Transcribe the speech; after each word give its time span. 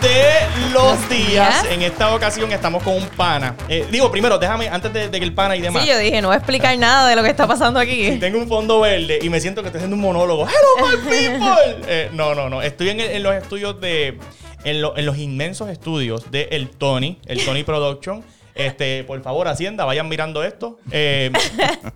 de 0.00 0.72
Los 0.72 1.08
Días. 1.08 1.64
En 1.70 1.82
esta 1.82 2.14
ocasión 2.14 2.50
estamos 2.52 2.82
con 2.82 2.94
un 2.94 3.06
pana. 3.08 3.54
Eh, 3.68 3.86
digo, 3.90 4.10
primero, 4.10 4.38
déjame, 4.38 4.68
antes 4.68 4.92
de, 4.92 5.10
que 5.10 5.18
el 5.18 5.34
pana 5.34 5.56
y 5.56 5.60
demás. 5.60 5.82
Sí, 5.82 5.88
yo 5.88 5.98
dije, 5.98 6.20
no 6.20 6.28
voy 6.28 6.34
a 6.34 6.38
explicar 6.38 6.76
nada 6.78 7.08
de 7.08 7.16
lo 7.16 7.22
que 7.22 7.30
está 7.30 7.46
pasando 7.46 7.78
aquí. 7.78 8.16
tengo 8.20 8.38
un 8.38 8.48
fondo 8.48 8.80
verde 8.80 9.18
y 9.22 9.28
me 9.28 9.40
siento 9.40 9.62
que 9.62 9.68
estoy 9.68 9.78
haciendo 9.78 9.96
un 9.96 10.02
monólogo. 10.02 10.46
¡Hello, 10.48 10.88
my 10.88 10.96
people! 11.10 11.86
Eh, 11.86 12.10
no, 12.12 12.34
no, 12.34 12.48
no. 12.48 12.62
Estoy 12.62 12.90
en, 12.90 13.22
los 13.22 13.34
estudios 13.34 13.80
de. 13.80 14.18
En, 14.64 14.82
los 14.82 15.18
inmensos 15.18 15.68
estudios 15.68 16.30
de 16.30 16.48
El 16.50 16.70
Tony, 16.70 17.18
el 17.26 17.44
Tony 17.44 17.62
Production. 17.62 18.24
Este, 18.54 19.04
por 19.04 19.22
favor, 19.22 19.46
Hacienda, 19.46 19.84
vayan 19.84 20.08
mirando 20.08 20.42
esto. 20.42 20.78
Eh, 20.90 21.30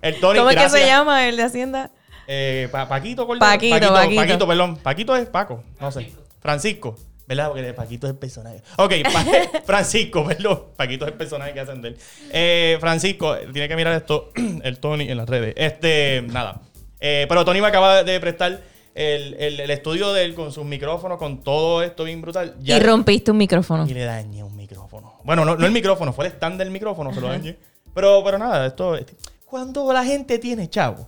el 0.01 0.19
Tony, 0.19 0.39
¿Cómo 0.39 0.49
es 0.49 0.57
que 0.57 0.69
se 0.69 0.85
llama 0.85 1.27
el 1.27 1.35
de 1.35 1.43
Hacienda? 1.43 1.91
Eh, 2.27 2.69
Paquito 2.71 3.27
Cordero. 3.27 3.45
Paquito, 3.45 3.93
Paquito, 3.93 4.15
Paquito. 4.15 4.47
perdón. 4.47 4.77
Paquito 4.77 5.15
es 5.15 5.27
Paco, 5.27 5.63
no 5.81 5.91
sé. 5.91 6.11
Francisco. 6.41 6.95
¿Verdad? 7.27 7.49
Porque 7.49 7.73
Paquito 7.73 8.07
es 8.07 8.13
el 8.13 8.19
personaje. 8.19 8.61
Ok, 8.77 8.93
Francisco, 9.65 10.25
perdón. 10.25 10.65
Paquito 10.75 11.05
es 11.05 11.11
el 11.11 11.17
personaje 11.17 11.53
que 11.53 11.59
hacen 11.59 11.81
de 11.81 11.89
él. 11.89 11.97
Eh, 12.31 12.77
Francisco, 12.79 13.35
tiene 13.51 13.67
que 13.67 13.75
mirar 13.75 13.93
esto, 13.95 14.31
el 14.63 14.79
Tony 14.79 15.09
en 15.09 15.17
las 15.17 15.29
redes. 15.29 15.53
Este, 15.57 16.23
nada. 16.27 16.61
Eh, 16.99 17.25
pero 17.27 17.45
Tony 17.45 17.61
me 17.61 17.67
acaba 17.67 18.03
de 18.03 18.19
prestar 18.19 18.61
el, 18.95 19.33
el, 19.35 19.71
estudio 19.71 20.13
de 20.13 20.23
él 20.23 20.35
con 20.35 20.51
sus 20.51 20.65
micrófonos, 20.65 21.17
con 21.17 21.43
todo 21.43 21.81
esto 21.81 22.03
bien 22.03 22.21
brutal. 22.21 22.55
y 22.63 22.77
rompiste 22.79 23.31
un 23.31 23.37
micrófono. 23.37 23.87
Y 23.87 23.93
le 23.93 24.03
dañé 24.03 24.43
un 24.43 24.55
micrófono. 24.55 25.19
Bueno, 25.23 25.45
no, 25.45 25.55
no 25.55 25.65
el 25.65 25.71
micrófono, 25.71 26.13
fue 26.13 26.25
el 26.25 26.31
stand 26.33 26.59
del 26.59 26.71
micrófono, 26.71 27.13
se 27.13 27.21
lo 27.21 27.27
dañé. 27.27 27.57
Pero, 27.93 28.23
pero 28.23 28.37
nada, 28.37 28.65
esto. 28.65 28.97
Cuando 29.45 29.91
la 29.93 30.03
gente 30.03 30.39
tiene 30.39 30.69
chavo, 30.69 31.07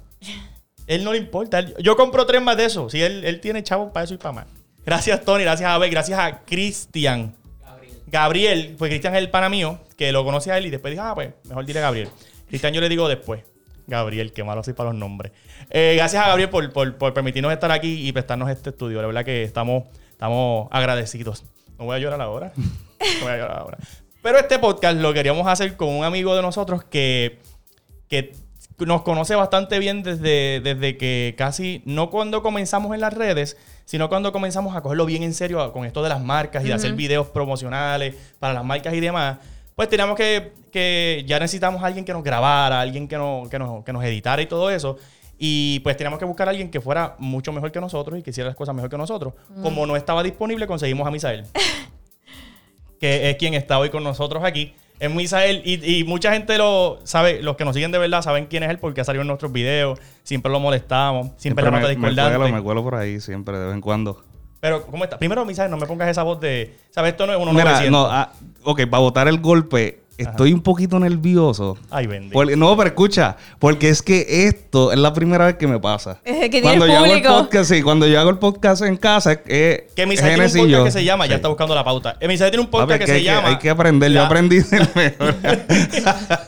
él 0.87 1.03
no 1.03 1.11
le 1.11 1.19
importa. 1.19 1.61
yo 1.79 1.95
compro 1.95 2.25
tres 2.25 2.41
más 2.41 2.57
de 2.57 2.65
eso. 2.65 2.89
Si 2.89 3.01
él, 3.01 3.23
él 3.25 3.39
tiene 3.41 3.63
chavo 3.63 3.91
para 3.91 4.03
eso 4.03 4.13
y 4.13 4.17
para 4.17 4.33
más. 4.33 4.45
Gracias, 4.85 5.23
Tony. 5.25 5.43
Gracias, 5.43 5.69
Abel. 5.69 5.89
Gracias 5.89 6.19
a 6.19 6.41
Cristian. 6.43 7.35
Gabriel. 7.61 8.01
Gabriel, 8.07 8.75
pues 8.77 8.89
Cristian 8.89 9.15
es 9.15 9.21
el 9.21 9.29
pana 9.29 9.49
mío, 9.49 9.79
que 9.97 10.11
lo 10.11 10.23
conoce 10.23 10.51
a 10.51 10.57
él 10.57 10.67
y 10.67 10.69
después 10.69 10.91
dije, 10.91 11.01
ah, 11.03 11.13
pues 11.15 11.33
mejor 11.45 11.65
dile 11.65 11.79
a 11.79 11.83
Gabriel. 11.83 12.09
Cristian 12.47 12.73
yo 12.73 12.81
le 12.81 12.89
digo 12.89 13.07
después. 13.07 13.43
Gabriel, 13.87 14.33
qué 14.33 14.43
malo 14.43 14.63
soy 14.63 14.73
para 14.73 14.89
los 14.91 14.99
nombres. 14.99 15.31
Eh, 15.69 15.93
gracias 15.95 16.23
a 16.23 16.27
Gabriel 16.27 16.49
por, 16.49 17.13
permitirnos 17.13 17.51
estar 17.51 17.71
aquí 17.71 18.07
y 18.07 18.11
prestarnos 18.11 18.49
este 18.49 18.71
estudio. 18.71 19.01
La 19.01 19.07
verdad 19.07 19.25
que 19.25 19.43
estamos, 19.43 19.83
estamos 20.11 20.67
agradecidos. 20.71 21.43
No 21.77 21.85
voy 21.85 21.95
a 21.95 21.99
llorar 21.99 22.21
ahora. 22.21 22.53
No 22.97 23.25
voy 23.25 23.33
a 23.33 23.37
llorar 23.37 23.59
ahora. 23.59 23.77
Pero 24.23 24.39
este 24.39 24.57
podcast 24.57 24.97
lo 24.97 25.13
queríamos 25.13 25.45
hacer 25.47 25.75
con 25.75 25.89
un 25.89 26.03
amigo 26.03 26.35
de 26.35 26.41
nosotros 26.41 26.83
que, 26.85 27.39
que 28.07 28.31
nos 28.79 29.03
conoce 29.03 29.35
bastante 29.35 29.77
bien 29.77 30.01
desde, 30.01 30.61
desde 30.61 30.97
que 30.97 31.35
casi, 31.37 31.83
no 31.85 32.09
cuando 32.09 32.41
comenzamos 32.41 32.95
en 32.95 33.01
las 33.01 33.13
redes, 33.13 33.57
sino 33.85 34.09
cuando 34.09 34.31
comenzamos 34.31 34.75
a 34.75 34.81
cogerlo 34.81 35.05
bien 35.05 35.23
en 35.23 35.33
serio 35.33 35.71
con 35.71 35.85
esto 35.85 36.03
de 36.03 36.09
las 36.09 36.21
marcas 36.21 36.63
y 36.63 36.67
de 36.67 36.73
hacer 36.73 36.93
videos 36.93 37.27
promocionales 37.27 38.15
para 38.39 38.53
las 38.53 38.65
marcas 38.65 38.93
y 38.93 38.99
demás. 38.99 39.37
Pues 39.75 39.89
teníamos 39.89 40.15
que, 40.15 40.53
que 40.71 41.23
ya 41.27 41.39
necesitamos 41.39 41.83
a 41.83 41.87
alguien 41.87 42.03
que 42.03 42.13
nos 42.13 42.23
grabara, 42.23 42.81
alguien 42.81 43.07
que, 43.07 43.17
no, 43.17 43.43
que, 43.49 43.59
nos, 43.59 43.83
que 43.83 43.93
nos 43.93 44.03
editara 44.03 44.41
y 44.41 44.45
todo 44.45 44.69
eso. 44.69 44.97
Y 45.37 45.79
pues 45.81 45.97
teníamos 45.97 46.17
que 46.17 46.25
buscar 46.25 46.47
a 46.47 46.51
alguien 46.51 46.71
que 46.71 46.79
fuera 46.79 47.15
mucho 47.19 47.51
mejor 47.51 47.71
que 47.71 47.81
nosotros 47.81 48.17
y 48.17 48.23
que 48.23 48.29
hiciera 48.29 48.47
las 48.47 48.55
cosas 48.55 48.73
mejor 48.73 48.89
que 48.89 48.97
nosotros. 48.97 49.33
Como 49.61 49.85
no 49.85 49.95
estaba 49.95 50.23
disponible, 50.23 50.65
conseguimos 50.65 51.05
a 51.05 51.11
Misael, 51.11 51.45
que 52.99 53.29
es 53.29 53.35
quien 53.35 53.53
está 53.53 53.77
hoy 53.77 53.89
con 53.89 54.03
nosotros 54.03 54.43
aquí 54.43 54.73
es 54.99 55.13
Misael 55.13 55.61
y, 55.65 55.99
y, 55.99 56.03
mucha 56.03 56.31
gente 56.31 56.57
lo 56.57 56.99
sabe, 57.03 57.41
los 57.41 57.55
que 57.57 57.65
nos 57.65 57.75
siguen 57.75 57.91
de 57.91 57.97
verdad 57.97 58.21
saben 58.21 58.45
quién 58.45 58.63
es 58.63 58.69
él 58.69 58.79
porque 58.79 59.01
ha 59.01 59.03
salido 59.03 59.21
en 59.21 59.27
nuestros 59.27 59.51
videos, 59.51 59.99
siempre 60.23 60.51
lo 60.51 60.59
molestamos, 60.59 61.31
siempre, 61.37 61.63
siempre 61.63 61.81
la 61.81 61.89
discordante. 61.89 62.51
Me 62.51 62.61
cuelo, 62.61 62.83
por 62.83 62.95
ahí 62.95 63.19
siempre, 63.19 63.57
de 63.57 63.65
vez 63.65 63.73
en 63.73 63.81
cuando. 63.81 64.23
Pero, 64.61 64.85
¿cómo 64.87 65.03
está? 65.03 65.19
Primero, 65.19 65.45
Misael, 65.45 65.69
no 65.69 65.77
me 65.77 65.85
pongas 65.85 66.09
esa 66.09 66.23
voz 66.23 66.39
de, 66.39 66.75
¿sabes? 66.89 67.11
Esto 67.11 67.27
no 67.27 67.33
es 67.33 67.39
uno 67.39 67.53
Mira, 67.53 67.87
no, 67.89 68.05
ah, 68.05 68.31
ok, 68.63 68.87
para 68.89 69.01
botar 69.01 69.27
el 69.27 69.39
golpe, 69.39 70.04
Estoy 70.17 70.53
un 70.53 70.61
poquito 70.61 70.99
nervioso. 70.99 71.77
Ay, 71.89 72.07
bendito. 72.07 72.45
no, 72.55 72.77
pero 72.77 72.87
escucha, 72.87 73.35
porque 73.59 73.89
es 73.89 74.01
que 74.01 74.47
esto 74.47 74.91
es 74.91 74.99
la 74.99 75.13
primera 75.13 75.45
vez 75.45 75.55
que 75.55 75.67
me 75.67 75.79
pasa. 75.79 76.19
Es 76.23 76.49
que 76.49 76.61
cuando 76.61 76.87
yo 76.87 76.97
hago 76.97 77.05
el 77.05 77.21
podcast, 77.21 77.69
sí, 77.69 77.81
cuando 77.81 78.07
yo 78.07 78.19
hago 78.19 78.29
el 78.29 78.37
podcast 78.37 78.83
en 78.83 78.97
casa, 78.97 79.33
es 79.33 79.37
que. 79.39 79.87
Que 79.95 80.05
mi 80.05 80.15
tiene 80.15 80.45
un 80.45 80.51
podcast 80.51 80.85
que 80.85 80.91
se 80.91 81.03
llama, 81.03 81.25
ya 81.27 81.35
está 81.35 81.47
buscando 81.47 81.75
la 81.75 81.83
pauta. 81.83 82.17
Mi 82.21 82.37
tiene 82.37 82.59
un 82.59 82.67
podcast 82.67 83.01
que, 83.01 83.07
se 83.07 83.23
llama. 83.23 83.49
Hay 83.49 83.57
que 83.57 83.69
aprender, 83.69 84.11
yo 84.11 84.23
aprendí 84.23 84.57
mejor. 84.95 85.35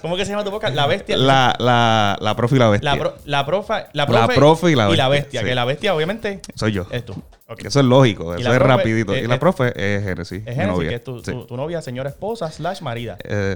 ¿Cómo 0.02 0.16
que 0.16 0.26
se 0.26 0.32
llama 0.32 0.44
tu 0.44 0.52
podcast? 0.52 0.76
La 0.76 0.88
bestia. 0.88 1.18
La, 1.18 1.56
la, 1.60 2.18
la 2.20 2.36
profe 2.36 2.56
y 2.56 2.60
la 2.60 2.70
bestia. 2.70 2.96
La, 2.96 3.14
la, 3.26 3.46
profa, 3.46 3.88
la, 3.94 4.06
profe, 4.28 4.72
y 4.72 4.76
la 4.76 4.88
bestia. 4.88 4.94
Y 4.94 4.98
la 4.98 5.10
bestia, 5.10 5.44
que 5.44 5.56
la 5.56 5.66
bestia, 5.66 5.96
obviamente. 5.96 6.42
Soy 6.56 6.72
yo. 6.72 6.88
Es 6.92 7.06
tú. 7.06 7.16
Eso 7.48 7.80
es 7.80 7.86
lógico, 7.86 8.34
eso 8.36 8.54
es 8.54 8.60
rapidito. 8.60 9.16
y 9.16 9.26
la 9.28 9.40
profe 9.40 9.74
es 9.76 10.04
Genesis. 10.04 10.44
Es 10.46 10.56
Genesis, 10.56 10.90
que 10.90 10.96
es 10.96 11.04
tu, 11.04 11.22
tu, 11.22 11.58
novia, 11.58 11.82
señora 11.82 12.10
esposa, 12.10 12.52
slash 12.52 12.82
marida. 12.82 13.18
Eh, 13.24 13.56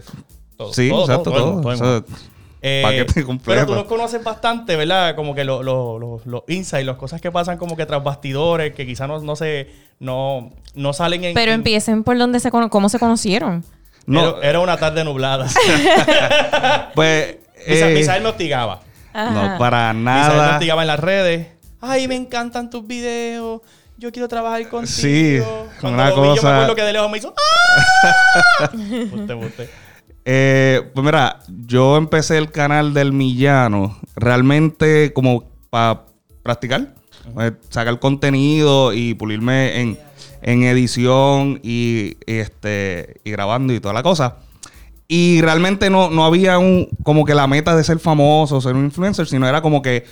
Sí, 0.71 0.89
exacto, 0.89 1.31
todo. 1.31 2.05
Eh, 2.63 2.81
paquete 2.83 3.25
completo. 3.25 3.61
Pero 3.61 3.65
tú 3.65 3.73
nos 3.73 3.85
conoces 3.85 4.23
bastante, 4.23 4.75
¿verdad? 4.75 5.15
Como 5.15 5.33
que 5.33 5.43
los 5.43 5.65
lo, 5.65 6.45
insights, 6.47 6.85
las 6.85 6.97
cosas 6.97 7.19
que 7.19 7.31
pasan 7.31 7.57
como 7.57 7.75
que 7.75 7.87
tras 7.87 8.03
bastidores, 8.03 8.75
que 8.75 8.85
quizás 8.85 9.07
no, 9.07 9.19
no, 9.19 9.35
se, 9.35 9.71
no, 9.99 10.51
no 10.75 10.93
salen 10.93 11.23
en... 11.23 11.33
Pero 11.33 11.53
empiecen 11.53 12.03
por 12.03 12.19
donde 12.19 12.39
se 12.39 12.51
cómo 12.51 12.89
se 12.89 12.99
conocieron. 12.99 13.65
No. 14.05 14.39
Era, 14.43 14.59
una 14.59 14.77
tarde 14.77 15.03
nublada. 15.03 15.47
pues... 16.95 17.37
Eh, 17.65 17.93
Misael 17.95 18.21
me 18.21 18.29
hostigaba. 18.29 18.81
No, 19.13 19.57
para 19.57 19.91
nada. 19.93 20.29
Misael 20.29 20.41
me 20.41 20.53
hostigaba 20.53 20.81
en 20.81 20.87
las 20.87 20.99
redes. 20.99 21.47
Ay, 21.79 22.07
me 22.07 22.15
encantan 22.15 22.69
tus 22.69 22.85
videos. 22.85 23.61
Yo 24.01 24.11
quiero 24.11 24.27
trabajar 24.27 24.67
contigo. 24.67 24.87
Sí, 24.87 25.39
Cuando 25.79 26.01
una 26.01 26.11
cosa... 26.11 26.35
yo 26.35 26.41
me 26.41 26.49
acuerdo 26.49 26.75
que 26.75 26.81
de 26.81 26.93
lejos 26.93 27.11
me 27.11 27.17
hizo... 27.19 27.35
¡Ah! 27.37 28.71
Eh, 30.25 30.89
pues 30.91 31.05
mira, 31.05 31.39
yo 31.67 31.97
empecé 31.97 32.39
el 32.39 32.51
canal 32.51 32.95
del 32.95 33.13
Millano 33.13 33.99
realmente 34.15 35.13
como 35.13 35.43
para 35.69 36.05
practicar, 36.41 36.95
eh, 37.39 37.51
sacar 37.69 37.99
contenido 37.99 38.91
y 38.91 39.13
pulirme 39.13 39.81
en, 39.81 40.63
edición 40.63 41.59
y, 41.61 42.17
este, 42.25 43.21
y 43.23 43.29
grabando 43.29 43.71
y 43.71 43.79
toda 43.79 43.93
la 43.93 44.01
cosa. 44.01 44.37
Y 45.13 45.41
realmente 45.41 45.89
no, 45.89 46.09
no 46.09 46.23
había 46.23 46.57
un 46.57 46.87
como 47.03 47.25
que 47.25 47.35
la 47.35 47.45
meta 47.45 47.75
de 47.75 47.83
ser 47.83 47.99
famoso, 47.99 48.61
ser 48.61 48.75
un 48.75 48.85
influencer, 48.85 49.27
sino 49.27 49.45
era 49.45 49.61
como 49.61 49.81
que 49.81 50.05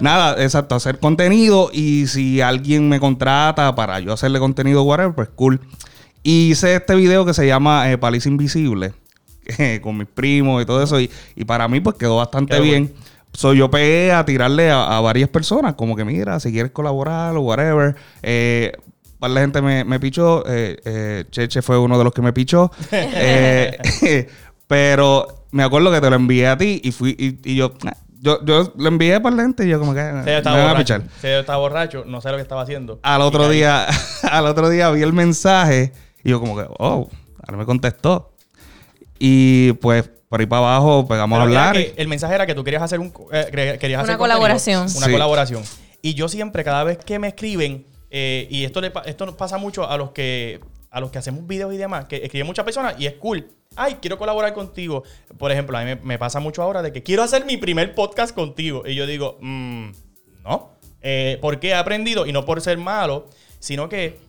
nada, 0.00 0.40
exacto, 0.40 0.76
hacer 0.76 1.00
contenido 1.00 1.70
y 1.72 2.06
si 2.06 2.40
alguien 2.40 2.88
me 2.88 3.00
contrata 3.00 3.74
para 3.74 3.98
yo 3.98 4.12
hacerle 4.12 4.38
contenido 4.38 4.84
whatever, 4.84 5.12
pues 5.12 5.28
cool. 5.34 5.60
Y 6.22 6.52
hice 6.52 6.76
este 6.76 6.94
video 6.94 7.26
que 7.26 7.34
se 7.34 7.48
llama 7.48 7.90
eh, 7.90 7.98
Paliza 7.98 8.28
Invisible 8.28 8.94
con 9.82 9.98
mis 9.98 10.06
primos 10.06 10.62
y 10.62 10.66
todo 10.66 10.84
eso. 10.84 11.00
Y, 11.00 11.10
para 11.44 11.66
mí, 11.66 11.80
pues 11.80 11.96
quedó 11.96 12.18
bastante 12.18 12.60
bien. 12.60 12.94
Yo 13.32 13.68
pegué 13.72 14.12
a 14.12 14.24
tirarle 14.24 14.70
a, 14.70 15.00
varias 15.00 15.30
personas, 15.30 15.74
como 15.74 15.96
que 15.96 16.04
mira, 16.04 16.38
si 16.38 16.52
quieres 16.52 16.70
colaborar 16.70 17.36
o 17.36 17.40
whatever. 17.40 17.96
Eh, 18.22 18.70
la 19.20 19.40
gente 19.40 19.62
me, 19.62 19.84
me 19.84 20.00
pichó. 20.00 20.44
Eh, 20.46 20.76
eh, 20.84 21.24
Cheche 21.30 21.62
fue 21.62 21.78
uno 21.78 21.98
de 21.98 22.04
los 22.04 22.12
que 22.12 22.22
me 22.22 22.32
pichó. 22.32 22.70
Eh, 22.92 24.28
pero 24.66 25.46
me 25.50 25.62
acuerdo 25.62 25.92
que 25.92 26.00
te 26.00 26.10
lo 26.10 26.16
envié 26.16 26.48
a 26.48 26.56
ti 26.56 26.80
y 26.82 26.90
fui 26.90 27.14
y, 27.18 27.54
yo, 27.54 27.74
yo, 28.18 28.44
yo 28.44 28.72
lo 28.76 28.88
envié 28.88 29.20
para 29.20 29.36
la 29.36 29.42
gente 29.42 29.66
y 29.66 29.68
yo 29.68 29.78
como 29.78 29.94
que 29.94 30.02
me 30.02 30.38
estaba 30.38 30.70
a 30.70 30.76
pichar. 30.76 31.02
Se 31.20 31.38
estaba 31.40 31.58
borracho, 31.58 32.04
no 32.06 32.20
sé 32.20 32.30
lo 32.30 32.36
que 32.36 32.42
estaba 32.42 32.62
haciendo. 32.62 32.98
Al 33.02 33.22
otro 33.22 33.48
día, 33.48 33.86
al 34.22 34.46
otro 34.46 34.68
día 34.68 34.90
vi 34.90 35.02
el 35.02 35.12
mensaje 35.12 35.92
y 36.22 36.30
yo 36.30 36.40
como 36.40 36.56
que, 36.56 36.66
oh, 36.78 37.08
ahora 37.40 37.58
me 37.58 37.66
contestó. 37.66 38.32
Y 39.18 39.72
pues 39.74 40.10
por 40.28 40.40
ahí 40.40 40.46
para 40.46 40.62
abajo 40.62 41.06
pegamos 41.06 41.38
a 41.38 41.42
hablar. 41.42 41.76
el 41.76 42.08
mensaje 42.08 42.34
era 42.34 42.46
que 42.46 42.54
tú 42.54 42.64
querías 42.64 42.82
hacer 42.82 42.98
un 42.98 43.12
eh, 43.32 43.76
querías 43.78 44.02
una 44.02 44.18
colaboración. 44.18 44.88
Una 44.96 45.08
colaboración. 45.08 45.62
Y 46.02 46.14
yo 46.14 46.28
siempre, 46.28 46.64
cada 46.64 46.84
vez 46.84 46.98
que 46.98 47.18
me 47.18 47.28
escriben, 47.28 47.86
eh, 48.16 48.46
y 48.48 48.62
esto 48.62 48.80
le 48.80 48.92
esto 49.06 49.26
nos 49.26 49.34
pasa 49.34 49.58
mucho 49.58 49.90
a 49.90 49.96
los 49.96 50.12
que 50.12 50.60
a 50.88 51.00
los 51.00 51.10
que 51.10 51.18
hacemos 51.18 51.48
videos 51.48 51.74
y 51.74 51.76
demás, 51.76 52.04
que 52.04 52.18
escriben 52.22 52.46
muchas 52.46 52.64
personas 52.64 52.94
y 52.96 53.06
es 53.06 53.14
cool. 53.14 53.50
Ay, 53.74 53.96
quiero 54.00 54.16
colaborar 54.18 54.54
contigo. 54.54 55.02
Por 55.36 55.50
ejemplo, 55.50 55.76
a 55.76 55.82
mí 55.84 55.98
me, 56.00 56.16
pasa 56.16 56.38
mucho 56.38 56.62
ahora 56.62 56.80
de 56.80 56.92
que 56.92 57.02
quiero 57.02 57.24
hacer 57.24 57.44
mi 57.44 57.56
primer 57.56 57.92
podcast 57.92 58.32
contigo. 58.32 58.84
Y 58.86 58.94
yo 58.94 59.04
digo, 59.04 59.36
mmm, 59.40 59.90
no. 60.44 60.70
Eh, 61.02 61.38
porque 61.40 61.70
he 61.70 61.74
aprendido, 61.74 62.24
y 62.24 62.32
no 62.32 62.44
por 62.44 62.60
ser 62.60 62.78
malo, 62.78 63.26
sino 63.58 63.88
que 63.88 64.20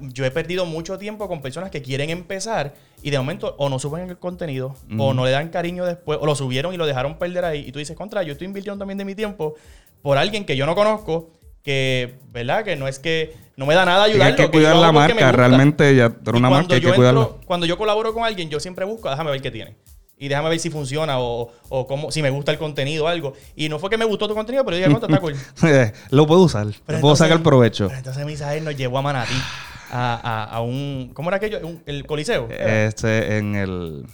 yo 0.00 0.24
he 0.24 0.30
perdido 0.30 0.64
mucho 0.64 0.96
tiempo 0.96 1.26
con 1.26 1.42
personas 1.42 1.72
que 1.72 1.82
quieren 1.82 2.10
empezar 2.10 2.74
y 3.02 3.10
de 3.10 3.18
momento 3.18 3.56
o 3.58 3.68
no 3.68 3.80
suben 3.80 4.08
el 4.08 4.18
contenido 4.18 4.76
o 4.96 5.12
no 5.12 5.26
le 5.26 5.32
dan 5.32 5.48
cariño 5.50 5.84
después 5.84 6.18
o 6.22 6.24
lo 6.24 6.34
subieron 6.34 6.72
y 6.72 6.78
lo 6.78 6.86
dejaron 6.86 7.18
perder 7.18 7.44
ahí 7.44 7.64
y 7.66 7.72
tú 7.72 7.78
dices, 7.78 7.94
contra, 7.94 8.22
yo 8.22 8.32
estoy 8.32 8.46
invirtiendo 8.46 8.78
también 8.78 8.96
de 8.96 9.04
mi 9.04 9.14
tiempo 9.14 9.56
por 10.00 10.16
alguien 10.16 10.46
que 10.46 10.56
yo 10.56 10.64
no 10.64 10.74
conozco 10.74 11.37
que, 11.68 12.14
¿verdad? 12.32 12.64
Que 12.64 12.76
no 12.76 12.88
es 12.88 12.98
que 12.98 13.36
no 13.58 13.66
me 13.66 13.74
da 13.74 13.84
nada 13.84 14.04
ayudarlo. 14.04 14.24
Hay 14.24 14.34
que 14.34 14.50
cuidar 14.50 14.74
la 14.74 14.90
marca, 14.90 15.32
realmente 15.32 15.94
ya 15.94 16.06
era 16.26 16.38
una 16.38 16.48
marca, 16.48 16.74
hay 16.74 16.80
que 16.80 16.94
cuidarla. 16.94 17.28
Cuando 17.44 17.66
yo 17.66 17.76
colaboro 17.76 18.14
con 18.14 18.24
alguien, 18.24 18.48
yo 18.48 18.58
siempre 18.58 18.86
busco, 18.86 19.10
déjame 19.10 19.30
ver 19.30 19.42
qué 19.42 19.50
tiene. 19.50 19.76
Y 20.16 20.28
déjame 20.28 20.48
ver 20.48 20.58
si 20.58 20.70
funciona 20.70 21.20
o, 21.20 21.52
o 21.68 21.86
cómo, 21.86 22.10
si 22.10 22.22
me 22.22 22.30
gusta 22.30 22.52
el 22.52 22.58
contenido 22.58 23.04
o 23.04 23.08
algo. 23.08 23.34
Y 23.54 23.68
no 23.68 23.78
fue 23.78 23.90
que 23.90 23.98
me 23.98 24.06
gustó 24.06 24.26
tu 24.26 24.34
contenido, 24.34 24.64
pero 24.64 24.78
yo 24.78 24.88
dije, 24.88 24.98
está 24.98 25.20
cool. 25.20 25.36
lo 26.10 26.26
puedo 26.26 26.40
usar. 26.40 26.68
lo 26.86 27.00
puedo 27.00 27.14
sacar 27.16 27.42
provecho. 27.42 27.88
Pero 27.88 27.98
entonces 27.98 28.24
Misael 28.24 28.64
nos 28.64 28.74
llevó 28.74 28.98
a 28.98 29.02
Manatí. 29.02 29.34
a, 29.90 30.60
un. 30.64 31.10
¿Cómo 31.12 31.28
era 31.28 31.36
aquello? 31.36 31.60
el 31.84 32.06
Coliseo. 32.06 32.48
Este, 32.50 33.36
en 33.36 33.54
el. 33.54 34.06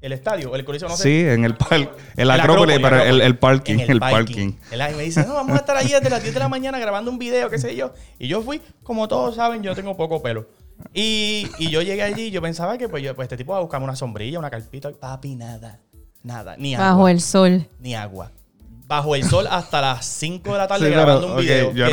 El 0.00 0.12
estadio, 0.12 0.54
el 0.54 0.64
Coliseo, 0.64 0.88
no 0.88 0.96
sé. 0.96 1.02
Sí, 1.02 1.28
en 1.28 1.44
el 1.44 1.56
parque. 1.56 1.90
El, 2.16 2.30
Acrópolis, 2.30 2.78
pero 2.80 3.02
el, 3.02 3.20
el, 3.20 3.36
parking. 3.36 3.78
el, 3.80 3.98
parking. 3.98 4.52
El 4.70 4.96
me 4.96 5.02
dice, 5.02 5.26
no, 5.26 5.34
vamos 5.34 5.56
a 5.56 5.60
estar 5.60 5.76
ahí 5.76 5.88
desde 5.88 6.08
las 6.08 6.22
10 6.22 6.34
de 6.34 6.40
la 6.40 6.48
mañana 6.48 6.78
grabando 6.78 7.10
un 7.10 7.18
video, 7.18 7.50
qué 7.50 7.58
sé 7.58 7.74
yo. 7.74 7.92
Y 8.18 8.28
yo 8.28 8.40
fui, 8.42 8.62
como 8.84 9.08
todos 9.08 9.34
saben, 9.34 9.62
yo 9.62 9.74
tengo 9.74 9.96
poco 9.96 10.22
pelo. 10.22 10.48
Y, 10.94 11.48
y 11.58 11.70
yo 11.70 11.82
llegué 11.82 12.02
allí 12.02 12.26
y 12.26 12.30
yo 12.30 12.40
pensaba 12.40 12.78
que 12.78 12.88
pues, 12.88 13.02
yo, 13.02 13.14
pues 13.16 13.26
este 13.26 13.36
tipo 13.36 13.52
va 13.52 13.58
a 13.58 13.62
buscarme 13.62 13.84
una 13.84 13.96
sombrilla, 13.96 14.38
una 14.38 14.50
carpita. 14.50 14.92
Papi, 14.92 15.34
nada. 15.34 15.80
Nada. 16.22 16.56
Ni 16.56 16.74
agua. 16.74 16.86
Bajo 16.86 17.08
el 17.08 17.20
sol. 17.20 17.68
Ni 17.80 17.96
agua. 17.96 18.30
Bajo 18.88 19.14
el 19.14 19.22
sol 19.22 19.46
hasta 19.50 19.82
las 19.82 20.06
5 20.06 20.50
de 20.50 20.58
la 20.58 20.66
tarde 20.66 20.88
grabando 20.88 21.34
un 21.34 21.36
video. 21.36 21.72
Yo, 21.74 21.86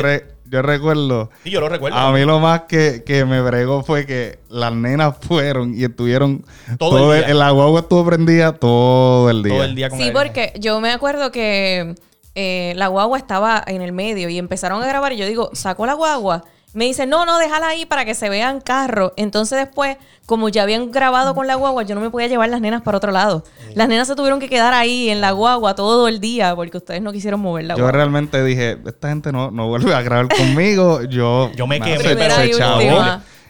yo 0.48 0.62
recuerdo. 0.62 1.28
Y 1.44 1.50
yo 1.50 1.60
lo 1.60 1.68
recuerdo. 1.68 1.98
A 1.98 2.10
mí 2.10 2.24
lo 2.24 2.40
más 2.40 2.62
que, 2.62 3.24
me 3.28 3.42
bregó 3.42 3.82
fue 3.82 4.06
que 4.06 4.38
las 4.48 4.72
nenas 4.72 5.14
fueron 5.20 5.74
y 5.74 5.84
estuvieron. 5.84 6.46
Todo, 6.78 7.12
el, 7.12 7.20
día. 7.20 7.32
el, 7.32 7.42
agua 7.42 7.80
estuvo 7.80 8.02
prendida 8.06 8.54
todo 8.54 9.28
el 9.28 9.42
día. 9.42 9.54
Todo 9.54 9.64
el 9.64 9.74
día 9.74 9.90
con 9.90 9.98
Sí, 9.98 10.10
porque 10.10 10.54
yo 10.58 10.80
me 10.80 10.90
acuerdo 10.90 11.30
que 11.30 11.96
eh, 12.34 12.72
la 12.76 12.86
guagua 12.86 13.18
estaba 13.18 13.62
en 13.66 13.82
el 13.82 13.92
medio 13.92 14.30
y 14.30 14.38
empezaron 14.38 14.82
a 14.82 14.86
grabar 14.86 15.12
y 15.12 15.18
yo 15.18 15.26
digo, 15.26 15.50
sacó 15.52 15.84
la 15.84 15.92
guagua 15.92 16.44
me 16.76 16.84
dice, 16.84 17.06
no, 17.06 17.24
no, 17.24 17.38
déjala 17.38 17.68
ahí 17.68 17.86
para 17.86 18.04
que 18.04 18.14
se 18.14 18.28
vean 18.28 18.60
carros. 18.60 19.12
Entonces 19.16 19.58
después, 19.58 19.96
como 20.26 20.50
ya 20.50 20.62
habían 20.62 20.92
grabado 20.92 21.34
con 21.34 21.46
la 21.46 21.54
guagua, 21.54 21.84
yo 21.84 21.94
no 21.94 22.02
me 22.02 22.10
podía 22.10 22.26
llevar 22.26 22.50
las 22.50 22.60
nenas 22.60 22.82
para 22.82 22.98
otro 22.98 23.12
lado. 23.12 23.44
Las 23.74 23.88
nenas 23.88 24.06
se 24.06 24.14
tuvieron 24.14 24.40
que 24.40 24.50
quedar 24.50 24.74
ahí 24.74 25.08
en 25.08 25.22
la 25.22 25.30
guagua 25.30 25.74
todo 25.74 26.06
el 26.06 26.20
día 26.20 26.54
porque 26.54 26.76
ustedes 26.76 27.00
no 27.00 27.12
quisieron 27.12 27.40
mover 27.40 27.64
la 27.64 27.74
guagua. 27.74 27.90
Yo 27.90 27.96
realmente 27.96 28.44
dije, 28.44 28.76
esta 28.84 29.08
gente 29.08 29.32
no, 29.32 29.50
no 29.50 29.68
vuelve 29.68 29.94
a 29.94 30.02
grabar 30.02 30.28
conmigo. 30.28 31.02
Yo, 31.04 31.50
yo 31.56 31.66
me 31.66 31.80
quedé 31.80 31.98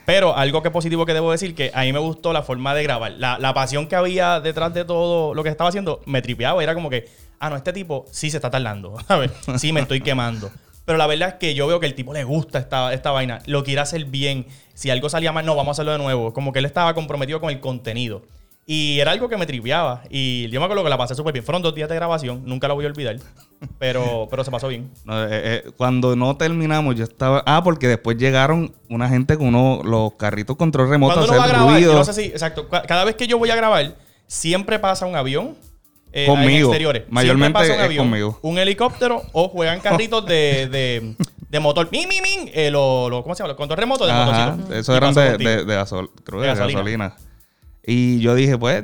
pero 0.05 0.37
algo 0.37 0.63
que 0.63 0.71
positivo 0.71 1.05
que 1.05 1.13
debo 1.13 1.33
decir, 1.33 1.57
que 1.57 1.73
a 1.75 1.83
mí 1.83 1.93
me 1.93 1.99
gustó 1.99 2.33
la 2.33 2.45
forma 2.45 2.75
de 2.75 2.85
grabar. 2.85 3.11
La, 3.19 3.41
la, 3.41 3.53
pasión 3.55 3.89
que 3.89 3.97
había 3.97 4.39
detrás 4.39 4.73
de 4.73 4.85
todo 4.85 5.35
lo 5.35 5.43
que 5.43 5.49
estaba 5.49 5.69
haciendo 5.69 6.01
me 6.07 6.23
tripeaba. 6.23 6.63
Era 6.63 6.75
como 6.75 6.89
que, 6.89 7.09
ah, 7.41 7.51
no, 7.51 7.57
este 7.57 7.73
tipo 7.73 8.05
sí 8.13 8.31
se 8.31 8.37
está 8.37 8.49
tardando. 8.49 8.95
¿sabes? 9.09 9.33
Sí 9.57 9.73
me 9.73 9.81
estoy 9.81 10.01
quemando. 10.01 10.49
Pero 10.87 10.99
la 10.99 11.07
verdad 11.09 11.31
es 11.31 11.35
que 11.35 11.55
yo 11.55 11.67
veo 11.67 11.81
que 11.81 11.87
el 11.87 11.95
tipo 11.95 12.15
le 12.15 12.23
gusta 12.23 12.61
esta, 12.61 12.95
esta 12.95 13.11
vaina, 13.11 13.41
lo 13.47 13.65
quiere 13.65 13.81
hacer 13.81 14.05
bien. 14.05 14.47
Si 14.73 14.89
algo 14.89 15.09
salía 15.09 15.33
mal, 15.33 15.45
no, 15.45 15.57
vamos 15.57 15.71
a 15.71 15.73
hacerlo 15.73 15.93
de 15.93 15.99
nuevo. 15.99 16.33
Como 16.33 16.53
que 16.53 16.61
él 16.61 16.65
estaba 16.65 16.95
comprometido 16.95 17.41
con 17.41 17.51
el 17.51 17.59
contenido. 17.59 18.23
Y 18.69 19.01
era 19.01 19.11
algo 19.11 19.29
que 19.29 19.37
me 19.37 19.47
tripeaba. 19.47 20.03
Y 20.11 20.49
yo 20.49 20.61
me 20.61 20.67
acuerdo 20.67 20.85
que 20.85 20.91
la 20.91 20.97
pasé 20.97 21.17
súper 21.17 21.33
bien. 21.33 21.45
Fueron 21.45 21.61
dos 21.61 21.75
días 21.75 21.89
de 21.89 21.97
grabación, 21.97 22.43
nunca 22.47 22.69
lo 22.69 22.77
voy 22.77 22.85
a 22.85 22.89
olvidar. 22.89 23.17
Pero, 23.81 24.29
pero 24.31 24.45
se 24.45 24.51
pasó 24.51 24.69
bien. 24.69 24.91
Eh, 25.09 25.63
eh, 25.67 25.71
cuando 25.77 26.15
no 26.15 26.37
terminamos, 26.37 26.95
yo 26.95 27.05
estaba. 27.05 27.43
Ah, 27.47 27.63
porque 27.65 27.89
después 27.89 28.17
llegaron 28.17 28.73
una 28.89 29.09
gente 29.09 29.37
con 29.37 29.49
unos, 29.49 29.85
los 29.85 30.13
carritos 30.15 30.57
control 30.57 30.89
remoto 30.89 31.15
Cuando 31.15 31.33
uno 31.33 31.41
va 31.41 31.45
a 31.47 31.49
grabar, 31.49 31.81
no 31.81 32.05
sé 32.05 32.13
si, 32.13 32.23
exacto. 32.27 32.69
Cada 32.69 33.05
vez 33.05 33.17
que 33.17 33.27
yo 33.27 33.39
voy 33.39 33.51
a 33.51 33.57
grabar, 33.57 33.97
siempre 34.27 34.79
pasa 34.79 35.07
un 35.07 35.17
avión 35.17 35.57
eh, 36.17 36.27
conmigo. 36.27 36.69
exteriores. 36.69 37.03
Mayormente 37.11 37.75
un 37.75 37.81
avión, 37.81 38.07
conmigo. 38.07 38.39
Un 38.41 38.59
helicóptero 38.59 39.23
o 39.33 39.49
juegan 39.49 39.81
carritos 39.81 40.25
de, 40.25 40.67
de, 40.69 41.15
de 41.51 41.61
motor. 41.61 41.91
¡Min, 41.93 42.09
min, 42.09 42.23
min! 42.23 42.51
Eh, 42.55 42.71
lo, 42.71 43.11
lo, 43.11 43.23
¿Cómo 43.23 43.35
se 43.35 43.43
llama? 43.43 43.49
Los 43.49 43.59
control 43.59 43.79
remotos 43.79 44.09
de. 44.09 44.79
Eso 44.79 44.97
eran 44.97 45.13
de, 45.13 45.37
de, 45.37 45.65
de, 45.65 45.85
creo 46.25 46.41
de, 46.41 46.47
gasolina. 46.47 47.17
Y 47.85 48.19
yo 48.21 48.35
dije, 48.35 48.57
pues, 48.57 48.83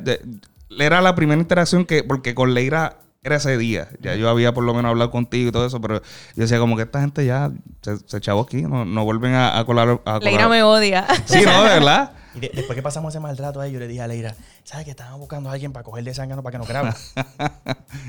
era 0.79 1.01
la 1.01 1.15
primera 1.15 1.41
interacción 1.41 1.87
que, 1.87 2.05
porque 2.05 2.35
con 2.35 2.53
Leira 2.53 2.99
era 3.23 3.37
ese 3.37 3.57
día. 3.57 3.89
Ya 4.01 4.15
yo 4.15 4.29
había 4.29 4.53
por 4.53 4.65
lo 4.65 4.75
menos 4.75 4.91
hablado 4.91 5.11
contigo 5.11 5.49
y 5.49 5.53
todo 5.53 5.67
eso, 5.67 5.81
pero 5.81 6.03
yo 6.37 6.43
decía 6.43 6.59
como 6.59 6.77
que 6.77 6.83
esta 6.83 7.01
gente 7.01 7.25
ya 7.25 7.51
se, 7.81 7.97
se 7.99 8.19
echaba 8.19 8.43
aquí, 8.43 8.63
no, 8.63 8.85
no 8.85 9.05
vuelven 9.05 9.33
a, 9.35 9.59
a 9.59 9.65
colar. 9.65 9.89
A 9.89 9.97
colar. 9.97 10.23
Leira 10.23 10.49
me 10.49 10.63
odia. 10.63 11.07
Sí, 11.25 11.41
no, 11.45 11.63
de 11.63 11.71
verdad. 11.71 12.13
Y 12.35 12.41
después 12.41 12.75
que 12.75 12.83
pasamos 12.83 13.13
ese 13.13 13.21
mal 13.21 13.37
rato 13.37 13.61
ahí, 13.61 13.73
yo 13.73 13.79
le 13.79 13.87
dije 13.87 14.01
a 14.01 14.07
Leira, 14.07 14.35
¿sabes 14.65 14.85
que 14.85 14.91
estaban 14.91 15.19
buscando 15.19 15.51
a 15.51 15.53
alguien 15.53 15.73
para 15.73 15.85
coger 15.85 16.05
de 16.05 16.15
sangre 16.15 16.37
para 16.43 16.53
que 16.53 16.59
nos 16.59 16.69
grabe? 16.69 16.91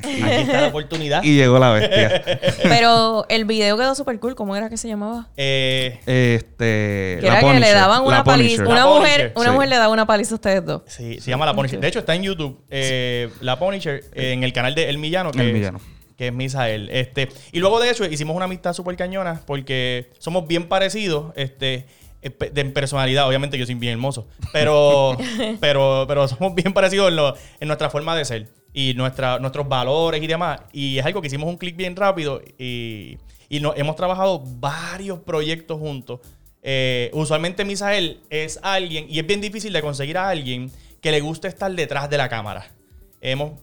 Aquí 0.04 0.22
está 0.22 0.62
la 0.62 0.68
oportunidad. 0.68 1.24
Y 1.24 1.36
llegó 1.36 1.60
la 1.60 1.72
bestia. 1.72 2.24
Pero 2.64 3.25
el 3.30 3.46
video 3.46 3.78
quedó 3.78 3.96
súper 3.96 4.20
cool. 4.20 4.36
¿Cómo 4.36 4.56
era 4.56 4.70
que 4.70 4.78
se 4.78 4.88
llamaba? 4.88 5.28
Eh, 5.38 6.00
este. 6.06 7.18
Que 7.20 7.28
era 7.28 7.40
que 7.40 7.60
le 7.60 7.72
daban 7.72 8.04
una 8.04 8.24
paliza. 8.24 8.64
Una, 8.64 8.86
mujer, 8.86 9.34
una 9.36 9.52
mujer 9.52 9.70
le 9.70 9.75
daba 9.75 9.94
una 9.94 10.06
paliza 10.06 10.34
a 10.34 10.36
ustedes 10.36 10.66
dos. 10.66 10.84
Sí, 10.88 11.19
se 11.19 11.30
llama 11.30 11.46
La 11.46 11.54
Punisher. 11.54 11.80
De 11.80 11.88
hecho, 11.88 12.00
está 12.00 12.16
en 12.16 12.24
YouTube. 12.24 12.64
Eh, 12.69 13.30
la 13.42 13.60
Punisher, 13.60 14.04
en 14.14 14.44
el 14.44 14.54
canal 14.54 14.76
de 14.76 14.90
El 14.90 14.98
Millano. 14.98 15.31
Que 15.31 15.42
el 15.42 15.54
Millano 15.54 15.80
que 16.18 16.28
es 16.28 16.34
Misael. 16.34 16.90
Este, 16.92 17.30
y 17.52 17.60
luego 17.60 17.80
de 17.80 17.90
eso 17.90 18.06
hicimos 18.06 18.36
una 18.36 18.46
amistad 18.46 18.74
súper 18.74 18.96
cañona 18.96 19.42
porque 19.46 20.12
somos 20.19 20.48
bien 20.48 20.68
parecidos. 20.68 21.34
Este, 21.36 21.88
de 22.24 22.66
personalidad, 22.66 23.28
obviamente 23.28 23.58
yo 23.58 23.66
soy 23.66 23.75
bien 23.75 23.94
hermoso, 23.94 24.28
pero, 24.52 25.18
pero, 25.60 26.06
pero 26.08 26.28
somos 26.28 26.56
bien 26.56 26.74
parecidos 26.74 27.38
en, 27.60 27.68
nuestra 27.68 27.90
forma 27.90 28.16
de 28.16 28.25
ser 28.25 28.50
y 28.74 28.94
nuestra, 28.96 29.40
nuestros 29.40 29.68
valores 29.68 30.22
y 30.22 30.28
demás. 30.28 30.62
Y 30.72 30.98
es 30.98 31.06
algo 31.06 31.22
que 31.22 31.28
hicimos 31.28 31.48
un 31.48 31.58
clic 31.58 31.75
bien 31.75 31.96
rápido 31.96 32.42
y, 32.58 33.18
y 33.50 33.62
hemos 33.75 33.96
trabajado 33.96 34.44
varios 34.46 35.20
proyectos 35.20 35.80
juntos. 35.80 36.22
Eh, 36.66 37.12
usualmente 37.14 37.66
Misael 37.66 38.22
es 38.30 38.58
alguien, 38.64 39.06
y 39.10 39.19
es 39.19 39.28
bien 39.28 39.42
difícil 39.42 39.74
de 39.74 39.81
conseguir 39.81 40.18
a 40.18 40.30
alguien 40.30 40.72
que 41.02 41.12
le 41.12 41.19
guste 41.19 41.50
estar 41.50 41.69
detrás 41.72 42.10
de 42.10 42.18
la 42.18 42.30
cámara. 42.30 42.72
Hemos 43.19 43.60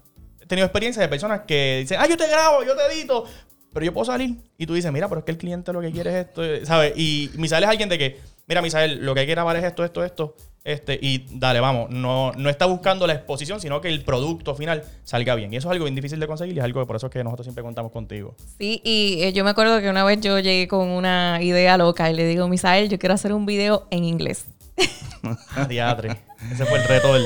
tenido 0.47 0.67
experiencias 0.67 1.03
de 1.03 1.09
personas 1.09 1.41
que 1.47 1.79
dicen, 1.81 1.99
ah, 1.99 2.06
yo 2.06 2.17
te 2.17 2.29
grabo, 2.29 2.63
yo 2.63 2.77
te 2.77 2.83
edito, 2.93 3.25
pero 3.73 3.87
yo 3.87 3.95
puedo 3.95 4.05
salir. 4.05 4.37
Y 4.59 4.67
tú 4.67 4.75
dices, 4.75 4.93
mira, 4.93 5.09
pero 5.09 5.21
es 5.21 5.25
que 5.25 5.33
el 5.33 5.39
cliente 5.39 5.73
lo 5.73 5.81
que 5.81 5.91
quiere 5.91 6.11
es 6.11 6.27
esto, 6.27 6.43
¿sabes? 6.67 6.93
Y 6.97 7.31
Misael 7.37 7.65
es 7.65 7.71
alguien 7.71 7.89
de 7.89 7.99
que 7.99 8.21
mira, 8.50 8.62
Misael, 8.62 9.06
lo 9.06 9.14
que 9.14 9.20
hay 9.20 9.26
que 9.26 9.32
grabar 9.32 9.56
es 9.56 9.62
esto, 9.62 9.85
esto, 9.85 10.05
esto, 10.05 10.35
este, 10.64 10.99
y 11.00 11.25
dale, 11.31 11.61
vamos, 11.61 11.88
no, 11.91 12.32
no 12.32 12.50
está 12.50 12.67
buscando 12.67 13.06
la 13.06 13.12
exposición, 13.12 13.61
sino 13.61 13.81
que 13.81 13.87
el 13.88 14.02
producto 14.02 14.56
final 14.56 14.82
salga 15.05 15.37
bien. 15.37 15.55
Y 15.55 15.56
eso 15.56 15.69
es 15.69 15.73
algo 15.73 15.85
bien 15.85 15.94
difícil 15.94 16.19
de 16.19 16.26
conseguir 16.26 16.56
y 16.56 16.58
es 16.58 16.64
algo 16.64 16.81
que 16.81 16.87
por 16.87 16.97
eso 16.97 17.06
es 17.06 17.12
que 17.12 17.23
nosotros 17.23 17.47
siempre 17.47 17.62
contamos 17.62 17.93
contigo. 17.93 18.35
Sí, 18.58 18.81
y 18.82 19.23
eh, 19.23 19.32
yo 19.32 19.44
me 19.44 19.50
acuerdo 19.50 19.81
que 19.81 19.88
una 19.88 20.02
vez 20.02 20.20
yo 20.20 20.41
llegué 20.41 20.67
con 20.67 20.88
una 20.88 21.38
idea 21.41 21.79
loca 21.79 22.11
y 22.11 22.14
le 22.14 22.26
digo, 22.26 22.49
Misael, 22.49 22.88
yo 22.88 22.99
quiero 22.99 23.14
hacer 23.14 23.32
un 23.32 23.47
video 23.47 23.87
en 23.91 24.05
inglés. 24.05 24.47
Diatre. 25.69 26.17
Ese 26.50 26.67
fue 26.67 26.79
el 26.79 26.89
reto 26.89 27.15
del... 27.15 27.25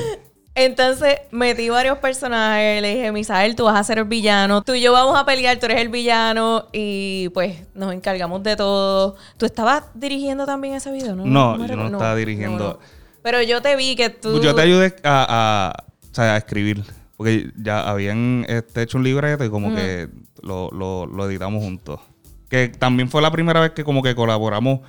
Entonces 0.55 1.17
metí 1.31 1.67
varios 1.67 1.97
personajes, 1.97 2.81
le 2.81 2.95
dije, 2.95 3.11
Misael, 3.11 3.57
tú 3.57 3.65
vas 3.65 3.75
a 3.77 3.83
ser 3.83 3.97
el 3.97 4.05
villano, 4.05 4.63
tú 4.63 4.73
y 4.73 4.79
yo 4.79 4.93
vamos 4.93 5.17
a 5.17 5.25
pelear, 5.25 5.59
tú 5.59 5.65
eres 5.65 5.81
el 5.81 5.89
villano 5.89 6.67
y 6.71 7.27
pues 7.33 7.57
nos 7.75 7.93
encargamos 7.93 8.41
de 8.41 8.55
todo. 8.55 9.17
¿Tú 9.37 9.45
estabas 9.45 9.83
dirigiendo 9.93 10.45
también 10.45 10.75
ese 10.75 10.93
video? 10.93 11.13
No, 11.13 11.25
no, 11.25 11.65
yo 11.67 11.75
no, 11.75 11.87
estaba 11.87 12.15
dirigiendo. 12.15 12.79
Pero 13.21 13.41
yo 13.41 13.61
te 13.61 13.75
vi 13.75 13.97
que 13.97 14.09
tú... 14.09 14.41
Yo 14.41 14.55
te 14.55 14.61
ayudé 14.61 14.95
a, 15.03 15.75
a, 16.15 16.37
escribir, 16.37 16.85
porque 17.17 17.51
ya 17.57 17.81
habían 17.81 18.45
este, 18.47 18.83
hecho 18.83 18.97
un 18.97 19.03
libreto 19.03 19.43
y 19.43 19.49
como 19.49 19.75
que 19.75 20.07
lo, 20.41 20.69
lo, 20.71 21.05
lo 21.05 21.29
editamos 21.29 21.61
juntos. 21.61 21.99
Que 22.47 22.69
también 22.69 23.09
fue 23.09 23.21
la 23.21 23.31
primera 23.31 23.59
vez 23.59 23.71
que 23.71 23.83
como 23.83 24.01
que 24.01 24.15
colaboramos 24.15 24.81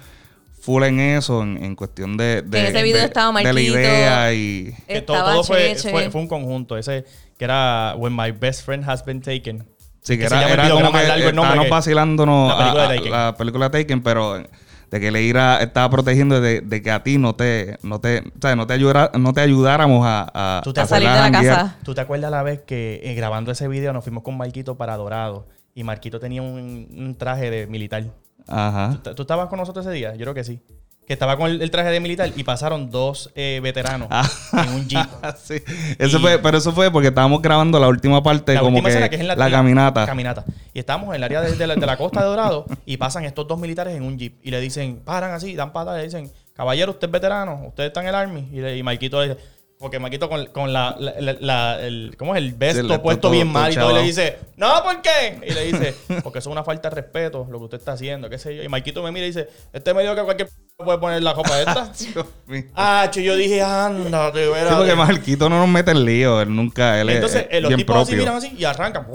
full 0.66 0.82
en 0.82 0.98
eso, 0.98 1.42
en, 1.42 1.76
cuestión 1.76 2.16
de, 2.16 2.42
de, 2.42 2.68
ese 2.68 2.82
video 2.82 3.04
estaba 3.04 3.40
de 3.40 3.52
la 3.52 3.60
idea 3.60 4.34
y... 4.34 4.74
Que 4.88 5.00
todo, 5.00 5.44
fue, 5.44 5.76
fue, 5.76 6.10
un 6.12 6.26
conjunto, 6.26 6.76
ese 6.76 7.04
que 7.38 7.44
era 7.44 7.94
When 7.96 8.14
My 8.16 8.32
Best 8.32 8.64
Friend 8.64 8.82
Has 8.88 9.04
Been 9.04 9.22
Taken. 9.22 9.64
Sí, 10.00 10.18
que, 10.18 10.24
era, 10.24 10.48
era 10.48 10.68
como 10.68 10.90
que 10.90 11.28
estábamos 11.28 11.68
vacilándonos 11.68 12.48
la 12.48 12.58
película, 12.58 12.88
de 12.88 12.96
Taken. 12.96 13.12
la 13.12 13.36
película 13.36 13.70
Taken, 13.70 14.02
pero 14.02 14.42
de 14.90 15.00
que 15.00 15.10
Leira 15.12 15.62
estaba 15.62 15.88
protegiendo 15.88 16.40
de, 16.40 16.62
de, 16.62 16.82
que 16.82 16.90
a 16.90 17.04
ti 17.04 17.16
no 17.16 17.36
te, 17.36 17.78
no 17.82 18.00
te, 18.00 18.18
o 18.20 18.40
sea, 18.40 18.56
no 18.56 18.66
te, 18.66 18.72
ayudara, 18.72 19.12
no 19.16 19.32
te 19.32 19.42
ayudáramos 19.42 20.04
a, 20.04 20.60
a, 20.60 20.86
salir 20.86 21.08
de 21.08 21.14
la 21.14 21.30
casa. 21.30 21.76
¿Tú 21.84 21.94
te 21.94 22.00
acuerdas 22.00 22.32
la 22.32 22.42
vez 22.42 22.62
que 22.62 23.00
eh, 23.04 23.14
grabando 23.14 23.52
ese 23.52 23.68
video 23.68 23.92
nos 23.92 24.02
fuimos 24.02 24.24
con 24.24 24.36
Marquito 24.36 24.76
para 24.76 24.96
Dorado 24.96 25.46
y 25.76 25.84
Marquito 25.84 26.18
tenía 26.18 26.42
un, 26.42 26.88
un 26.90 27.14
traje 27.16 27.50
de 27.50 27.68
militar? 27.68 28.04
Ajá. 28.48 28.98
¿Tú, 29.14 29.22
estabas 29.22 29.48
con 29.48 29.58
nosotros 29.58 29.86
ese 29.86 29.94
día? 29.94 30.14
Yo 30.14 30.20
creo 30.20 30.34
que 30.34 30.44
sí. 30.44 30.60
Que 31.06 31.12
estaba 31.12 31.36
con 31.36 31.48
el, 31.48 31.70
traje 31.70 31.90
de 31.90 32.00
militar 32.00 32.32
y 32.34 32.42
pasaron 32.42 32.90
dos 32.90 33.30
eh, 33.36 33.60
veteranos 33.62 34.08
ah. 34.10 34.28
en 34.52 34.72
un 34.72 34.88
jeep. 34.88 35.06
sí. 35.42 35.62
Eso 35.98 36.18
fue, 36.18 36.38
pero 36.40 36.58
eso 36.58 36.72
fue 36.72 36.90
porque 36.90 37.08
estábamos 37.08 37.40
grabando 37.40 37.78
la 37.78 37.86
última 37.86 38.22
parte, 38.24 38.58
como 38.58 38.82
que, 38.82 38.90
la, 39.22 39.48
caminata. 39.50 40.04
caminata. 40.04 40.44
Y 40.74 40.80
estábamos 40.80 41.10
en 41.10 41.16
el 41.16 41.24
área 41.24 41.42
de, 41.42 41.66
la, 41.66 41.96
costa 41.96 42.20
de 42.22 42.26
Dorado 42.26 42.66
y 42.84 42.96
pasan 42.96 43.24
estos 43.24 43.46
dos 43.46 43.58
militares 43.60 43.94
en 43.94 44.02
un 44.02 44.18
jeep 44.18 44.34
y 44.42 44.50
le 44.50 44.60
dicen, 44.60 45.00
paran 45.04 45.32
así, 45.32 45.54
dan 45.54 45.72
patas, 45.72 45.96
le 45.96 46.02
dicen, 46.02 46.32
caballero, 46.54 46.90
usted 46.90 47.06
es 47.06 47.12
veterano, 47.12 47.62
usted 47.68 47.84
está 47.84 48.00
en 48.00 48.08
el 48.08 48.14
army. 48.16 48.48
Y, 48.52 48.60
le, 48.60 48.76
y 48.76 48.82
Maikito 48.82 49.20
le 49.22 49.28
dice, 49.28 49.40
porque 49.78 49.98
Maquito 49.98 50.28
con, 50.28 50.46
con 50.46 50.72
la, 50.72 50.96
la, 50.98 51.80
el, 51.82 52.14
¿cómo 52.16 52.34
es? 52.34 52.42
El 52.42 52.54
vesto 52.54 53.02
puesto 53.02 53.30
bien 53.30 53.48
mal 53.48 53.72
y 53.72 53.74
todo. 53.74 53.90
Y 53.90 53.94
le 53.94 54.02
dice, 54.02 54.38
no, 54.56 54.82
¿por 54.82 55.02
qué? 55.02 55.38
Y 55.46 55.52
le 55.52 55.64
dice, 55.64 55.94
porque 56.22 56.38
eso 56.38 56.48
es 56.48 56.52
una 56.52 56.64
falta 56.64 56.88
de 56.88 56.94
respeto, 56.94 57.46
lo 57.50 57.58
que 57.58 57.64
usted 57.64 57.78
está 57.78 57.92
haciendo, 57.92 58.30
qué 58.30 58.38
sé 58.38 58.56
yo. 58.56 58.62
Y 58.62 58.68
Maquito 58.68 59.02
me 59.02 59.12
mira 59.12 59.26
y 59.26 59.30
dice, 59.30 59.48
este 59.72 59.92
me 59.92 60.02
dijo 60.02 60.14
que 60.14 60.22
cualquier 60.22 60.48
puede 60.76 60.98
poner 60.98 61.22
la 61.22 61.34
copa 61.34 61.58
esta. 61.58 61.92
ah, 62.74 63.10
yo 63.12 63.36
dije, 63.36 63.62
anda, 63.62 64.32
te 64.32 64.48
verás. 64.48 64.70
Sí, 64.70 64.74
porque 64.78 64.94
Marquito 64.94 65.48
no 65.48 65.58
nos 65.58 65.68
mete 65.68 65.90
el 65.90 66.04
lío, 66.04 66.40
él 66.40 66.54
nunca, 66.54 66.98
él 67.00 67.10
Entonces, 67.10 67.46
es, 67.50 67.62
los 67.62 67.76
tipos 67.76 67.96
así 67.96 68.16
miran 68.16 68.36
así 68.36 68.54
y 68.56 68.64
arrancan. 68.64 69.06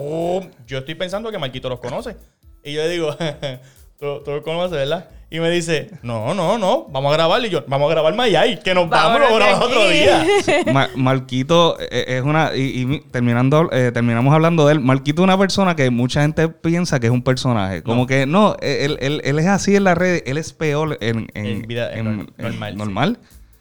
Yo 0.68 0.78
estoy 0.78 0.96
pensando 0.96 1.32
que 1.32 1.40
Marquito 1.40 1.70
los 1.70 1.80
conoce. 1.80 2.16
Y 2.64 2.74
yo 2.74 2.84
le 2.84 2.90
digo, 2.90 3.18
tú, 4.02 4.22
tú 4.26 4.42
conoces, 4.44 4.72
¿verdad? 4.78 5.08
Y 5.34 5.40
me 5.40 5.50
dice, 5.50 5.90
no, 6.02 6.34
no, 6.34 6.58
no, 6.58 6.88
vamos 6.92 7.14
a 7.14 7.16
grabar. 7.16 7.46
Y 7.46 7.50
yo, 7.50 7.64
vamos 7.66 7.88
a 7.90 7.92
grabar 7.94 8.14
Mayay, 8.14 8.60
que 8.60 8.74
nos 8.74 8.90
vamos, 8.90 9.18
lo 9.22 9.28
de 9.30 9.36
grabamos 9.36 9.66
otro 9.68 9.88
día. 9.88 10.26
Ma- 10.74 10.90
Marquito 10.98 11.78
eh, 11.80 12.04
es 12.18 12.22
una. 12.22 12.54
Y, 12.54 12.82
y 12.82 12.86
mi- 12.86 13.00
terminando, 13.00 13.70
eh, 13.72 13.92
terminamos 13.94 14.34
hablando 14.34 14.66
de 14.68 14.74
él. 14.74 14.80
Marquito 14.82 15.22
es 15.22 15.24
una 15.24 15.38
persona 15.38 15.74
que 15.78 15.90
mucha 15.90 16.22
gente 16.24 16.50
piensa 16.50 17.00
que 17.00 17.08
es 17.08 17.14
un 17.14 17.22
personaje. 17.24 17.82
Como 17.82 18.08
que 18.08 18.26
no, 18.26 18.58
él, 18.62 18.98
él- 19.00 19.22
él 19.24 19.40
es 19.40 19.48
así 19.48 19.74
en 19.78 19.86
las 19.86 19.98
redes, 19.98 20.24
él 20.26 20.38
es 20.38 20.52
peor 20.52 20.98
en, 21.00 21.30
en, 21.34 21.46
En 21.46 21.62
vida- 21.62 21.94
en 21.94 22.08
en- 22.08 22.20
nor- 22.28 22.34
normal, 22.38 22.72
sí. 22.74 22.78
normal. 22.78 23.20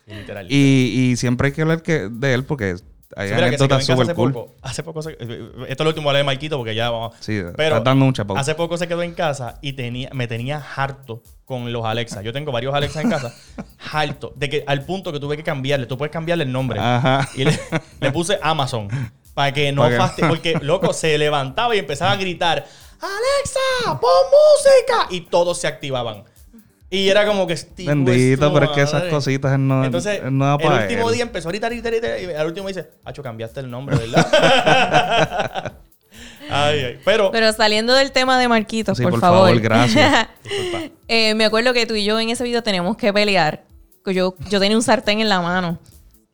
Sí, 0.09 0.15
literal. 0.15 0.47
Y, 0.51 1.11
y 1.13 1.17
siempre 1.17 1.47
hay 1.49 1.53
que 1.53 1.63
hablar 1.63 1.83
que, 1.85 2.09
de 2.11 2.35
él 2.35 2.43
porque 2.43 2.75
hay 3.17 3.31
anécdotas 3.33 3.85
súper 3.85 4.03
hace 4.05 4.15
cool. 4.15 4.33
poco. 4.33 4.55
Hace 4.63 4.83
poco 4.83 5.03
se- 5.03 5.13
esto 5.13 5.55
es 5.69 5.79
lo 5.81 5.89
último 5.89 6.13
de 6.13 6.23
Marquito 6.25 6.57
porque 6.57 6.75
ya 6.75 6.91
vamos. 6.91 7.15
Sí, 7.21 7.41
Pero 7.57 7.81
dando 7.81 8.05
mucha 8.05 8.25
pausa. 8.25 8.41
hace 8.41 8.55
poco 8.55 8.77
se 8.77 8.87
quedó 8.89 9.03
en 9.03 9.15
casa 9.15 9.59
y 9.63 9.73
tenía, 9.73 10.11
me 10.13 10.27
tenía 10.29 10.65
harto 10.77 11.23
con 11.45 11.73
los 11.73 11.85
Alexa. 11.85 12.23
Yo 12.23 12.33
tengo 12.33 12.53
varios 12.53 12.75
Alexa 12.75 13.01
en 13.01 13.11
casa. 13.11 13.35
harto. 13.93 14.33
De 14.37 14.49
que 14.49 14.65
al 14.67 14.85
punto 14.85 15.13
que 15.13 15.19
tuve 15.21 15.37
que 15.37 15.43
cambiarle. 15.43 15.87
Tú 15.87 15.99
puedes 15.99 16.13
cambiarle 16.13 16.45
el 16.45 16.53
nombre. 16.53 16.79
Ajá. 16.81 17.29
Y 17.35 17.45
le, 17.45 17.59
le 18.01 18.13
puse 18.13 18.39
Amazon. 18.43 18.89
Para 19.35 19.53
que 19.53 19.73
no 19.73 19.89
faste. 19.91 20.27
Porque, 20.27 20.59
loco, 20.63 20.93
se 20.93 21.17
levantaba 21.19 21.75
y 21.75 21.79
empezaba 21.79 22.13
a 22.13 22.17
gritar: 22.17 22.67
¡Alexa! 23.01 23.99
¡Pon 24.01 24.11
música! 24.31 25.07
Y 25.11 25.23
todos 25.23 25.59
se 25.59 25.67
activaban. 25.67 26.25
Y 26.91 27.09
era 27.09 27.25
como 27.25 27.47
que. 27.47 27.55
"Tipo, 27.55 27.89
Bendito, 27.89 28.53
pero 28.53 28.67
es 28.67 28.73
que 28.73 28.81
esas 28.83 28.95
madre". 28.95 29.11
cositas 29.11 29.59
no, 29.59 29.85
Entonces, 29.85 30.21
no 30.31 30.45
da 30.45 30.57
el 30.57 30.83
último 30.83 31.09
él. 31.09 31.15
día 31.15 31.23
empezó 31.23 31.49
a 31.49 31.53
gritar, 31.53 31.71
gritar, 31.73 31.93
gritar, 31.93 32.21
y 32.21 32.25
al 32.35 32.47
último 32.49 32.67
dice, 32.69 32.91
Hacho, 33.05 33.23
cambiaste 33.23 33.61
el 33.61 33.71
nombre, 33.71 33.97
¿verdad? 33.97 34.27
ay, 36.51 36.79
ay. 36.81 36.99
Pero, 37.05 37.31
Pero 37.31 37.53
saliendo 37.53 37.95
del 37.95 38.11
tema 38.13 38.39
de 38.39 38.49
Marquitos, 38.49 38.97
Sí, 38.99 39.03
por, 39.05 39.13
por 39.13 39.21
favor. 39.21 39.49
favor, 39.49 39.61
gracias. 39.61 40.29
disculpa. 40.43 40.81
Eh, 41.09 41.35
me 41.35 41.45
acuerdo 41.45 41.73
que 41.73 41.87
tú 41.87 41.95
y 41.95 42.05
yo 42.05 42.19
en 42.19 42.31
ese 42.31 42.45
video 42.45 42.63
teníamos 42.63 42.97
que 42.97 43.13
pelear. 43.13 43.65
Yo, 44.07 44.35
yo 44.49 44.59
tenía 44.61 44.77
un 44.77 44.83
sartén 44.83 45.21
en 45.21 45.29
la 45.29 45.41
mano. 45.41 45.79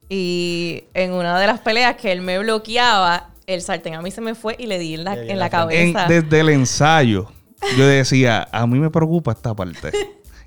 Y 0.08 0.84
en 0.94 1.12
una 1.12 1.38
de 1.38 1.46
las 1.48 1.60
peleas 1.60 1.96
que 1.96 2.12
él 2.12 2.22
me 2.22 2.38
bloqueaba, 2.38 3.30
el 3.46 3.60
sartén 3.60 3.94
a 3.94 4.02
mí 4.02 4.10
se 4.10 4.20
me 4.20 4.34
fue 4.34 4.54
y 4.58 4.66
le 4.66 4.78
di 4.78 4.94
en 4.94 5.04
la, 5.04 5.14
en 5.14 5.38
la. 5.38 5.46
En- 5.46 5.50
cabeza. 5.92 6.06
desde 6.08 6.40
el 6.40 6.48
ensayo, 6.50 7.30
yo 7.76 7.86
decía, 7.86 8.48
a 8.52 8.66
mí 8.66 8.78
me 8.78 8.88
preocupa 8.90 9.32
esta 9.32 9.54
parte. 9.54 9.90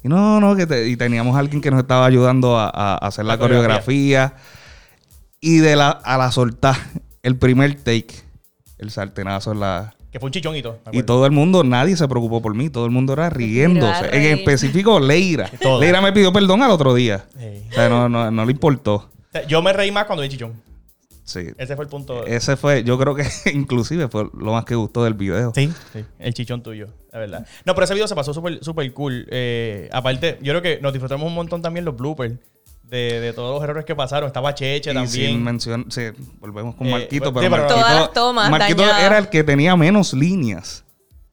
Y 0.03 0.07
no, 0.07 0.39
no, 0.39 0.55
que 0.55 0.65
te- 0.65 0.87
y 0.87 0.95
teníamos 0.95 1.35
a 1.35 1.39
alguien 1.39 1.61
que 1.61 1.71
nos 1.71 1.79
estaba 1.81 2.05
ayudando 2.05 2.57
a, 2.57 2.69
a 2.69 2.95
hacer 2.97 3.25
la, 3.25 3.33
La 3.33 3.39
coreografía. 3.39 4.33
Y 5.41 5.57
de 5.57 5.75
la, 5.75 5.89
a 5.89 6.17
la 6.17 6.31
soltar, 6.31 6.75
el 7.23 7.37
primer 7.37 7.75
take, 7.75 8.07
el 8.77 8.91
sartenazo 8.91 9.51
en 9.53 9.59
la... 9.61 9.93
Que 10.11 10.19
fue 10.19 10.27
un 10.27 10.31
chichonito. 10.33 10.79
Y 10.85 10.89
acuerdo. 10.89 11.05
todo 11.05 11.25
el 11.27 11.31
mundo, 11.31 11.63
nadie 11.63 11.95
se 11.95 12.07
preocupó 12.07 12.41
por 12.41 12.55
mí, 12.55 12.69
todo 12.69 12.85
el 12.85 12.91
mundo 12.91 13.13
era 13.13 13.29
riéndose. 13.29 14.05
En 14.11 14.37
específico, 14.39 14.99
Leira. 14.99 15.49
Todo. 15.61 15.79
Leira 15.79 16.01
me 16.01 16.11
pidió 16.11 16.33
perdón 16.33 16.63
al 16.63 16.71
otro 16.71 16.93
día. 16.95 17.25
Sí. 17.37 17.63
O 17.69 17.73
sea, 17.73 17.89
no, 17.89 18.09
no, 18.09 18.31
no 18.31 18.45
le 18.45 18.51
importó. 18.51 18.95
O 18.95 19.09
sea, 19.31 19.45
Yo 19.45 19.61
me 19.61 19.71
reí 19.71 19.91
más 19.91 20.05
cuando 20.05 20.23
vi 20.23 20.29
chichón. 20.29 20.53
Sí. 21.29 21.45
Ese 21.59 21.75
fue 21.75 21.85
el 21.85 21.89
punto. 21.91 22.25
Ese 22.25 22.57
fue, 22.57 22.83
yo 22.83 22.97
creo 22.97 23.13
que 23.13 23.23
inclusive 23.53 24.07
fue 24.07 24.27
lo 24.33 24.51
más 24.51 24.65
que 24.65 24.73
gustó 24.73 25.03
del 25.03 25.13
video. 25.13 25.51
Sí, 25.53 25.71
sí, 25.93 26.03
el 26.17 26.33
chichón 26.33 26.63
tuyo, 26.63 26.87
la 27.13 27.19
verdad. 27.19 27.45
No, 27.65 27.75
pero 27.75 27.85
ese 27.85 27.93
video 27.93 28.07
se 28.07 28.15
pasó 28.15 28.33
súper 28.33 28.63
súper 28.63 28.91
cool. 28.93 29.27
Eh, 29.29 29.89
aparte, 29.91 30.39
yo 30.41 30.53
creo 30.53 30.61
que 30.63 30.79
nos 30.81 30.91
disfrutamos 30.91 31.27
un 31.27 31.35
montón 31.35 31.61
también 31.61 31.85
los 31.85 31.95
bloopers 31.95 32.33
de, 32.81 33.19
de 33.19 33.33
todos 33.33 33.53
los 33.53 33.63
errores 33.63 33.85
que 33.85 33.95
pasaron. 33.95 34.25
Estaba 34.25 34.55
Cheche 34.55 34.89
Y 34.89 34.93
también. 34.95 35.07
sin 35.29 35.43
mención, 35.43 35.85
sí, 35.91 36.01
volvemos 36.39 36.73
con 36.73 36.87
Eh, 36.87 36.91
Marquito, 36.91 37.25
sí, 37.27 37.31
pero 37.31 37.33
pero- 37.33 37.49
Marquito, 37.51 37.75
Todas 37.79 37.95
las 37.95 38.13
tomas 38.13 38.49
Marquito 38.49 38.81
dañadas. 38.81 39.03
era 39.03 39.17
el 39.19 39.29
que 39.29 39.43
tenía 39.43 39.75
menos 39.75 40.13
líneas. 40.13 40.83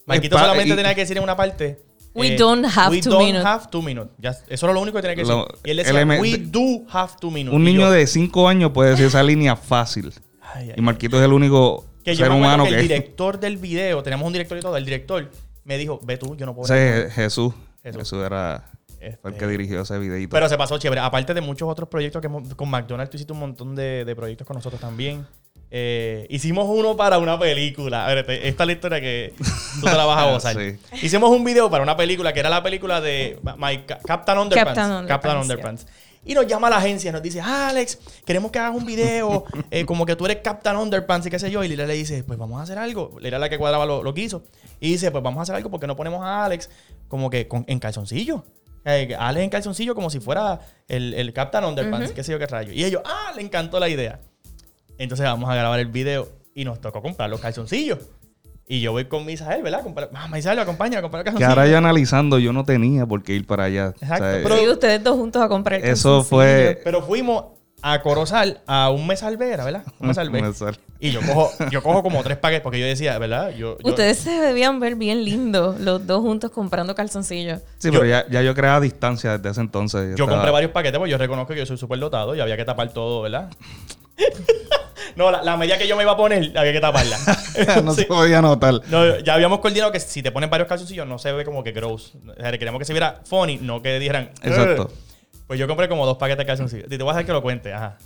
Marquito 0.04 0.36
Pa- 0.36 0.42
solamente 0.42 0.74
y- 0.74 0.76
tenía 0.76 0.94
que 0.94 1.00
decir 1.00 1.16
en 1.16 1.22
una 1.22 1.36
parte. 1.36 1.80
Eh, 2.16 2.20
We 2.20 2.36
don't 2.36 2.64
have 2.64 2.90
we 2.90 3.00
two 3.00 3.10
don't 3.10 3.24
minutes. 3.26 3.44
have 3.46 3.68
two 3.70 3.82
minutes. 3.82 4.10
Ya, 4.18 4.30
eso 4.48 4.66
era 4.66 4.72
lo 4.72 4.80
único 4.80 4.96
que 4.96 5.02
tenía 5.02 5.14
que 5.16 5.22
decir. 5.22 5.34
Lo- 5.34 5.48
y 5.64 5.70
él 5.70 5.76
decía, 5.76 5.92
element- 5.92 6.20
we 6.20 6.36
do 6.38 6.84
have 6.90 7.12
two 7.20 7.30
minutes. 7.30 7.54
Un 7.54 7.62
Y 7.62 7.72
niño 7.72 7.80
yo, 7.82 7.90
de 7.90 8.06
5 8.06 8.48
años 8.48 8.70
puede 8.72 8.90
decir 8.90 9.06
esa 9.06 9.22
línea 9.22 9.56
fácil. 9.56 10.12
ay, 10.40 10.70
ay, 10.70 10.74
Y 10.76 10.80
Marquito 10.82 11.18
es 11.18 11.24
el 11.24 11.32
único 11.32 11.84
que 12.04 12.14
ser 12.16 12.30
humano 12.30 12.64
que 12.64 12.70
que... 12.70 12.76
el 12.76 12.82
director 12.82 13.38
del 13.40 13.56
video, 13.56 14.02
tenemos 14.02 14.26
un 14.26 14.32
director 14.32 14.56
y 14.58 14.60
todo, 14.60 14.76
el 14.76 14.84
director 14.84 15.30
me 15.64 15.76
dijo, 15.78 15.98
ve 16.04 16.16
tú, 16.16 16.36
yo 16.36 16.46
no 16.46 16.54
puedo. 16.54 16.64
Ese 16.72 16.74
ver". 16.74 17.06
es 17.06 17.12
Jesús. 17.14 17.52
Jesús. 17.82 18.00
Jesús 18.02 18.24
era 18.24 18.64
Este, 19.00 19.28
el 19.28 19.34
que 19.34 19.46
dirigió 19.46 19.80
ese 19.82 19.98
videito. 19.98 20.30
Pero 20.30 20.48
se 20.48 20.56
pasó 20.56 20.78
chévere. 20.78 21.00
Aparte 21.00 21.34
de 21.34 21.40
muchos 21.40 21.68
otros 21.68 21.88
proyectos 21.88 22.20
que 22.20 22.26
hemos, 22.26 22.54
con 22.54 22.68
McDonald's, 22.70 23.10
tú 23.10 23.16
hiciste 23.16 23.32
un 23.32 23.38
montón 23.40 23.74
de, 23.76 24.04
de 24.04 24.16
proyectos 24.16 24.46
con 24.46 24.54
nosotros 24.56 24.80
también. 24.80 25.26
Eh, 25.70 26.26
hicimos 26.30 26.66
uno 26.68 26.96
para 26.96 27.18
una 27.18 27.38
película. 27.38 28.06
A 28.06 28.14
ver, 28.14 28.24
te- 28.26 28.48
esta 28.48 28.62
es 28.62 28.66
la 28.66 28.72
historia 28.72 29.00
que 29.00 29.34
tú 29.80 29.86
te 29.86 29.92
la 29.96 30.04
vas 30.04 30.18
a 30.24 30.30
gozar. 30.32 30.56
Sí. 30.56 30.78
Hicimos 31.06 31.30
un 31.30 31.44
video 31.44 31.68
para 31.70 31.82
una 31.82 31.96
película 31.96 32.32
que 32.32 32.40
era 32.40 32.50
la 32.50 32.62
película 32.62 33.00
de 33.00 33.38
My 33.58 33.78
Ca- 33.84 33.98
Captain 34.04 34.38
Underpants. 34.38 34.68
Captain 34.74 34.86
Underpants, 34.86 35.08
Captain 35.08 35.36
Underpants. 35.42 35.86
Y 36.24 36.34
nos 36.34 36.46
llama 36.48 36.68
la 36.68 36.78
agencia 36.78 37.08
y 37.10 37.12
nos 37.12 37.22
dice, 37.22 37.40
Alex, 37.40 37.98
queremos 38.24 38.50
que 38.50 38.58
hagas 38.58 38.74
un 38.76 38.84
video 38.84 39.44
eh, 39.70 39.84
como 39.84 40.06
que 40.06 40.16
tú 40.16 40.24
eres 40.26 40.38
Captain 40.42 40.76
Underpants 40.76 41.26
y 41.26 41.30
qué 41.30 41.38
sé 41.38 41.50
yo. 41.50 41.62
Y 41.62 41.68
Lila 41.68 41.86
le 41.86 41.94
dice, 41.94 42.24
pues 42.24 42.38
vamos 42.38 42.58
a 42.60 42.64
hacer 42.64 42.78
algo. 42.78 43.12
Lila 43.18 43.28
era 43.28 43.38
la 43.38 43.48
que 43.48 43.58
cuadraba 43.58 43.86
lo, 43.86 44.02
lo 44.02 44.12
que 44.14 44.22
hizo. 44.22 44.42
Y 44.80 44.90
dice, 44.92 45.10
pues 45.10 45.22
vamos 45.22 45.38
a 45.38 45.42
hacer 45.42 45.54
algo 45.54 45.70
porque 45.70 45.86
no 45.86 45.94
ponemos 45.96 46.24
a 46.24 46.44
Alex 46.44 46.68
como 47.08 47.30
que 47.30 47.46
con- 47.48 47.64
en 47.68 47.78
calzoncillo. 47.78 48.44
Eh, 48.84 49.16
Alex 49.18 49.42
en 49.44 49.50
calzoncillo 49.50 49.94
como 49.96 50.10
si 50.10 50.20
fuera 50.20 50.60
el, 50.88 51.14
el 51.14 51.32
Captain 51.32 51.64
Underpants, 51.64 52.10
qué 52.12 52.22
sé 52.24 52.32
yo 52.32 52.38
qué 52.38 52.46
rayo. 52.46 52.72
Y 52.72 52.84
ellos, 52.84 53.02
ah, 53.04 53.32
le 53.34 53.42
encantó 53.42 53.78
la 53.80 53.88
idea. 53.88 54.20
Entonces 54.98 55.24
vamos 55.26 55.48
a 55.50 55.54
grabar 55.54 55.78
el 55.80 55.86
video 55.88 56.28
y 56.54 56.64
nos 56.64 56.80
tocó 56.80 57.02
comprar 57.02 57.28
los 57.30 57.40
calzoncillos. 57.40 57.98
Y 58.68 58.80
yo 58.80 58.90
voy 58.92 59.04
con 59.04 59.24
Misael, 59.24 59.62
¿verdad? 59.62 59.82
Comprar, 59.84 60.10
ah, 60.14 60.26
Misael, 60.28 60.58
acompaña 60.58 60.98
a 60.98 61.02
comprar 61.02 61.22
que 61.22 61.26
calzoncillos. 61.30 61.50
ahora 61.50 61.68
yo 61.70 61.78
analizando, 61.78 62.38
yo 62.40 62.52
no 62.52 62.64
tenía 62.64 63.06
por 63.06 63.22
qué 63.22 63.34
ir 63.34 63.46
para 63.46 63.64
allá. 63.64 63.94
Exacto, 64.00 64.24
O 64.24 64.30
sea, 64.30 64.40
pero- 64.42 64.56
Sí, 64.58 64.68
ustedes 64.68 65.04
dos 65.04 65.16
juntos 65.16 65.40
a 65.42 65.48
comprar 65.48 65.80
el 65.80 65.88
Eso 65.88 66.24
fue... 66.24 66.80
Pero 66.82 67.02
fuimos 67.02 67.44
a 67.82 68.02
Corozal 68.02 68.62
a 68.66 68.90
un 68.90 69.06
mesalvera, 69.06 69.64
¿verdad? 69.64 69.84
Un 70.00 70.08
mesalver. 70.08 70.42
Mesal. 70.48 70.76
y 70.98 71.10
yo 71.12 71.20
cojo, 71.20 71.50
yo 71.70 71.80
cojo 71.82 72.02
como 72.02 72.22
tres 72.24 72.38
paquetes 72.38 72.62
porque 72.62 72.80
yo 72.80 72.86
decía, 72.86 73.16
¿verdad? 73.18 73.50
Yo, 73.50 73.76
yo- 73.78 73.90
Ustedes 73.90 74.18
se 74.18 74.30
debían 74.30 74.80
ver 74.80 74.96
bien 74.96 75.24
lindos, 75.24 75.78
los 75.78 76.04
dos 76.04 76.22
juntos 76.22 76.50
comprando 76.50 76.94
calzoncillos. 76.96 77.60
Sí, 77.78 77.88
Yo- 77.92 78.00
pero 78.00 78.06
ya, 78.06 78.26
ya 78.28 78.42
yo 78.42 78.52
creaba 78.54 78.80
distancia 78.80 79.36
desde 79.38 79.50
ese 79.50 79.60
entonces. 79.60 80.16
Yo 80.16 80.24
estaba- 80.24 80.32
compré 80.38 80.50
varios 80.50 80.72
paquetes 80.72 80.98
porque 80.98 81.12
yo 81.12 81.18
reconozco 81.18 81.52
que 81.52 81.60
yo 81.60 81.66
soy 81.66 81.76
súper 81.76 82.00
dotado 82.00 82.34
y 82.34 82.40
había 82.40 82.56
que 82.56 82.64
tapar 82.64 82.92
todo, 82.92 83.22
¿verdad? 83.22 83.48
no, 85.16 85.30
la, 85.30 85.42
la 85.42 85.56
medida 85.56 85.78
que 85.78 85.88
yo 85.88 85.96
me 85.96 86.02
iba 86.02 86.12
a 86.12 86.16
poner, 86.16 86.56
había 86.56 86.72
que 86.72 86.80
taparla. 86.80 87.18
no 87.82 87.94
se 87.94 88.04
podía 88.04 88.42
notar. 88.42 88.82
No, 88.88 89.18
ya 89.20 89.34
habíamos 89.34 89.60
coordinado 89.60 89.90
que 89.90 89.98
si 89.98 90.22
te 90.22 90.30
ponen 90.30 90.50
varios 90.50 90.68
calzoncillos 90.68 91.06
no 91.06 91.18
se 91.18 91.32
ve 91.32 91.44
como 91.44 91.64
que 91.64 91.72
gross. 91.72 92.12
O 92.28 92.40
sea, 92.40 92.52
queríamos 92.52 92.78
que 92.78 92.84
se 92.84 92.92
viera 92.92 93.20
funny, 93.24 93.56
no 93.56 93.80
que 93.80 93.98
dijeran. 93.98 94.30
Exacto. 94.42 94.90
Pues 95.46 95.58
yo 95.58 95.66
compré 95.66 95.88
como 95.88 96.04
dos 96.04 96.18
paquetes 96.18 96.38
de 96.38 96.46
calzoncillos. 96.46 96.86
Y 96.86 96.90
te 96.90 97.02
voy 97.02 97.10
a 97.10 97.12
dejar 97.14 97.26
que 97.26 97.32
lo 97.32 97.42
cuente, 97.42 97.72
ajá. 97.72 97.96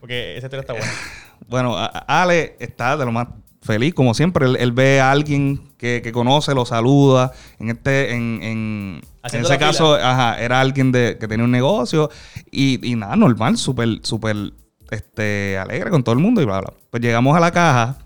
Porque 0.00 0.36
ese 0.36 0.48
tema 0.48 0.60
está 0.60 0.72
bueno. 0.72 0.90
Bueno, 1.48 1.76
Ale 2.06 2.56
está 2.60 2.96
de 2.96 3.04
lo 3.04 3.10
más 3.10 3.26
feliz, 3.62 3.92
como 3.92 4.14
siempre. 4.14 4.46
Él, 4.46 4.56
él 4.58 4.72
ve 4.72 5.00
a 5.00 5.10
alguien 5.10 5.72
que, 5.76 6.00
que 6.00 6.12
conoce, 6.12 6.54
lo 6.54 6.64
saluda. 6.64 7.32
En 7.58 7.68
este, 7.68 8.12
en, 8.12 8.42
en, 8.42 9.00
en 9.24 9.40
ese 9.44 9.58
caso, 9.58 9.96
ajá, 9.96 10.40
era 10.40 10.60
alguien 10.60 10.92
de, 10.92 11.18
que 11.18 11.26
tenía 11.26 11.44
un 11.44 11.50
negocio. 11.50 12.10
Y, 12.50 12.88
y 12.88 12.94
nada, 12.94 13.16
normal, 13.16 13.58
súper, 13.58 13.98
súper 14.02 14.52
este, 14.92 15.58
alegre 15.58 15.90
con 15.90 16.02
todo 16.02 16.14
el 16.14 16.20
mundo 16.20 16.40
y 16.40 16.44
bla, 16.44 16.60
bla. 16.60 16.72
Pues 16.90 17.02
llegamos 17.02 17.36
a 17.36 17.40
la 17.40 17.50
caja. 17.50 17.96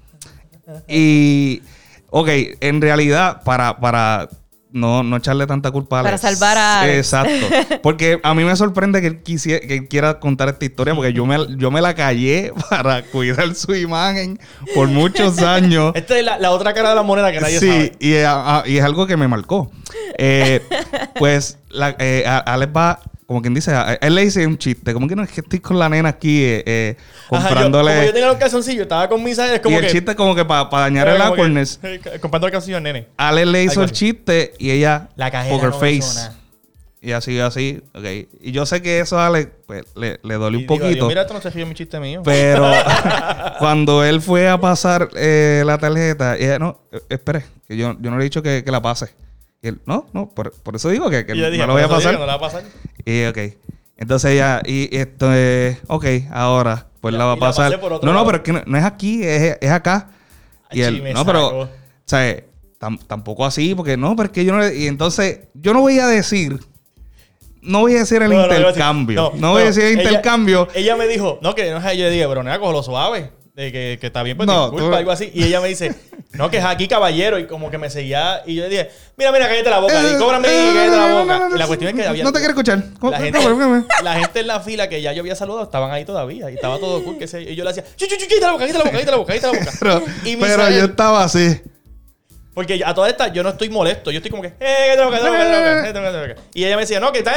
Y, 0.89 1.63
ok, 2.11 2.29
en 2.61 2.81
realidad, 2.81 3.43
para, 3.45 3.79
para 3.79 4.29
no, 4.77 5.03
no 5.03 5.17
echarle 5.17 5.47
tanta 5.47 5.71
culpa 5.71 6.01
a 6.01 6.03
Para 6.03 6.17
Alex. 6.17 6.23
salvar 6.23 6.59
a 6.59 6.81
Alex. 6.83 6.97
Exacto. 6.99 7.47
Porque 7.83 8.21
a 8.23 8.35
mí 8.35 8.45
me 8.45 8.55
sorprende 8.57 9.01
que 9.01 9.07
él, 9.09 9.23
quisiera, 9.23 9.67
que 9.67 9.75
él 9.75 9.89
quiera 9.89 10.21
contar 10.21 10.49
esta 10.49 10.65
historia 10.65 10.95
porque 10.95 11.13
yo 11.13 11.25
me, 11.25 11.39
yo 11.57 11.71
me 11.71 11.81
la 11.81 11.95
callé 11.95 12.53
para 12.69 13.03
cuidar 13.03 13.55
su 13.55 13.75
imagen 13.75 14.39
por 14.75 14.89
muchos 14.89 15.39
años. 15.39 15.93
Esta 15.95 16.19
es 16.19 16.25
la, 16.25 16.39
la 16.39 16.51
otra 16.51 16.75
cara 16.75 16.91
de 16.91 16.95
la 16.95 17.03
moneda 17.03 17.33
que 17.33 17.41
nadie 17.41 17.59
sí, 17.59 17.67
sabe. 17.67 17.93
y, 17.99 18.13
eh, 18.13 18.27
ah, 18.27 18.63
y 18.67 18.77
es 18.77 18.85
algo 18.85 19.07
que 19.07 19.17
me 19.17 19.29
marcó. 19.29 19.71
Eh, 20.19 20.63
pues 21.19 21.59
la, 21.71 21.97
eh, 21.99 22.25
Alex 22.27 22.73
va, 22.77 23.01
como 23.27 23.43
quien 23.43 23.55
dice, 23.55 23.73
a- 23.73 23.95
él 24.01 24.15
le 24.15 24.25
dice 24.25 24.47
un 24.47 24.57
chiste, 24.57 24.93
como 24.93 25.09
que 25.09 25.17
no 25.17 25.23
es 25.25 25.31
que 25.31 25.41
estoy 25.41 25.59
con 25.61 25.79
la 25.79 25.89
nena 25.89 26.11
aquí 26.11 26.43
eh, 26.45 26.63
eh, 26.65 26.97
Ajá, 26.97 27.09
yo- 27.31 27.39
comprándole... 27.49 27.93
como 27.93 28.05
yo 28.07 28.13
tenía 28.13 28.29
los 28.29 28.37
calzoncillos, 28.37 28.83
estaba 28.83 29.09
con 29.09 29.23
mis 29.25 29.37
es 29.39 29.57
y 29.57 29.61
como 29.61 29.79
el 29.79 29.85
que. 29.87 29.91
chiste 29.93 30.15
como 30.15 30.35
que 30.35 30.45
para 30.45 30.69
dañar 30.71 31.09
el 31.09 31.15
como 31.19 31.25
que, 31.25 31.31
awkwardness. 31.43 31.81
eh, 31.83 32.01
comprando 32.21 32.47
el 32.47 32.53
calzoncillo, 32.53 32.81
nene. 32.81 33.09
Alex 33.17 33.47
le 33.49 33.63
hizo 33.65 33.71
Algo 33.73 33.83
el 33.83 33.91
así. 33.91 33.95
chiste 33.95 34.53
y 34.59 34.71
ella 34.71 35.09
La 35.17 35.31
cajera 35.31 35.55
poker 35.57 35.71
no 35.71 35.87
hizo 35.89 36.07
face. 36.07 36.15
nada. 36.21 36.37
Y 37.03 37.13
así, 37.13 37.39
así, 37.39 37.83
ok. 37.95 38.05
Y 38.41 38.51
yo 38.53 38.67
sé 38.67 38.83
que 38.83 38.99
eso 39.01 39.19
a 39.19 39.27
Alex 39.29 39.51
pues, 39.67 39.85
le, 39.95 40.19
le 40.25 40.35
dolió 40.35 40.59
Y 40.59 40.63
un 40.63 40.67
digo, 40.69 40.75
poquito. 40.81 40.95
Dios, 40.95 41.09
mira, 41.09 41.21
esto 41.23 41.35
no 41.35 41.41
se 41.41 41.51
fío 41.53 41.65
mi 41.67 41.75
chiste 41.75 42.01
mío. 42.01 42.23
Pero 42.25 42.69
cuando 43.59 44.03
él 44.05 44.21
fue 44.21 44.49
a 44.49 44.59
pasar 44.61 45.09
eh, 45.15 45.63
la 45.65 45.79
tarjeta, 45.79 46.37
ella, 46.37 46.59
no, 46.59 46.81
eh, 46.93 47.01
espere, 47.11 47.45
que 47.69 47.77
yo, 47.77 47.97
yo 48.01 48.11
no 48.11 48.17
le 48.19 48.23
he 48.23 48.25
dicho 48.25 48.43
que, 48.43 48.63
que 48.65 48.71
la 48.73 48.83
pase. 48.83 49.15
Y 49.67 49.71
él, 49.71 49.81
no, 49.85 50.07
no, 50.13 50.29
por, 50.31 50.53
por 50.63 50.77
eso 50.77 50.89
digo 50.91 51.11
que, 51.11 51.27
que 51.27 51.35
y 51.35 51.39
yo 51.39 51.51
dije, 51.51 51.59
no 51.63 51.67
lo 51.67 51.73
voy 51.73 51.83
a 51.83 51.89
"Por 51.89 51.99
eso 51.99 52.05
pasar. 52.09 52.21
no 52.21 52.27
la 52.27 52.37
va 52.37 52.47
a 52.47 52.51
pasar. 52.53 52.63
Y 53.05 53.25
ok. 53.25 53.39
Entonces 53.97 54.31
ella, 54.33 54.63
y 54.65 54.95
esto 54.97 55.33
es, 55.33 55.79
ok, 55.89 56.05
ahora, 56.31 56.87
pues 57.01 57.13
Ya, 57.13 57.19
la 57.19 57.25
va 57.25 57.33
a 57.33 57.37
y 57.37 57.41
la 57.41 57.47
pasar. 57.47 57.81
no, 58.03 58.13
no, 58.13 58.25
pero 58.25 58.37
es 58.37 58.43
que 58.45 58.53
no, 58.53 58.63
no 58.65 58.79
es 58.79 58.85
aquí, 58.85 59.25
es, 59.25 59.57
es 59.61 59.71
acá. 59.73 60.11
Y 60.71 60.83
Ay, 60.83 60.87
él, 60.97 61.03
me 61.03 61.13
no, 61.15 61.25
pero, 61.27 61.59
o 61.63 61.69
sea, 62.05 62.37
tam- 62.79 63.01
tampoco 63.09 63.45
así, 63.45 63.75
porque 63.75 63.97
no, 63.97 64.15
porque 64.15 64.45
yo 64.45 64.53
no. 64.55 64.69
Y 64.71 64.87
entonces, 64.87 65.41
yo 65.55 65.73
no 65.75 65.81
voy 65.81 65.99
a 65.99 66.07
decir. 66.07 66.61
No 67.63 67.81
voy 67.81 67.97
a 67.97 68.01
decir 68.01 68.23
el 68.23 68.29
No, 68.31 68.37
no, 68.37 68.45
iba 68.45 68.45
a 68.45 68.49
decir- 68.59 68.67
intercambio. 68.69 69.33
No, 69.37 69.51
voy 69.53 69.63
a 69.63 69.65
decir 69.65 69.83
el 69.85 69.93
ella- 69.99 70.03
intercambio. 70.03 70.69
Ella 70.75 70.95
me 70.95 71.09
dijo, 71.09 71.41
no, 71.43 71.55
que 71.57 71.69
no 71.71 71.79
es 71.79 71.99
yo 71.99 72.09
dije, 72.11 72.29
pero 72.29 72.43
nada, 72.45 72.61
cojo 72.61 72.71
lo 72.73 72.83
suave. 72.85 73.33
De 73.57 73.73
que, 73.73 73.97
que 73.99 74.09
está 74.09 74.23
bien, 74.23 74.37
pues 74.37 74.47
No, 74.47 74.65
disculpa, 74.65 74.91
tú- 74.91 74.95
algo 74.97 75.11
así. 75.13 75.31
Y 75.33 75.45
ella 75.45 75.63
me 75.63 75.69
dice, 75.69 75.95
no, 76.35 76.51
que 76.51 76.59
es 76.59 76.65
aquí, 76.65 76.87
caballero. 76.89 77.39
Y 77.39 77.47
como 77.47 77.71
que 77.71 77.79
me 77.79 77.89
seguía. 77.89 78.43
Y 78.45 78.55
yo 78.55 78.65
le 78.65 78.69
dije, 78.69 78.91
mira, 79.17 79.33
mira, 79.33 79.49
cállate 79.49 79.71
la 79.71 79.79
boca. 79.79 79.95
Y 80.13 80.19
cóbrame, 80.19 80.47
Eh, 80.47 80.73
cállate 80.75 80.97
la 80.99 81.15
boca. 81.23 81.39
no, 81.39 81.49
no, 81.49 81.57
y 81.57 81.59
la 81.59 81.67
cuestión 81.67 81.89
es 81.89 81.97
que 82.03 82.07
había. 82.07 82.23
No 82.23 82.33
te 82.33 82.39
quiero 82.41 82.51
escuchar. 82.53 82.85
La 83.01 83.19
gente, 83.19 83.39
la 84.05 84.15
gente 84.21 84.41
en 84.41 84.47
la 84.47 84.61
fila 84.61 84.91
que 84.91 85.01
ya 85.01 85.15
yo 85.15 85.23
había 85.23 85.35
saludado 85.35 85.65
estaban 85.65 85.91
ahí 85.91 86.05
todavía. 86.05 86.51
Y 86.51 86.55
estaba 86.57 86.79
todo 86.79 87.03
cool. 87.03 87.17
Que 87.17 87.27
se, 87.27 87.41
y 87.41 87.57
yo 87.57 87.65
le 87.65 87.71
hacía, 87.71 87.83
chu, 87.97 88.05
chu, 88.07 88.17
chu, 88.17 88.27
cállate 88.29 88.43
la 88.43 88.53
boca, 88.53 88.61
cállate 88.67 88.79
la 88.79 88.85
boca, 88.85 88.93
cállate 88.93 89.11
la 89.11 89.17
boca, 89.17 89.27
cállate 89.33 89.47
la 89.47 89.59
boca. 89.59 89.73
Pero, 89.81 90.03
y 90.31 90.37
pero 90.37 90.69
yo 90.71 90.85
estaba 90.85 91.25
así. 91.25 91.61
Porque 92.57 92.81
a 92.83 92.95
todas 92.95 93.11
estas 93.11 93.35
yo 93.35 93.43
no 93.43 93.51
estoy 93.51 93.69
molesto. 93.69 94.11
Yo 94.11 94.17
estoy 94.17 94.31
como 94.31 94.43
que, 94.43 94.49
eh, 94.59 94.97
boca, 94.97 94.97
cállate 94.97 94.97
la 94.97 95.05
boca, 95.05 95.19
cállate 95.19 95.51
la 95.53 95.59
boca, 95.59 95.83
cállate 95.93 96.01
la 96.01 96.35
boca". 96.35 96.41
Y 96.55 96.65
ella 96.65 96.77
me 96.77 96.83
decía, 96.83 97.01
no, 97.01 97.13
que 97.13 97.19
está, 97.19 97.33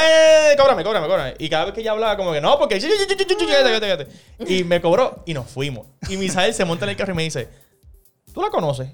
eh, 0.52 0.56
cóbrame, 0.56 0.82
cóbrame, 0.82 1.06
cóbrame. 1.06 1.34
Y 1.38 1.50
cada 1.50 1.66
vez 1.66 1.74
que 1.74 1.82
ella 1.82 1.90
hablaba, 1.90 2.16
como 2.16 2.32
que, 2.32 2.40
no, 2.40 2.58
porque, 2.58 2.80
chu, 2.80 2.86
chu, 2.88 3.06
chu, 3.06 3.14
chu, 3.14 3.24
chu, 3.24 3.36
chu, 3.38 3.46
cállate, 3.46 3.64
cállate, 3.80 4.06
cállate". 4.38 4.52
Y 4.52 4.64
me 4.64 4.80
cobró 4.80 5.22
y 5.26 5.34
nos 5.34 5.46
fuimos. 5.46 5.86
Y 6.08 6.16
Misael 6.16 6.54
se 6.54 6.64
monta 6.64 6.86
en 6.86 6.90
el 6.92 6.96
carro 6.96 7.12
y 7.12 7.16
me 7.16 7.22
dice, 7.24 7.48
¿tú 8.32 8.40
la 8.40 8.48
conoces? 8.48 8.88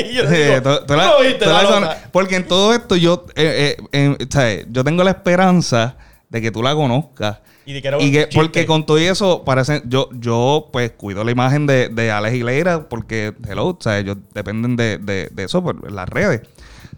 y 0.00 0.14
yo 0.14 0.22
Sí, 0.30 0.34
digo, 0.34 0.62
tú- 0.62 0.78
tú 0.80 0.86
"¿Tú 0.86 0.94
la- 0.96 1.16
viste, 1.20 1.44
tú 1.44 1.50
la 1.50 1.52
la 1.52 1.62
loca?". 1.62 1.74
cono- 1.74 1.94
Porque 2.10 2.36
en 2.36 2.48
todo 2.48 2.72
esto 2.74 2.96
yo, 2.96 3.26
eh, 3.36 3.76
eh, 3.92 4.16
eh, 4.18 4.26
¿sabes? 4.30 4.64
yo 4.70 4.82
tengo 4.82 5.04
la 5.04 5.10
esperanza 5.10 5.96
de 6.30 6.40
que 6.40 6.50
tú 6.50 6.62
la 6.62 6.74
conozcas. 6.74 7.38
Y 7.68 7.82
que 7.82 7.88
era 7.88 8.00
Y 8.00 8.10
que, 8.10 8.28
porque 8.34 8.64
con 8.64 8.86
todo 8.86 8.96
eso, 8.96 9.44
parece, 9.44 9.82
yo, 9.84 10.08
yo 10.12 10.70
pues 10.72 10.92
cuido 10.92 11.22
la 11.22 11.30
imagen 11.30 11.66
de, 11.66 11.90
de 11.90 12.10
Alex 12.10 12.36
y 12.36 12.42
Leira 12.42 12.88
porque, 12.88 13.34
hello, 13.46 13.76
¿sabes? 13.78 14.04
Ellos 14.04 14.16
dependen 14.32 14.74
de, 14.76 14.96
de, 14.96 15.28
de 15.30 15.44
eso 15.44 15.62
por 15.62 15.90
las 15.92 16.08
redes. 16.08 16.42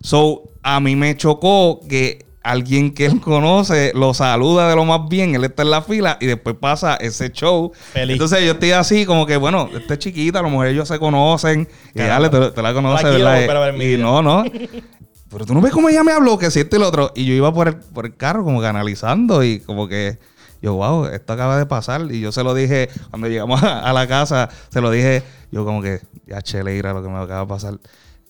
So, 0.00 0.44
a 0.62 0.78
mí 0.78 0.94
me 0.94 1.16
chocó 1.16 1.80
que 1.88 2.24
alguien 2.42 2.94
que 2.94 3.06
él 3.06 3.20
conoce 3.20 3.90
lo 3.94 4.14
saluda 4.14 4.68
de 4.68 4.76
lo 4.76 4.84
más 4.84 5.08
bien, 5.08 5.34
él 5.34 5.42
está 5.42 5.62
en 5.62 5.70
la 5.70 5.82
fila 5.82 6.18
y 6.20 6.26
después 6.26 6.54
pasa 6.54 6.94
ese 6.94 7.30
show. 7.32 7.72
Feliz. 7.74 8.14
Entonces 8.14 8.44
yo 8.44 8.52
estoy 8.52 8.70
así 8.70 9.04
como 9.04 9.26
que, 9.26 9.36
bueno, 9.36 9.68
esta 9.76 9.94
es 9.94 9.98
chiquita, 9.98 10.38
a 10.38 10.42
lo 10.42 10.50
mejor 10.50 10.68
ellos 10.68 10.86
se 10.86 11.00
conocen 11.00 11.68
y 11.94 11.98
dale, 11.98 12.28
te, 12.28 12.52
te 12.52 12.62
la 12.62 12.72
conoces, 12.72 13.18
y 13.18 13.96
no, 13.96 14.22
no. 14.22 14.44
Pero 15.30 15.46
tú 15.46 15.54
no 15.54 15.60
ves 15.60 15.72
cómo 15.72 15.88
ella 15.88 16.02
me 16.02 16.12
habló, 16.12 16.38
que 16.38 16.50
si 16.50 16.60
esto 16.60 16.76
y 16.76 16.80
lo 16.80 16.88
otro. 16.88 17.12
Y 17.14 17.24
yo 17.24 17.34
iba 17.34 17.52
por 17.54 17.68
el, 17.68 17.76
por 17.76 18.04
el 18.04 18.16
carro 18.16 18.42
como 18.44 18.60
que 18.60 18.66
analizando 18.66 19.44
y 19.44 19.60
como 19.60 19.86
que 19.86 20.18
yo, 20.62 20.74
wow, 20.74 21.06
esto 21.06 21.32
acaba 21.32 21.58
de 21.58 21.66
pasar. 21.66 22.02
Y 22.10 22.20
yo 22.20 22.32
se 22.32 22.42
lo 22.44 22.54
dije, 22.54 22.88
cuando 23.10 23.28
llegamos 23.28 23.62
a, 23.62 23.92
la 23.92 24.06
casa, 24.06 24.48
se 24.68 24.80
lo 24.80 24.90
dije, 24.90 25.22
yo 25.50 25.64
como 25.64 25.82
que, 25.82 26.00
ya 26.26 26.42
Cheleira, 26.42 26.92
lo 26.92 27.02
que 27.02 27.08
me 27.08 27.18
acaba 27.18 27.40
de 27.40 27.46
pasar. 27.46 27.74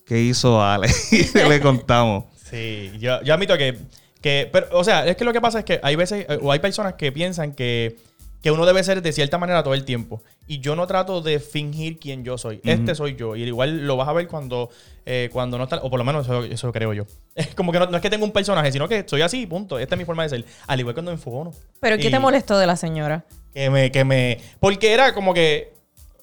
¿Qué 0.05 0.21
hizo 0.21 0.63
Ale? 0.63 0.89
y 1.11 1.37
le 1.37 1.61
contamos. 1.61 2.25
Sí, 2.49 2.91
yo, 2.99 3.21
yo 3.21 3.33
admito 3.33 3.57
que, 3.57 3.77
que 4.21 4.49
pero, 4.51 4.67
o 4.71 4.83
sea, 4.83 5.05
es 5.05 5.15
que 5.15 5.23
lo 5.23 5.33
que 5.33 5.41
pasa 5.41 5.59
es 5.59 5.65
que 5.65 5.79
hay 5.83 5.95
veces, 5.95 6.25
eh, 6.27 6.39
o 6.41 6.51
hay 6.51 6.59
personas 6.59 6.93
que 6.95 7.11
piensan 7.11 7.53
que, 7.53 7.97
que 8.41 8.51
uno 8.51 8.65
debe 8.65 8.83
ser 8.83 9.01
de 9.01 9.11
cierta 9.11 9.37
manera 9.37 9.63
todo 9.63 9.73
el 9.73 9.85
tiempo. 9.85 10.21
Y 10.47 10.59
yo 10.59 10.75
no 10.75 10.87
trato 10.87 11.21
de 11.21 11.39
fingir 11.39 11.99
quién 11.99 12.23
yo 12.23 12.37
soy. 12.37 12.59
Este 12.63 12.95
soy 12.95 13.15
yo. 13.15 13.35
Y 13.35 13.43
igual 13.43 13.85
lo 13.85 13.97
vas 13.97 14.07
a 14.07 14.13
ver 14.13 14.27
cuando, 14.27 14.69
eh, 15.05 15.29
cuando 15.31 15.57
no 15.57 15.65
está, 15.65 15.77
o 15.77 15.89
por 15.89 15.99
lo 15.99 16.03
menos 16.03 16.25
eso, 16.25 16.43
eso 16.43 16.71
creo 16.71 16.93
yo. 16.93 17.05
Es 17.35 17.47
como 17.55 17.71
que 17.71 17.79
no, 17.79 17.85
no 17.85 17.97
es 17.97 18.01
que 18.01 18.09
tengo 18.09 18.25
un 18.25 18.31
personaje, 18.31 18.71
sino 18.71 18.87
que 18.87 19.05
soy 19.07 19.21
así, 19.21 19.45
punto. 19.45 19.77
Esta 19.77 19.95
es 19.95 19.99
mi 19.99 20.05
forma 20.05 20.23
de 20.23 20.29
ser. 20.29 20.45
Al 20.67 20.79
igual 20.79 20.95
cuando 20.95 21.11
me 21.11 21.15
enfogono. 21.15 21.51
¿Pero 21.79 21.97
qué 21.97 22.07
Y 22.07 22.11
te 22.11 22.19
molestó 22.19 22.57
de 22.57 22.65
la 22.65 22.75
señora? 22.75 23.25
Que 23.53 23.69
me, 23.69 23.91
que 23.91 24.03
me, 24.03 24.39
porque 24.59 24.93
era 24.93 25.13
como 25.13 25.33
que, 25.33 25.73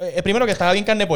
eh, 0.01 0.23
primero 0.23 0.47
que 0.47 0.53
estaba 0.53 0.73
bien 0.73 0.85
carne 0.85 1.05
de 1.05 1.09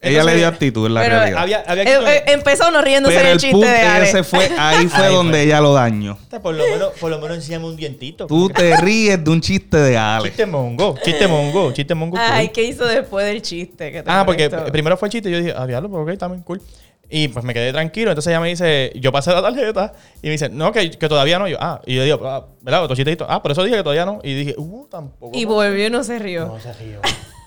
Ella 0.00 0.22
le 0.22 0.36
dio 0.36 0.46
actitud 0.46 0.86
en 0.86 0.94
la 0.94 1.00
Pero, 1.00 1.16
realidad. 1.16 1.42
Había, 1.42 1.64
había 1.66 1.82
Eh, 1.82 2.16
eh, 2.18 2.22
empezó 2.28 2.68
uno 2.68 2.80
riéndose 2.82 3.16
Pero 3.16 3.26
del 3.28 3.34
el 3.34 3.40
chiste 3.40 3.52
punto 3.52 3.66
de 3.68 3.78
Ale. 3.80 4.04
ese 4.08 4.22
fue, 4.22 4.48
ahí 4.56 4.86
fue 4.88 5.06
Ahí 5.06 5.14
donde 5.14 5.32
fue. 5.32 5.42
ella 5.42 5.60
lo 5.60 5.74
dañó. 5.74 6.16
Por 6.40 6.54
lo 6.54 6.64
menos, 6.68 6.90
por 7.00 7.10
lo 7.10 7.18
menos 7.18 7.36
enséñame 7.38 7.64
un 7.66 7.76
dientito. 7.76 8.26
Tú 8.28 8.48
te 8.48 8.76
ríes 8.80 9.22
de 9.24 9.30
un 9.30 9.40
chiste 9.40 9.76
de 9.76 9.98
Ale. 9.98 10.28
Chiste 10.28 10.46
mongo, 10.46 10.94
chiste 11.02 11.26
mongo, 11.26 11.72
chiste 11.72 11.94
mongo. 11.96 12.16
Ay, 12.18 12.46
cool. 12.46 12.52
¿qué 12.54 12.62
hizo 12.64 12.84
después 12.86 13.26
del 13.26 13.42
chiste? 13.42 13.90
que 13.90 14.02
te 14.04 14.10
Ah, 14.10 14.22
porque 14.24 14.48
primero 14.70 14.96
fue 14.96 15.08
el 15.08 15.12
chiste 15.12 15.30
y 15.30 15.32
yo 15.32 15.38
dije, 15.38 15.54
ah, 15.56 15.66
diablo, 15.66 15.88
pues 15.90 16.14
ok, 16.14 16.18
también 16.18 16.42
cool. 16.44 16.62
Y 17.10 17.28
pues 17.28 17.44
me 17.44 17.52
quedé 17.52 17.72
tranquilo. 17.72 18.10
Entonces 18.12 18.30
ella 18.30 18.38
me 18.40 18.48
dice, 18.50 18.92
yo 18.94 19.10
pasé 19.10 19.32
la 19.32 19.42
tarjeta 19.42 19.94
y 20.22 20.26
me 20.26 20.32
dice, 20.32 20.48
no, 20.48 20.70
que, 20.70 20.90
que 20.90 21.08
todavía 21.08 21.38
no. 21.40 21.48
Y 21.48 21.52
yo, 21.52 21.56
ah, 21.58 21.80
y 21.86 21.96
yo 21.96 22.04
digo, 22.04 22.20
ah, 22.28 22.46
¿verdad? 22.60 22.84
Otro 22.84 22.94
chistecito. 22.94 23.26
Ah, 23.28 23.42
por 23.42 23.50
eso 23.50 23.64
dije 23.64 23.76
que 23.78 23.82
todavía 23.82 24.04
no. 24.06 24.20
Y 24.22 24.34
dije, 24.34 24.54
uh, 24.58 24.86
tampoco. 24.88 25.36
Y 25.36 25.44
no. 25.44 25.54
volvió 25.54 25.86
y 25.86 25.90
no 25.90 26.04
se 26.04 26.18
rió. 26.20 26.46
No 26.46 26.60
se 26.60 26.72
rió. 26.74 27.00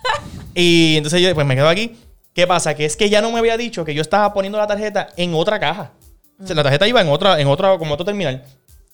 y 0.55 0.97
entonces 0.97 1.21
yo 1.21 1.33
pues 1.33 1.45
me 1.47 1.55
quedo 1.55 1.69
aquí. 1.69 1.95
¿Qué 2.33 2.47
pasa? 2.47 2.73
Que 2.75 2.85
es 2.85 2.95
que 2.95 3.09
ya 3.09 3.21
no 3.21 3.31
me 3.31 3.39
había 3.39 3.57
dicho 3.57 3.83
que 3.83 3.93
yo 3.93 4.01
estaba 4.01 4.33
poniendo 4.33 4.57
la 4.57 4.67
tarjeta 4.67 5.09
en 5.17 5.33
otra 5.33 5.59
caja. 5.59 5.91
O 6.41 6.47
sea, 6.47 6.55
la 6.55 6.63
tarjeta 6.63 6.87
iba 6.87 7.01
en 7.01 7.09
otra, 7.09 7.39
en 7.39 7.47
otra, 7.47 7.77
como 7.77 7.93
otro 7.93 8.05
terminal. 8.05 8.43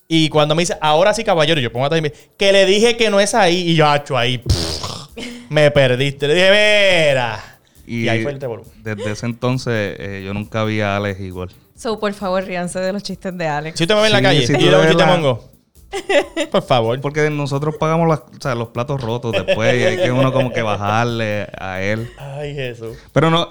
Y 0.08 0.28
cuando 0.28 0.54
me 0.54 0.62
dice, 0.62 0.76
ahora 0.80 1.14
sí, 1.14 1.22
caballero, 1.22 1.60
yo 1.60 1.70
pongo 1.72 1.86
la 1.86 1.90
tarjeta 1.90 2.16
que 2.36 2.52
le 2.52 2.64
dije 2.66 2.96
que 2.96 3.10
no 3.10 3.20
es 3.20 3.34
ahí. 3.34 3.70
Y 3.70 3.74
yo, 3.74 3.86
hacho, 3.86 4.16
ahí, 4.18 4.38
pff, 4.38 5.18
me 5.50 5.70
perdiste. 5.70 6.26
Le 6.28 6.34
dije, 6.34 6.50
mira. 7.10 7.44
Y, 7.86 8.08
ahí 8.08 8.22
fue 8.22 8.32
el 8.32 8.40
revolú. 8.40 8.64
Desde 8.82 9.10
ese 9.12 9.24
entonces 9.26 9.96
eh, 9.98 10.22
yo 10.24 10.34
nunca 10.34 10.64
vi 10.64 10.80
a 10.80 10.96
Alex 10.96 11.20
igual. 11.20 11.48
So, 11.74 11.98
por 12.00 12.12
favor, 12.12 12.44
ríanse 12.44 12.80
de 12.80 12.92
los 12.92 13.02
chistes 13.02 13.36
de 13.38 13.46
Alex. 13.46 13.78
Si 13.78 13.84
usted 13.84 13.94
me 13.94 14.00
ve 14.02 14.06
en 14.08 14.12
la 14.12 14.18
Sí, 14.18 14.24
calle 14.24 14.46
si 14.46 14.52
y 14.52 14.56
tú 14.56 14.64
yo 14.64 14.70
le 14.72 14.76
un 14.78 14.86
chiste 14.88 15.02
la- 15.04 15.06
mongo, 15.06 15.48
por 16.52 16.62
favor. 16.62 17.00
Porque 17.00 17.30
nosotros 17.30 17.76
pagamos 17.78 18.08
las- 18.08 18.20
o 18.20 18.40
sea, 18.40 18.54
los 18.54 18.68
platos 18.68 19.00
rotos 19.00 19.32
después 19.32 19.74
y 19.80 19.84
hay 19.84 19.96
que 19.96 20.12
uno 20.12 20.32
como 20.32 20.52
que 20.52 20.62
bajarle 20.62 21.48
a 21.58 21.80
él. 21.82 22.10
Ay, 22.18 22.54
Jesús. 22.54 22.96
Pero 23.12 23.30
no, 23.30 23.48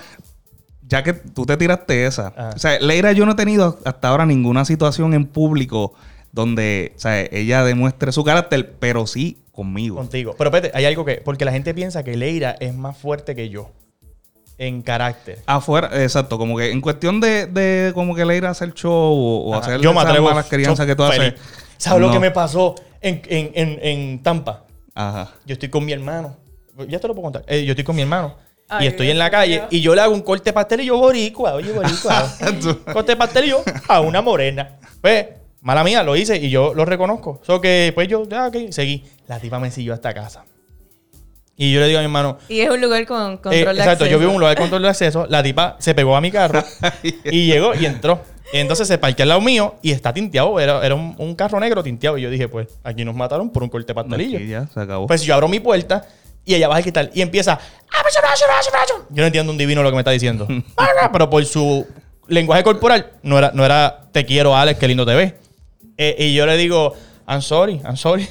ya 0.87 1.03
que 1.03 1.13
tú 1.13 1.45
te 1.45 1.57
tiraste 1.57 2.05
esa. 2.05 2.27
Ajá. 2.27 2.49
O 2.55 2.59
sea, 2.59 2.79
Leira, 2.79 3.11
yo 3.11 3.25
no 3.25 3.33
he 3.33 3.35
tenido 3.35 3.79
hasta 3.85 4.07
ahora 4.09 4.25
ninguna 4.25 4.65
situación 4.65 5.13
en 5.13 5.25
público 5.25 5.93
donde, 6.31 6.93
o 6.95 6.99
sea, 6.99 7.21
ella 7.31 7.63
demuestre 7.63 8.11
su 8.11 8.23
carácter, 8.23 8.75
pero 8.79 9.07
sí 9.07 9.37
conmigo. 9.51 9.95
Contigo. 9.97 10.35
Pero 10.37 10.49
espérate, 10.49 10.77
hay 10.77 10.85
algo 10.85 11.03
que. 11.03 11.15
Porque 11.15 11.45
la 11.45 11.51
gente 11.51 11.73
piensa 11.73 12.03
que 12.03 12.15
Leira 12.15 12.55
es 12.59 12.75
más 12.75 12.95
fuerte 12.97 13.33
que 13.35 13.49
yo. 13.49 13.71
En 14.59 14.81
carácter. 14.81 15.39
Afuera, 15.45 15.89
exacto, 16.01 16.37
como 16.39 16.57
que 16.57 16.71
en 16.71 16.81
cuestión 16.81 17.19
de, 17.19 17.45
de 17.45 17.91
como 17.93 18.15
que 18.15 18.25
Leira 18.25 18.49
hacer 18.49 18.73
show 18.73 18.91
o, 18.93 19.49
o 19.51 19.53
hacer 19.55 19.79
yo 19.81 19.91
esas 19.91 20.19
malas 20.19 20.47
crianzas 20.47 20.85
que 20.87 20.95
tú 20.95 21.03
haces. 21.03 21.35
¿Sabes 21.77 22.01
lo 22.01 22.11
que 22.11 22.19
me 22.19 22.31
pasó 22.31 22.75
en, 23.01 23.21
en, 23.27 23.51
en, 23.53 23.79
en 23.81 24.23
Tampa? 24.23 24.65
Ajá. 24.93 25.31
Yo 25.45 25.53
estoy 25.53 25.69
con 25.69 25.85
mi 25.85 25.93
hermano. 25.93 26.37
Ya 26.87 26.99
te 26.99 27.07
lo 27.07 27.13
puedo 27.13 27.23
contar. 27.23 27.43
Eh, 27.47 27.63
yo 27.65 27.71
estoy 27.71 27.83
con 27.83 27.95
mi 27.95 28.01
hermano. 28.01 28.35
Ay, 28.69 28.85
y 28.85 28.87
estoy 28.89 29.09
en 29.09 29.17
la 29.17 29.29
calle 29.29 29.63
y 29.69 29.79
yo 29.79 29.95
le 29.95 30.01
hago 30.01 30.13
un 30.13 30.21
corte 30.21 30.49
de 30.49 30.53
pastel 30.53 30.81
y 30.81 30.85
yo 30.87 30.97
boricua, 30.97 31.53
oye 31.53 31.71
boricua. 31.71 32.29
corte 32.93 33.13
de 33.13 33.15
pastel 33.15 33.45
y 33.45 33.49
yo 33.49 33.63
a 33.87 34.01
una 34.01 34.21
morena. 34.21 34.77
Pues, 34.99 35.25
mala 35.61 35.83
mía, 35.85 36.03
lo 36.03 36.17
hice 36.17 36.35
y 36.35 36.49
yo 36.49 36.73
lo 36.73 36.83
reconozco. 36.83 37.39
Solo 37.43 37.61
que 37.61 37.91
pues 37.95 38.09
yo, 38.09 38.27
ya, 38.27 38.47
ok, 38.47 38.71
seguí. 38.71 39.05
La 39.27 39.39
tipa 39.39 39.59
me 39.59 39.71
siguió 39.71 39.93
hasta 39.93 40.13
casa. 40.13 40.43
Y 41.59 41.73
yo 41.73 41.79
le 41.79 41.87
digo 41.87 41.97
a 41.97 42.01
mi 42.01 42.05
hermano, 42.05 42.37
Y 42.47 42.59
es 42.59 42.69
un 42.69 42.79
lugar 42.79 43.03
con 43.07 43.33
eh, 43.33 43.37
control 43.41 43.51
de 43.75 43.81
exacto, 43.81 44.05
yo 44.05 44.17
acceso. 44.17 44.19
vivo 44.19 44.29
en 44.29 44.35
un 44.35 44.39
lugar 44.41 44.55
de 44.55 44.61
control 44.61 44.81
de 44.83 44.89
acceso. 44.89 45.25
La 45.27 45.41
tipa 45.41 45.75
se 45.79 45.95
pegó 45.95 46.15
a 46.15 46.21
mi 46.21 46.31
carro 46.31 46.63
y 47.25 47.47
llegó 47.47 47.73
y 47.73 47.85
entró. 47.85 48.21
Y 48.53 48.59
entonces 48.59 48.87
se 48.87 48.97
parqueó 48.99 49.23
al 49.23 49.29
lado 49.29 49.41
mío 49.41 49.75
y 49.81 49.91
está 49.91 50.13
tinteado. 50.13 50.59
Era, 50.59 50.85
era 50.85 50.93
un, 50.95 51.15
un 51.17 51.35
carro 51.35 51.59
negro 51.59 51.83
tinteado. 51.83 52.17
Y 52.17 52.21
yo 52.21 52.29
dije, 52.29 52.47
pues 52.47 52.67
aquí 52.83 53.03
nos 53.03 53.15
mataron 53.15 53.49
por 53.49 53.63
un 53.63 53.69
corte 53.69 53.87
de 53.87 53.95
pastelillo. 53.95 54.37
Aquí 54.37 54.47
ya 54.47 54.67
se 54.71 54.79
acabó. 54.79 55.07
Pues 55.07 55.23
yo 55.23 55.33
abro 55.33 55.47
mi 55.47 55.59
puerta 55.59 56.05
y 56.45 56.53
ella 56.53 56.67
baja 56.67 56.77
el 56.79 56.83
cristal 56.83 57.11
y 57.13 57.21
empieza. 57.21 57.59
Yo 59.09 59.21
no 59.21 59.25
entiendo 59.25 59.51
un 59.51 59.57
divino 59.57 59.81
lo 59.83 59.89
que 59.89 59.95
me 59.95 60.01
está 60.01 60.11
diciendo. 60.11 60.47
Pero 61.11 61.29
por 61.29 61.43
su 61.45 61.87
lenguaje 62.27 62.63
corporal, 62.63 63.13
no 63.23 63.37
era, 63.37 63.51
no 63.53 63.65
era 63.65 64.03
te 64.11 64.25
quiero, 64.25 64.55
Alex, 64.55 64.79
qué 64.79 64.87
lindo 64.87 65.05
te 65.05 65.15
ves. 65.15 65.33
Eh, 65.97 66.15
y 66.19 66.33
yo 66.35 66.45
le 66.45 66.55
digo, 66.55 66.93
I'm 67.27 67.41
sorry, 67.41 67.81
I'm 67.83 67.97
sorry. 67.97 68.27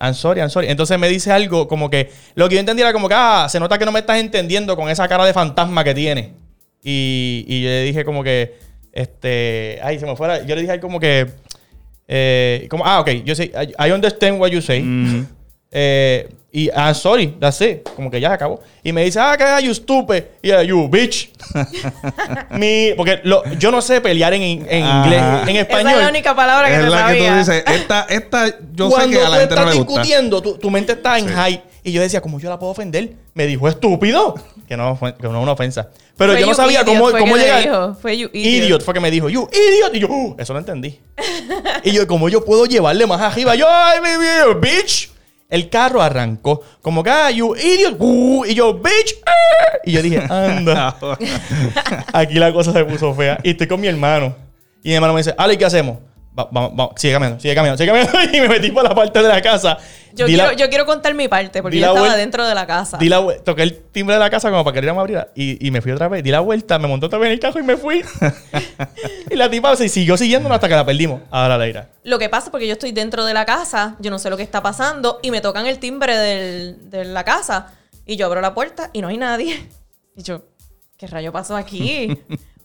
I'm 0.00 0.14
sorry, 0.14 0.40
I'm 0.40 0.48
sorry. 0.48 0.68
Entonces 0.68 0.98
me 0.98 1.08
dice 1.08 1.30
algo 1.30 1.68
como 1.68 1.90
que 1.90 2.10
lo 2.34 2.48
que 2.48 2.54
yo 2.54 2.60
entendía 2.60 2.86
era 2.86 2.92
como 2.92 3.08
que, 3.08 3.14
ah, 3.16 3.46
se 3.50 3.60
nota 3.60 3.78
que 3.78 3.84
no 3.84 3.92
me 3.92 4.00
estás 4.00 4.18
entendiendo 4.18 4.74
con 4.74 4.88
esa 4.88 5.06
cara 5.06 5.24
de 5.24 5.32
fantasma 5.32 5.84
que 5.84 5.94
tiene. 5.94 6.32
Y, 6.82 7.44
y 7.46 7.62
yo 7.62 7.68
le 7.68 7.82
dije 7.84 8.04
como 8.04 8.24
que, 8.24 8.58
este, 8.92 9.78
ay, 9.82 9.98
se 9.98 10.06
me 10.06 10.16
fuera. 10.16 10.44
Yo 10.46 10.56
le 10.56 10.62
dije 10.62 10.80
como 10.80 10.98
que, 10.98 11.26
eh, 12.08 12.66
como, 12.70 12.86
ah, 12.86 13.00
ok, 13.00 13.10
yo 13.24 13.34
sé, 13.34 13.52
I, 13.54 13.88
I 13.88 13.92
understand 13.92 14.40
what 14.40 14.48
you 14.48 14.62
say. 14.62 14.82
Mm. 14.82 15.26
Eh, 15.72 16.28
y, 16.52 16.68
ah, 16.74 16.92
sorry, 16.94 17.36
that's 17.38 17.60
it. 17.60 17.88
Como 17.94 18.10
que 18.10 18.20
ya 18.20 18.32
acabó. 18.32 18.60
Y 18.82 18.92
me 18.92 19.04
dice, 19.04 19.20
ah, 19.20 19.36
que 19.38 19.64
you 19.64 19.72
stupid. 19.72 20.22
Y 20.42 20.48
yeah, 20.48 20.62
you 20.64 20.88
bitch. 20.88 21.30
Mi, 22.50 22.92
porque 22.96 23.20
lo- 23.22 23.44
yo 23.54 23.70
no 23.70 23.80
sé 23.80 24.00
pelear 24.00 24.32
en, 24.34 24.42
en 24.42 24.84
inglés, 24.84 25.22
en 25.46 25.48
Esa 25.56 25.60
español. 25.60 25.92
es 25.92 25.98
la 26.02 26.08
única 26.08 26.34
palabra 26.34 26.68
que 26.68 26.74
es 26.74 26.80
te 26.80 26.86
la 26.90 27.06
que 27.06 27.12
tú 27.14 27.24
sabía. 27.24 27.36
dices, 27.38 27.64
esta, 27.66 28.06
esta, 28.08 28.46
yo 28.74 28.88
sé 28.90 28.96
Cuando 28.96 29.18
que 29.18 29.22
a 29.22 29.26
tú 29.26 29.32
la 29.32 29.38
gente 29.38 29.54
no 29.54 29.60
estás 29.60 29.74
le 29.74 29.80
gusta. 29.80 29.92
discutiendo, 30.02 30.42
tu, 30.42 30.58
tu 30.58 30.70
mente 30.70 30.92
está 30.92 31.18
en 31.18 31.28
high. 31.28 31.62
Y 31.84 31.92
yo 31.92 32.02
decía, 32.02 32.20
¿cómo 32.20 32.38
yo 32.40 32.50
la 32.50 32.58
puedo 32.58 32.72
ofender? 32.72 33.12
Me 33.34 33.46
dijo, 33.46 33.68
estúpido. 33.68 34.34
Que 34.68 34.76
no, 34.76 34.96
fue- 34.96 35.14
que 35.16 35.22
no 35.28 35.36
es 35.38 35.42
una 35.42 35.52
ofensa. 35.52 35.88
Pero 36.16 36.32
Fue 36.32 36.40
yo 36.40 36.46
no 36.48 36.54
sabía 36.54 36.82
idiot, 36.82 36.86
cómo, 36.86 37.08
fue 37.10 37.20
cómo 37.20 37.36
llegar. 37.36 37.62
dijo. 37.62 37.94
Fue 37.94 38.18
you 38.18 38.28
Idiot. 38.32 38.64
idiot. 38.64 38.82
fue 38.82 38.92
que 38.94 39.00
me 39.00 39.10
dijo, 39.10 39.28
you 39.28 39.48
idiot. 39.52 39.94
Y 39.94 40.00
yo, 40.00 40.08
uh, 40.08 40.34
eso 40.38 40.52
lo 40.52 40.58
entendí. 40.58 41.00
y 41.84 41.92
yo, 41.92 42.06
¿cómo 42.06 42.28
yo 42.28 42.44
puedo 42.44 42.66
llevarle 42.66 43.06
más 43.06 43.20
arriba? 43.20 43.54
Yo, 43.54 43.66
ay, 43.68 44.00
baby, 44.00 44.58
bitch. 44.60 45.10
El 45.50 45.68
carro 45.68 46.00
arrancó. 46.00 46.62
Como 46.80 47.02
que, 47.02 47.10
ah, 47.10 47.30
you 47.30 47.54
idiot. 47.56 47.96
Uh, 47.98 48.44
y 48.46 48.54
yo, 48.54 48.72
bitch. 48.74 49.16
ah. 49.26 49.78
Y 49.84 49.92
yo 49.92 50.02
dije, 50.02 50.22
anda. 50.30 50.96
Aquí 52.12 52.34
la 52.34 52.52
cosa 52.52 52.72
se 52.72 52.84
puso 52.84 53.12
fea. 53.14 53.38
Y 53.42 53.50
estoy 53.50 53.66
con 53.66 53.80
mi 53.80 53.88
hermano. 53.88 54.34
Y 54.82 54.88
mi 54.90 54.94
hermano 54.94 55.12
me 55.12 55.20
dice, 55.20 55.34
Ale, 55.36 55.58
¿qué 55.58 55.64
hacemos? 55.64 55.98
Va- 56.38 56.48
Vamos, 56.52 56.70
vamos, 56.76 56.92
sigue 56.96 57.12
caminando, 57.12 57.40
sigue 57.40 57.54
caminando, 57.54 57.78
sigue 57.78 57.90
caminando. 57.92 58.18
Y 58.36 58.40
me 58.40 58.48
metí 58.48 58.70
por 58.70 58.84
la 58.84 58.94
parte 58.94 59.20
de 59.22 59.28
la 59.28 59.42
casa. 59.42 59.76
Yo 60.14 60.26
quiero, 60.26 60.44
la- 60.46 60.52
yo 60.54 60.68
quiero 60.68 60.86
contar 60.86 61.14
mi 61.14 61.28
parte, 61.28 61.60
porque 61.62 61.78
yo 61.80 61.86
estaba 61.86 62.08
vuel- 62.08 62.16
dentro 62.16 62.46
de 62.46 62.54
la 62.54 62.66
casa. 62.66 62.98
Di 62.98 63.08
la 63.08 63.20
toqué 63.44 63.62
el 63.62 63.78
timbre 63.92 64.14
de 64.14 64.20
la 64.20 64.30
casa 64.30 64.50
como 64.50 64.64
para 64.64 64.80
que 64.80 64.92
me 64.92 64.98
abriera 64.98 65.28
y, 65.34 65.64
y 65.66 65.70
me 65.70 65.80
fui 65.80 65.92
otra 65.92 66.08
vez. 66.08 66.22
Di 66.22 66.30
la 66.30 66.40
vuelta, 66.40 66.78
me 66.78 66.88
montó 66.88 67.06
otra 67.06 67.18
vez 67.18 67.26
en 67.28 67.32
el 67.34 67.40
carro 67.40 67.60
y 67.60 67.62
me 67.64 67.76
fui. 67.76 68.02
y 69.30 69.36
la 69.36 69.50
tipa 69.50 69.74
se 69.76 69.88
siguió 69.88 70.16
siguiéndonos 70.16 70.54
hasta 70.56 70.68
que 70.68 70.74
la 70.74 70.84
perdimos. 70.86 71.20
Ahora 71.30 71.56
la 71.58 71.66
ira. 71.68 71.88
Lo 72.04 72.18
que 72.18 72.28
pasa 72.28 72.46
es 72.46 72.50
porque 72.50 72.66
yo 72.66 72.72
estoy 72.72 72.92
dentro 72.92 73.24
de 73.24 73.34
la 73.34 73.44
casa, 73.44 73.96
yo 74.00 74.10
no 74.10 74.18
sé 74.18 74.30
lo 74.30 74.36
que 74.36 74.42
está 74.42 74.62
pasando, 74.62 75.18
y 75.22 75.30
me 75.30 75.40
tocan 75.40 75.66
el 75.66 75.78
timbre 75.78 76.16
del- 76.16 76.90
de 76.90 77.04
la 77.04 77.24
casa. 77.24 77.68
Y 78.06 78.16
yo 78.16 78.26
abro 78.26 78.40
la 78.40 78.54
puerta 78.54 78.90
y 78.92 79.02
no 79.02 79.08
hay 79.08 79.18
nadie. 79.18 79.68
Y 80.16 80.22
yo, 80.22 80.42
¿qué 80.96 81.06
rayo 81.06 81.32
pasó 81.32 81.56
aquí? 81.56 82.18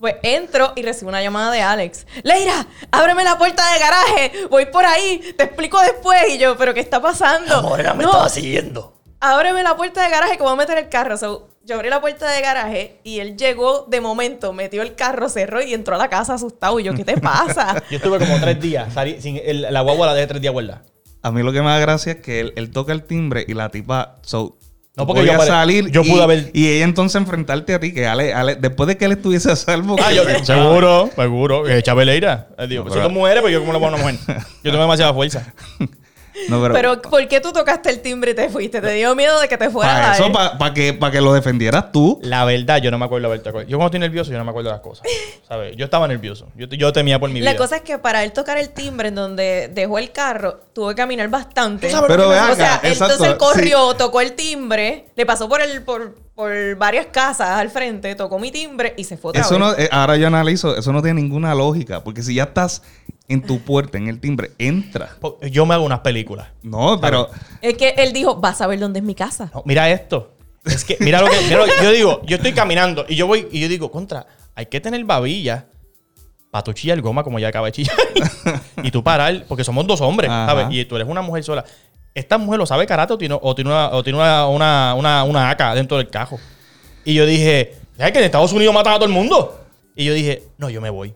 Pues 0.05 0.17
entro 0.21 0.71
y 0.75 0.83
recibo 0.83 1.09
una 1.09 1.19
llamada 1.23 1.51
de 1.51 1.63
Alex. 1.63 2.05
Leira, 2.21 2.67
ábreme 2.91 3.23
la 3.23 3.39
puerta 3.39 3.63
de 3.73 3.79
garaje. 3.79 4.31
Voy 4.51 4.67
por 4.67 4.85
ahí. 4.85 5.33
Te 5.35 5.45
explico 5.45 5.81
después. 5.81 6.21
Y 6.29 6.37
yo, 6.37 6.55
¿pero 6.57 6.75
qué 6.75 6.79
está 6.79 7.01
pasando? 7.01 7.75
No, 7.95 8.29
siguiendo. 8.29 8.93
ábreme 9.19 9.63
la 9.63 9.75
puerta 9.75 10.03
de 10.03 10.11
garaje 10.11 10.37
que 10.37 10.43
voy 10.43 10.51
a 10.53 10.57
meter 10.57 10.77
el 10.77 10.89
carro. 10.89 11.17
So, 11.17 11.49
yo 11.63 11.77
abrí 11.77 11.89
la 11.89 12.01
puerta 12.01 12.29
de 12.29 12.39
garaje 12.39 12.99
y 13.03 13.19
él 13.19 13.35
llegó 13.35 13.87
de 13.89 13.99
momento, 13.99 14.53
metió 14.53 14.83
el 14.83 14.93
carro, 14.93 15.27
cerró 15.27 15.59
y 15.63 15.73
entró 15.73 15.95
a 15.95 15.97
la 15.97 16.07
casa 16.07 16.35
asustado. 16.35 16.79
Y 16.79 16.83
yo, 16.83 16.93
¿qué 16.93 17.03
te 17.03 17.17
pasa? 17.17 17.81
Yo 17.89 17.97
estuve 17.97 18.19
como 18.19 18.39
tres 18.39 18.61
días. 18.61 18.93
salí 18.93 19.19
sin, 19.19 19.41
el- 19.43 19.73
la 19.73 19.81
guagua 19.81 20.05
la 20.05 20.13
dejé 20.13 20.27
tres 20.27 20.41
días 20.43 20.53
guardada. 20.53 20.83
A 21.23 21.31
mí 21.31 21.41
lo 21.41 21.51
que 21.51 21.61
me 21.63 21.69
da 21.69 21.79
gracia 21.79 22.11
es 22.11 22.21
que 22.21 22.41
él, 22.41 22.53
él 22.57 22.69
toca 22.69 22.91
el 22.93 23.01
timbre 23.05 23.43
y 23.47 23.55
la 23.55 23.69
tipa. 23.69 24.17
So, 24.21 24.59
No, 24.97 25.05
porque 25.05 25.25
yo 25.25 25.39
salir. 25.41 25.89
yo 25.91 26.03
y, 26.03 26.09
pude 26.09 26.23
haber- 26.23 26.51
Y 26.53 26.67
ella 26.69 26.85
entonces 26.85 27.19
enfrentarte 27.19 27.73
a 27.73 27.79
ti, 27.79 27.93
que 27.93 28.07
Ale, 28.07 28.33
Ale- 28.33 28.55
después 28.55 28.87
de 28.87 28.97
que 28.97 29.05
él 29.05 29.11
estuviese 29.11 29.51
a 29.51 29.55
salvo. 29.57 29.97
Ah, 30.01 30.11
yo, 30.13 30.25
que- 30.25 30.45
seguro, 30.45 31.09
seguro. 31.15 31.67
Eh, 31.67 31.83
Chabeleira. 31.83 32.47
Eh, 32.57 32.67
digo, 32.67 32.83
No, 32.83 32.89
son 32.89 32.97
pero- 32.99 33.03
dos 33.09 33.13
mujeres, 33.13 33.41
pero 33.43 33.49
yo 33.51 33.59
como 33.59 33.73
lo 33.73 33.79
pongo 33.79 33.95
una 33.95 34.03
mujer. 34.03 34.19
Yo 34.63 34.71
tengo 34.71 34.79
demasiada 34.81 35.13
fuerza. 35.13 35.53
No, 36.49 36.61
pero. 36.61 36.73
Pero, 36.73 37.01
¿por 37.01 37.27
qué 37.27 37.39
tú 37.39 37.51
tocaste 37.51 37.89
el 37.89 38.01
timbre 38.01 38.31
y 38.31 38.33
te 38.33 38.49
fuiste? 38.49 38.81
¿Te 38.81 38.91
dio 38.93 39.15
miedo 39.15 39.39
de 39.39 39.47
que 39.47 39.57
te 39.57 39.69
fuera 39.69 39.93
para 39.93 40.11
a 40.11 40.15
eso, 40.15 40.31
para 40.31 40.73
que, 40.73 40.93
pa' 40.93 41.11
que 41.11 41.21
lo 41.21 41.33
defendieras 41.33 41.91
tú. 41.91 42.19
La 42.21 42.45
verdad, 42.45 42.81
yo 42.81 42.91
no 42.91 42.97
me 42.97 43.05
acuerdo 43.05 43.27
haber 43.27 43.41
tocado. 43.41 43.63
Yo 43.63 43.77
cuando 43.77 43.87
estoy 43.87 43.99
nervioso, 43.99 44.31
yo 44.31 44.37
no 44.37 44.43
me 44.43 44.49
acuerdo 44.49 44.69
de 44.69 44.75
las 44.75 44.81
cosas. 44.81 45.07
¿Sabes? 45.47 45.75
Yo 45.75 45.85
estaba 45.85 46.07
nervioso. 46.07 46.47
Yo, 46.55 46.67
yo 46.67 46.91
temía 46.93 47.19
por 47.19 47.29
mi 47.29 47.39
vida. 47.39 47.51
La 47.51 47.57
cosa 47.57 47.77
es 47.77 47.81
que 47.83 47.97
para 47.97 48.23
él 48.23 48.33
tocar 48.33 48.57
el 48.57 48.69
timbre 48.69 49.09
en 49.09 49.15
donde 49.15 49.69
dejó 49.73 49.97
el 49.97 50.11
carro, 50.11 50.59
tuvo 50.73 50.89
que 50.89 50.95
caminar 50.95 51.29
bastante. 51.29 51.89
Pero 52.07 52.29
o 52.29 52.55
sea, 52.55 52.79
entonces 52.83 53.21
él 53.27 53.37
corrió, 53.37 53.93
tocó 53.95 54.21
el 54.21 54.33
timbre, 54.33 55.07
le 55.15 55.25
pasó 55.25 55.47
por 55.47 55.61
el 55.61 55.83
por, 55.83 56.15
por 56.35 56.75
varias 56.75 57.07
casas 57.07 57.49
al 57.49 57.69
frente, 57.69 58.13
tocó 58.15 58.39
mi 58.39 58.51
timbre 58.51 58.93
y 58.97 59.03
se 59.03 59.17
fue 59.17 59.29
otra 59.29 59.41
Eso 59.41 59.51
vez. 59.51 59.59
no, 59.59 59.73
eh, 59.77 59.89
ahora 59.91 60.17
yo 60.17 60.27
analizo, 60.27 60.75
eso 60.75 60.91
no 60.91 61.01
tiene 61.01 61.21
ninguna 61.21 61.55
lógica. 61.55 62.03
Porque 62.03 62.21
si 62.23 62.35
ya 62.35 62.43
estás 62.43 62.81
en 63.27 63.41
tu 63.41 63.59
puerta, 63.59 63.97
en 63.97 64.07
el 64.07 64.19
timbre, 64.19 64.51
entra. 64.57 65.17
Yo 65.51 65.65
me 65.65 65.73
hago 65.73 65.83
unas 65.85 65.99
películas. 66.01 66.47
No, 66.63 66.99
pero. 67.01 67.29
Es 67.61 67.75
que 67.75 67.89
él 67.97 68.13
dijo, 68.13 68.35
vas 68.35 68.61
a 68.61 68.67
ver 68.67 68.79
dónde 68.79 68.99
es 68.99 69.05
mi 69.05 69.15
casa. 69.15 69.49
No, 69.53 69.63
mira 69.65 69.89
esto. 69.89 70.31
Es 70.63 70.83
que, 70.83 70.97
mira 70.99 71.21
lo 71.21 71.27
que. 71.27 71.39
mira 71.41 71.57
lo 71.57 71.65
que- 71.65 71.83
yo 71.83 71.91
digo, 71.91 72.21
yo 72.25 72.37
estoy 72.37 72.53
caminando 72.53 73.05
y 73.07 73.15
yo 73.15 73.27
voy 73.27 73.47
y 73.51 73.59
yo 73.59 73.67
digo, 73.67 73.91
contra, 73.91 74.25
hay 74.55 74.65
que 74.67 74.79
tener 74.81 75.03
babilla 75.03 75.67
para 76.51 76.63
tu 76.63 76.73
chillar 76.73 77.01
goma 77.01 77.23
como 77.23 77.37
ya 77.39 77.49
acaba 77.49 77.67
de 77.67 77.73
chillar. 77.73 77.95
y 78.83 78.91
tú 78.91 79.03
parar, 79.03 79.45
porque 79.47 79.63
somos 79.63 79.85
dos 79.85 80.01
hombres, 80.01 80.29
Ajá. 80.29 80.45
¿sabes? 80.47 80.67
Y 80.71 80.85
tú 80.85 80.95
eres 80.95 81.07
una 81.07 81.21
mujer 81.21 81.43
sola. 81.43 81.65
¿Esta 82.13 82.37
mujer 82.37 82.59
lo 82.59 82.65
sabe 82.65 82.85
karate 82.87 83.11
o 83.13 83.17
tiene, 83.17 83.37
o 83.41 83.55
tiene, 83.55 83.69
una, 83.71 83.89
o 83.89 84.01
tiene 84.01 84.17
una, 84.17 84.47
una, 84.47 84.93
una, 84.95 85.23
una 85.25 85.49
AK 85.49 85.73
dentro 85.75 85.97
del 85.97 86.09
cajo? 86.09 86.39
Y 87.03 87.13
yo 87.13 87.25
dije, 87.25 87.75
¿sabes 87.97 88.13
que 88.13 88.19
en 88.19 88.25
Estados 88.25 88.53
Unidos 88.53 88.73
matan 88.73 88.93
a 88.93 88.95
todo 88.95 89.05
el 89.05 89.11
mundo? 89.11 89.59
Y 89.95 90.05
yo 90.05 90.13
dije, 90.13 90.43
no, 90.57 90.69
yo 90.69 90.79
me 90.79 90.89
voy. 90.89 91.13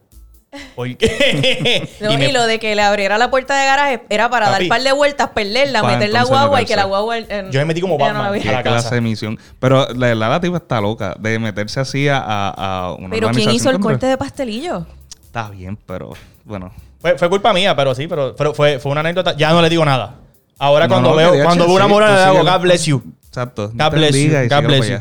¿Por 0.76 0.98
qué? 0.98 1.88
No, 2.02 2.12
y, 2.14 2.18
me- 2.18 2.32
lo 2.34 2.48
de 2.48 2.60
que 2.60 2.76
le 2.76 2.82
abriera 2.82 3.18
la 3.18 3.30
puerta 3.30 3.60
de 3.60 3.66
garaje 3.66 4.04
era 4.10 4.30
para 4.30 4.46
dar 4.48 4.54
Papi. 4.56 4.64
un 4.66 4.70
par 4.70 4.82
de 4.82 4.92
vueltas, 4.94 5.30
perderla, 5.30 5.84
meter 5.84 6.10
la 6.10 6.24
guagua 6.24 6.62
y 6.62 6.66
que 6.66 6.76
la 6.76 6.86
guagua... 6.86 7.18
eh, 7.20 7.48
Yo 7.52 7.60
me 7.60 7.66
metí 7.66 7.82
como 7.82 7.98
no 7.98 8.04
Batman. 8.04 8.34
viera. 8.34 8.52
a 8.52 8.54
la 8.56 8.64
clase 8.64 8.96
de 8.96 9.02
misión. 9.02 9.38
Pero 9.60 9.88
la 9.94 10.08
verdad, 10.08 10.30
la 10.30 10.40
tipa 10.40 10.58
está 10.58 10.82
loca 10.82 11.16
de 11.20 11.38
meterse 11.40 11.80
así 11.80 12.08
a, 12.08 12.18
a, 12.20 12.94
una 12.94 13.10
Pero 13.10 13.30
¿quién 13.32 13.52
hizo 13.52 13.70
el 13.70 13.76
contra- 13.76 13.92
corte 13.92 14.06
de 14.08 14.18
pastelillo? 14.18 14.86
Está 15.24 15.50
bien, 15.50 15.78
pero 15.86 16.14
bueno. 16.46 16.72
Fue, 17.00 17.18
fue 17.18 17.30
culpa 17.30 17.54
mía, 17.54 17.76
pero 17.76 17.94
sí, 17.94 18.08
pero, 18.08 18.36
pero 18.36 18.54
fue, 18.54 18.80
fue 18.80 18.92
una 18.92 19.02
anécdota. 19.02 19.36
Ya 19.38 19.52
no 19.52 19.62
le 19.62 19.70
digo 19.70 19.86
nada. 19.86 20.16
Ahora 20.58 20.88
No, 20.88 20.96
cuando 20.96 21.10
no, 21.12 21.16
veo, 21.16 21.44
cuando 21.44 21.66
veo 21.68 21.76
una 21.76 21.88
tú 21.88 22.00
le 22.00 22.06
hago 22.06 22.32
síguelo. 22.38 22.52
God 22.52 22.62
bless 22.62 22.86
you. 22.86 23.04
Exacto. 23.28 23.72
God 23.74 23.92
bless 23.92 24.16
you. 24.16 24.32
God 24.50 24.64
bless 24.66 24.90
you. 24.90 24.98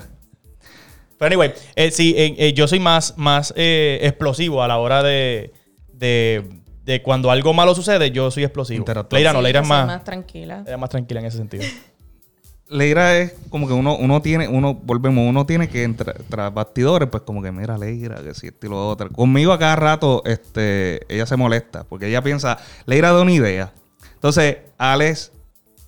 Pero 1.18 1.26
anyway, 1.26 1.52
eh, 1.74 1.90
sí, 1.90 2.14
eh, 2.16 2.34
eh, 2.38 2.52
yo 2.52 2.68
soy 2.68 2.78
más, 2.78 3.14
más 3.16 3.52
eh, 3.56 3.98
explosivo 4.02 4.62
a 4.62 4.68
la 4.68 4.78
hora 4.78 5.02
de, 5.02 5.52
de, 5.92 6.44
de 6.84 7.02
cuando 7.02 7.30
algo 7.30 7.52
malo 7.52 7.74
sucede, 7.74 8.10
yo 8.12 8.30
soy 8.30 8.44
explosivo. 8.44 8.84
Leira 9.10 9.32
no, 9.32 9.40
Sí, 9.40 9.44
Leira 9.44 9.60
yo 9.60 9.62
es 9.64 9.68
más, 9.68 9.86
más 9.86 10.04
tranquila. 10.04 10.56
Leira 10.58 10.74
es 10.74 10.78
más 10.78 10.90
tranquila 10.90 11.20
en 11.20 11.26
ese 11.26 11.38
sentido. 11.38 11.64
Leira 12.70 13.16
es 13.18 13.34
como 13.48 13.66
que 13.66 13.72
uno, 13.72 13.96
uno 13.96 14.20
tiene, 14.20 14.46
uno, 14.46 14.74
volvemos, 14.74 15.26
uno 15.26 15.46
tiene 15.46 15.68
que 15.68 15.82
entrar 15.82 16.16
tras 16.28 16.52
bastidores, 16.52 17.08
pues 17.08 17.22
como 17.22 17.42
que 17.42 17.50
mira 17.50 17.78
Leira, 17.78 18.22
que 18.22 18.34
si 18.34 18.48
esto 18.48 18.66
y 18.66 18.70
lo 18.70 18.88
otro. 18.88 19.10
Conmigo 19.10 19.52
a 19.52 19.58
cada 19.58 19.74
rato, 19.74 20.22
este, 20.26 21.00
ella 21.12 21.26
se 21.26 21.36
molesta, 21.36 21.84
porque 21.84 22.08
ella 22.08 22.22
piensa, 22.22 22.58
Leira 22.86 23.10
da 23.10 23.22
una 23.22 23.32
idea. 23.32 23.72
Entonces, 24.14 24.58
Alex 24.76 25.32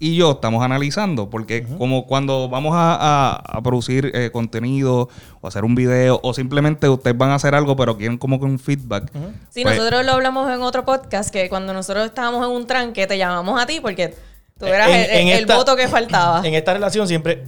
y 0.03 0.17
yo 0.17 0.33
estamos 0.33 0.65
analizando, 0.65 1.29
porque 1.31 1.65
como 1.79 2.07
cuando 2.07 2.49
vamos 2.49 2.73
a, 2.75 2.95
a- 2.97 3.37
a 3.37 3.63
producir 3.63 4.11
eh, 4.15 4.31
contenido 4.33 5.09
o 5.41 5.47
hacer 5.47 5.63
un 5.65 5.75
video, 5.75 6.19
o 6.23 6.33
simplemente 6.35 6.89
ustedes 6.89 7.17
van 7.17 7.31
a 7.31 7.35
hacer 7.37 7.55
algo, 7.55 7.77
pero 7.77 7.97
quieren 7.97 8.17
como 8.19 8.41
que 8.41 8.47
un 8.47 8.59
feedback. 8.59 9.13
Sí, 9.51 9.63
pues, 9.63 9.77
nosotros 9.77 10.05
lo 10.07 10.13
hablamos 10.13 10.51
en 10.51 10.63
otro 10.63 10.85
podcast, 10.87 11.31
que 11.31 11.49
cuando 11.49 11.73
nosotros 11.75 12.07
estábamos 12.07 12.45
en 12.45 12.51
un 12.51 12.67
tranque, 12.67 13.07
te 13.07 13.19
llamamos 13.19 13.61
a 13.63 13.67
ti 13.67 13.79
porque 13.81 14.15
tú 14.59 14.65
eras 14.67 14.89
En- 14.89 14.95
el, 14.97 15.11
en 15.11 15.29
el 15.29 15.41
esta- 15.41 15.57
voto 15.57 15.77
que 15.77 15.87
faltaba. 15.87 16.41
En 16.47 16.55
esta 16.55 16.73
relación 16.73 17.07
siempre... 17.07 17.45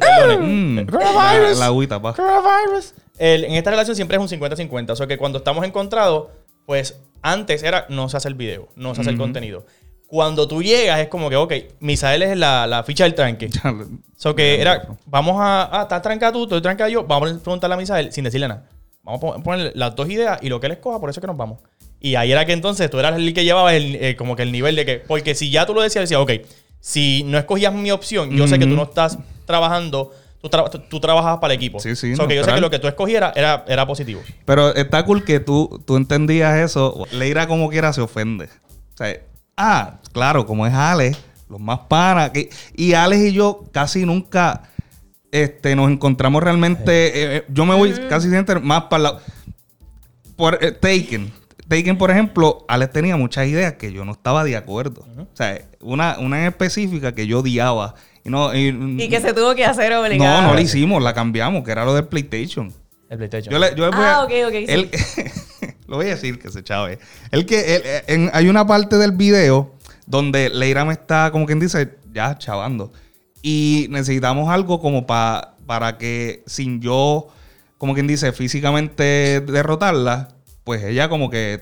Perdonen. 0.00 0.82
mm, 0.84 0.86
Coronavirus. 0.90 1.48
La, 1.50 1.54
la 1.60 1.66
agüita, 1.66 2.00
pa. 2.00 2.14
Coronavirus. 2.14 2.94
El- 3.18 3.44
en 3.44 3.52
esta 3.52 3.70
relación 3.70 3.96
siempre 3.96 4.16
es 4.16 4.32
un 4.32 4.40
50-50. 4.40 4.90
O 4.90 4.96
sea 4.96 5.06
que 5.06 5.18
cuando 5.18 5.38
estamos 5.38 5.64
encontrados, 5.64 6.28
pues 6.66 6.98
antes 7.22 7.62
era 7.62 7.86
no 7.88 8.08
se 8.08 8.16
hace 8.16 8.28
el 8.28 8.34
video, 8.34 8.68
no 8.76 8.94
se 8.94 9.02
hace 9.02 9.10
el 9.10 9.18
contenido. 9.18 9.64
Cuando 10.14 10.46
tú 10.46 10.62
llegas 10.62 11.00
es 11.00 11.08
como 11.08 11.30
que, 11.30 11.36
ok, 11.36 11.54
Misael 11.80 12.20
es 12.22 12.36
la, 12.36 12.66
la 12.66 12.82
ficha 12.82 13.04
del 13.04 13.14
tranque. 13.14 13.48
So 14.18 14.34
que 14.36 14.60
era, 14.60 14.86
vamos 15.06 15.36
a, 15.40 15.70
ah, 15.72 15.82
estás 15.84 16.02
trancado 16.02 16.34
tú, 16.34 16.42
estoy 16.44 16.60
trancado 16.60 16.90
yo, 16.90 17.02
vamos 17.04 17.32
a 17.32 17.38
preguntarle 17.38 17.74
a 17.74 17.78
Misael 17.78 18.12
sin 18.12 18.22
decirle 18.24 18.46
nada. 18.46 18.68
Vamos 19.02 19.18
a 19.18 19.20
pon- 19.22 19.42
ponerle 19.42 19.72
las 19.74 19.96
dos 19.96 20.10
ideas 20.10 20.38
y 20.42 20.50
lo 20.50 20.60
que 20.60 20.66
él 20.66 20.72
escoja, 20.72 21.00
por 21.00 21.08
eso 21.08 21.18
es 21.18 21.22
que 21.22 21.26
nos 21.26 21.36
vamos. 21.38 21.60
Y 21.98 22.14
ahí 22.16 22.30
era 22.30 22.44
que 22.44 22.52
entonces 22.52 22.90
tú 22.90 22.98
eras 22.98 23.16
el 23.16 23.32
que 23.32 23.42
llevaba 23.44 23.74
el, 23.74 23.94
eh, 23.96 24.14
como 24.14 24.36
que 24.36 24.42
el 24.42 24.52
nivel 24.52 24.76
de 24.76 24.84
que, 24.84 24.96
porque 24.98 25.34
si 25.34 25.50
ya 25.50 25.64
tú 25.64 25.72
lo 25.72 25.80
decías, 25.80 26.02
decías, 26.02 26.20
ok, 26.20 26.30
si 26.78 27.22
no 27.24 27.38
escogías 27.38 27.72
mi 27.72 27.90
opción, 27.90 28.30
yo 28.36 28.46
sé 28.46 28.58
que 28.58 28.66
tú 28.66 28.76
no 28.76 28.82
estás 28.82 29.16
trabajando, 29.46 30.12
tú, 30.42 30.48
tra- 30.50 30.70
tú, 30.88 31.00
trabajabas 31.00 31.38
para 31.40 31.54
el 31.54 31.56
equipo. 31.58 31.80
Sí, 31.80 31.96
sí, 31.96 32.14
So 32.16 32.28
que 32.28 32.36
yo 32.36 32.44
sé 32.44 32.52
que 32.52 32.60
lo 32.60 32.70
que 32.70 32.78
tú 32.78 32.86
escogieras 32.86 33.32
era, 33.34 33.64
era 33.66 33.86
positivo. 33.86 34.20
Pero 34.44 34.74
está 34.74 35.04
cool 35.04 35.24
que 35.24 35.40
tú, 35.40 35.82
tú 35.86 35.96
entendías 35.96 36.58
eso. 36.58 37.06
Leira 37.12 37.48
como 37.48 37.70
quiera 37.70 37.92
se 37.92 38.00
ofende. 38.02 38.44
O 38.94 38.96
sea, 38.98 39.16
ah, 39.56 39.98
claro, 40.12 40.46
como 40.46 40.66
es 40.66 40.72
Alex, 40.74 41.18
los 41.48 41.60
más 41.60 41.80
panas. 41.80 42.30
que- 42.30 42.50
y 42.76 42.94
Alex 42.94 43.22
y 43.24 43.32
yo 43.32 43.64
casi 43.72 44.04
nunca 44.06 44.62
este, 45.30 45.74
nos 45.76 45.90
encontramos 45.90 46.42
realmente. 46.42 47.06
eh, 47.08 47.36
eh, 47.38 47.44
yo 47.48 47.64
me 47.66 47.74
voy 47.74 47.92
casi 48.08 48.28
siempre 48.28 48.60
más 48.60 48.84
para 48.84 49.02
la. 49.04 49.18
Por 50.36 50.58
eh, 50.62 50.72
Taken. 50.72 51.32
Taken, 51.68 51.96
por 51.96 52.10
ejemplo, 52.10 52.64
Alex 52.68 52.92
tenía 52.92 53.16
muchas 53.16 53.46
ideas 53.46 53.74
que 53.74 53.92
yo 53.92 54.04
no 54.04 54.12
estaba 54.12 54.44
de 54.44 54.56
acuerdo. 54.56 55.06
O 55.18 55.26
sea, 55.36 55.58
una, 55.80 56.18
una 56.18 56.40
en 56.40 56.48
específica 56.48 57.12
que 57.14 57.26
yo 57.26 57.40
odiaba. 57.40 57.94
Y 58.24 58.30
no, 58.30 58.54
y, 58.54 58.68
Y 59.02 59.08
que 59.08 59.20
se 59.20 59.32
tuvo 59.32 59.54
que 59.54 59.64
hacer 59.64 59.92
obligado. 59.94 60.42
no, 60.42 60.48
no 60.48 60.54
la 60.54 60.60
hicimos, 60.60 61.02
la 61.02 61.14
cambiamos, 61.14 61.64
que 61.64 61.72
era 61.72 61.84
lo 61.84 61.94
del 61.94 62.04
PlayStation. 62.06 62.72
El 63.08 63.16
PlayStation. 63.18 63.52
Yo 63.52 63.58
le, 63.58 63.74
yo 63.74 63.86
le 63.90 63.96
Ah, 63.96 64.16
a- 64.20 64.24
ok, 64.24 64.30
ok, 64.48 64.54
sí. 64.68 64.90
lo 65.92 65.98
voy 65.98 66.06
a 66.06 66.10
decir 66.14 66.38
que 66.38 66.50
se 66.50 66.62
chave. 66.62 66.98
El 67.30 67.44
que 67.44 67.76
él- 67.76 67.82
eh, 67.84 68.02
en- 68.06 68.30
hay 68.32 68.48
una 68.48 68.66
parte 68.66 68.96
del 68.96 69.12
video 69.12 69.74
donde 70.06 70.48
Leira 70.48 70.86
me 70.86 70.94
está, 70.94 71.30
como 71.30 71.44
quien 71.44 71.60
dice, 71.60 71.96
ya 72.14 72.36
chavando. 72.38 72.92
Y 73.42 73.88
necesitamos 73.90 74.48
algo 74.48 74.80
como 74.80 75.06
pa- 75.06 75.54
para 75.66 75.98
que 75.98 76.42
sin 76.46 76.80
yo, 76.80 77.28
como 77.76 77.92
quien 77.92 78.06
dice, 78.06 78.32
físicamente 78.32 79.42
derrotarla, 79.46 80.28
pues 80.64 80.82
ella 80.82 81.10
como 81.10 81.28
que 81.28 81.60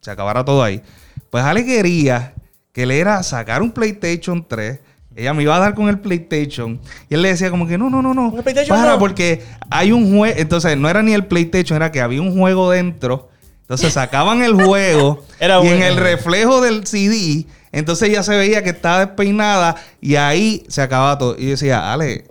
se 0.00 0.10
acabara 0.10 0.42
todo 0.44 0.62
ahí. 0.62 0.80
Pues 1.28 1.44
Ale 1.44 1.66
quería 1.66 2.32
que 2.72 2.86
Leira 2.86 3.22
sacara 3.22 3.62
un 3.62 3.72
PlayStation 3.72 4.46
3. 4.48 4.80
Ella 5.14 5.34
me 5.34 5.42
iba 5.42 5.54
a 5.54 5.58
dar 5.58 5.74
con 5.74 5.88
el 5.88 5.98
PlayStation. 5.98 6.80
Y 7.10 7.14
él 7.14 7.22
le 7.22 7.28
decía 7.28 7.50
como 7.50 7.66
que 7.66 7.76
no, 7.76 7.90
no, 7.90 8.00
no, 8.02 8.14
no. 8.14 8.30
¿Con 8.30 8.38
el 8.38 8.42
PlayStation 8.44 8.78
Para, 8.78 8.92
no? 8.92 8.98
porque 8.98 9.42
hay 9.70 9.92
un 9.92 10.16
juego. 10.16 10.34
Entonces, 10.38 10.76
no 10.78 10.88
era 10.88 11.02
ni 11.02 11.12
el 11.12 11.26
PlayStation, 11.26 11.76
era 11.76 11.90
que 11.92 12.00
había 12.00 12.22
un 12.22 12.38
juego 12.38 12.70
dentro. 12.70 13.30
Entonces 13.66 13.92
sacaban 13.92 14.42
el 14.42 14.54
juego 14.54 15.24
Era 15.40 15.60
y 15.64 15.68
en 15.68 15.82
el 15.82 15.96
reflejo 15.96 16.60
del 16.60 16.86
CD 16.86 17.46
Entonces 17.72 18.08
ella 18.08 18.22
se 18.22 18.36
veía 18.36 18.62
que 18.62 18.70
estaba 18.70 19.00
despeinada 19.06 19.74
y 20.00 20.14
ahí 20.16 20.64
se 20.68 20.82
acababa 20.82 21.18
todo. 21.18 21.36
Y 21.36 21.44
yo 21.44 21.50
decía, 21.50 21.92
Ale, 21.92 22.26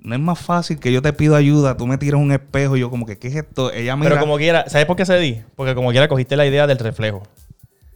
no 0.00 0.14
es 0.14 0.20
más 0.20 0.38
fácil 0.38 0.78
que 0.80 0.90
yo 0.90 1.02
te 1.02 1.12
pido 1.12 1.36
ayuda, 1.36 1.76
tú 1.76 1.86
me 1.86 1.98
tiras 1.98 2.20
un 2.20 2.32
espejo 2.32 2.76
y 2.76 2.80
yo 2.80 2.90
como 2.90 3.04
que, 3.06 3.18
¿qué 3.18 3.28
es 3.28 3.36
esto? 3.36 3.70
Ella 3.72 3.94
mira... 3.96 4.10
Pero 4.10 4.20
como 4.22 4.36
quiera, 4.38 4.64
¿sabes 4.68 4.86
por 4.86 4.96
qué 4.96 5.04
se 5.06 5.16
di? 5.18 5.40
Porque 5.56 5.74
como 5.74 5.90
quiera 5.90 6.08
cogiste 6.08 6.36
la 6.36 6.46
idea 6.46 6.66
del 6.66 6.78
reflejo. 6.78 7.22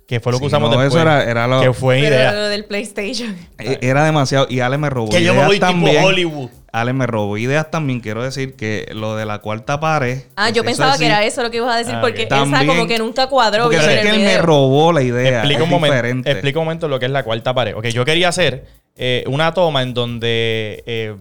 Que 0.06 0.20
fue 0.20 0.30
lo 0.30 0.38
que 0.38 0.42
Sí, 0.44 0.46
usamos 0.46 0.70
no, 0.70 0.78
después. 0.80 0.92
eso 0.94 1.02
era- 1.02 1.24
era 1.24 1.48
lo- 1.48 1.60
Que 1.60 1.72
fue 1.72 1.96
Pero 2.00 2.14
idea. 2.14 2.32
lo 2.32 2.46
del 2.48 2.64
PlayStation. 2.66 3.34
E- 3.58 3.78
Era 3.80 4.04
demasiado. 4.04 4.46
Y 4.48 4.60
Ale 4.60 4.78
me 4.78 4.88
robó 4.88 5.08
Que 5.10 5.24
yo 5.24 5.34
me 5.34 5.44
voy 5.46 5.56
tipo 5.56 5.66
también. 5.66 6.04
Hollywood. 6.04 6.50
Ale 6.80 6.92
me 6.92 7.06
robó 7.06 7.38
ideas 7.38 7.70
también. 7.70 8.00
Quiero 8.00 8.22
decir 8.22 8.54
que 8.54 8.86
lo 8.92 9.16
de 9.16 9.24
la 9.24 9.38
cuarta 9.40 9.80
pared. 9.80 10.22
Ah, 10.36 10.50
yo 10.50 10.62
pensaba 10.62 10.98
que 10.98 11.06
era 11.06 11.24
eso 11.24 11.42
lo 11.42 11.50
que 11.50 11.56
ibas 11.56 11.74
a 11.74 11.78
decir, 11.78 11.94
Ah, 11.94 12.00
porque 12.00 12.22
esa 12.24 12.28
También- 12.28 12.66
como 12.66 12.86
que 12.86 12.98
nunca 12.98 13.28
cuadró 13.28 13.64
Porque 13.64 13.78
en 13.78 14.02
que 14.02 14.10
él 14.10 14.20
me 14.20 14.38
robó 14.38 14.92
la 14.92 15.02
idea. 15.02 15.38
Explica 15.40 15.58
es 15.60 15.64
un 15.64 15.70
momento. 15.70 16.30
Explica 16.30 16.58
un 16.58 16.64
momento 16.66 16.88
lo 16.88 16.98
que 16.98 17.06
es 17.06 17.12
la 17.12 17.22
cuarta 17.24 17.54
pared. 17.54 17.74
Ok, 17.76 17.86
yo 17.86 18.04
quería 18.04 18.28
hacer 18.28 18.66
eh, 18.96 19.24
una 19.26 19.52
toma 19.54 19.82
en 19.82 19.94
donde, 19.94 20.82
eh, 20.86 21.16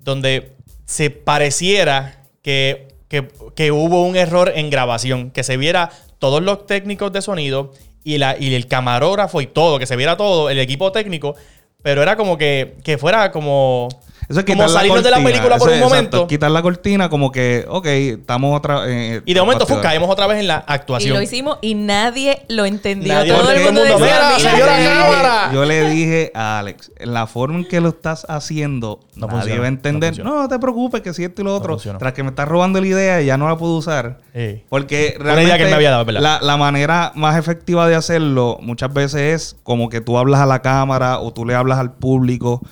donde 0.00 0.52
se 0.84 1.10
pareciera 1.10 2.22
que, 2.42 2.88
que- 3.08 3.28
que 3.54 3.72
hubo 3.72 4.02
un 4.02 4.16
error 4.16 4.52
en 4.54 4.70
grabación. 4.70 5.30
Que 5.30 5.42
se 5.42 5.56
viera 5.56 5.90
todos 6.18 6.42
los 6.42 6.66
técnicos 6.66 7.12
de 7.12 7.22
sonido 7.22 7.72
y, 8.04 8.18
la, 8.18 8.36
y 8.38 8.54
el 8.54 8.66
camarógrafo 8.66 9.40
y 9.40 9.46
todo. 9.46 9.78
Que 9.78 9.86
se 9.86 9.96
viera 9.96 10.16
todo, 10.16 10.50
el 10.50 10.58
equipo 10.58 10.92
técnico. 10.92 11.34
Pero 11.82 12.02
era 12.02 12.16
como 12.16 12.36
que, 12.38 12.74
que 12.84 12.96
fuera 12.98 13.30
como... 13.32 13.88
Eso 14.32 14.40
es 14.40 14.46
como 14.46 14.62
la 14.62 14.68
salirnos 14.68 15.02
de 15.04 15.10
la 15.10 15.22
película 15.22 15.58
por 15.58 15.68
un 15.68 15.74
es, 15.74 15.80
momento. 15.80 16.16
exacto, 16.16 16.26
quitar 16.26 16.50
la 16.50 16.62
cortina 16.62 17.08
como 17.08 17.30
que, 17.30 17.64
ok, 17.68 17.86
estamos 17.86 18.56
otra... 18.56 18.82
eh, 18.88 19.22
Y 19.24 19.34
de 19.34 19.40
momento 19.40 19.66
fu, 19.66 19.74
bastidores. 19.74 19.82
caemos 19.90 20.10
otra 20.10 20.26
vez 20.26 20.40
en 20.40 20.48
la 20.48 20.64
Y 20.68 20.72
actuación. 20.72 21.14
lo 21.16 21.22
hicimos 21.22 21.58
y 21.60 21.74
nadie 21.74 22.42
lo 22.48 22.64
entendió. 22.64 23.12
Nadie 23.14 23.32
todo 23.32 23.50
el 23.50 23.62
mundo 23.64 23.80
decía, 23.82 23.96
Mira, 23.98 24.32
"Mira, 24.36 24.50
señora 24.50 24.76
sí". 24.78 24.84
cámara. 24.84 25.50
Yo 25.52 25.64
le 25.64 25.88
dije 25.90 26.32
a 26.34 26.58
Alex, 26.58 26.90
la 27.00 27.26
forma 27.26 27.58
en 27.58 27.64
que 27.68 27.80
lo 27.80 27.90
estás 27.90 28.26
haciendo, 28.28 29.00
No 29.14 29.26
nadie 29.26 29.38
funciona, 29.38 29.60
va 29.60 29.64
a 29.66 29.68
entender. 29.68 30.18
no 30.24 30.42
No, 30.42 30.48
te 30.48 30.58
preocupes, 30.58 31.00
que 31.02 31.12
si 31.14 31.24
esto 31.24 31.42
y 31.42 31.44
lo 31.44 31.54
otro. 31.54 31.76
Tras 31.76 32.12
que 32.14 32.22
me 32.22 32.30
estás 32.30 32.48
robando 32.48 32.80
la 32.80 32.86
idea, 32.86 33.20
ya 33.20 33.36
no 33.36 33.48
la 33.48 33.56
puedo 33.56 33.76
usar. 33.76 34.18
Sí. 34.34 34.62
Porque 34.68 35.14
Una 35.20 35.24
idea 35.24 35.34
realmente 35.34 35.58
que 35.58 35.64
me 35.66 35.74
había 35.74 35.90
dado, 35.90 36.04
¿verdad? 36.06 36.20
La, 36.22 36.38
la 36.40 36.56
manera 36.56 37.12
más 37.14 37.36
efectiva 37.36 37.86
de 37.86 37.94
hacerlo 37.94 38.58
muchas 38.62 38.92
veces 38.92 39.20
es 39.20 39.56
como 39.62 39.88
que 39.90 40.00
tú 40.00 40.16
hablas 40.16 40.40
a 40.40 40.46
la 40.46 40.62
cámara 40.62 41.18
o 41.18 41.32
tú 41.32 41.44
le 41.44 41.54
hablas 41.54 41.78
al 41.78 41.92
público 41.92 42.62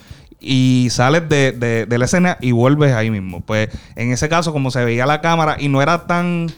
y 0.40 0.88
sales 0.90 1.28
de, 1.28 1.52
de- 1.52 1.86
de 1.86 1.98
la 1.98 2.04
escena 2.06 2.38
y 2.40 2.52
vuelves 2.52 2.92
ahí 2.94 3.10
mismo. 3.10 3.40
Pues 3.42 3.68
en 3.96 4.12
ese 4.12 4.28
caso, 4.28 4.52
como 4.52 4.70
se 4.70 4.84
veía 4.84 5.06
la 5.06 5.20
cámara 5.20 5.56
y 5.58 5.68
no 5.68 5.80
era 5.82 6.06
tan... 6.06 6.48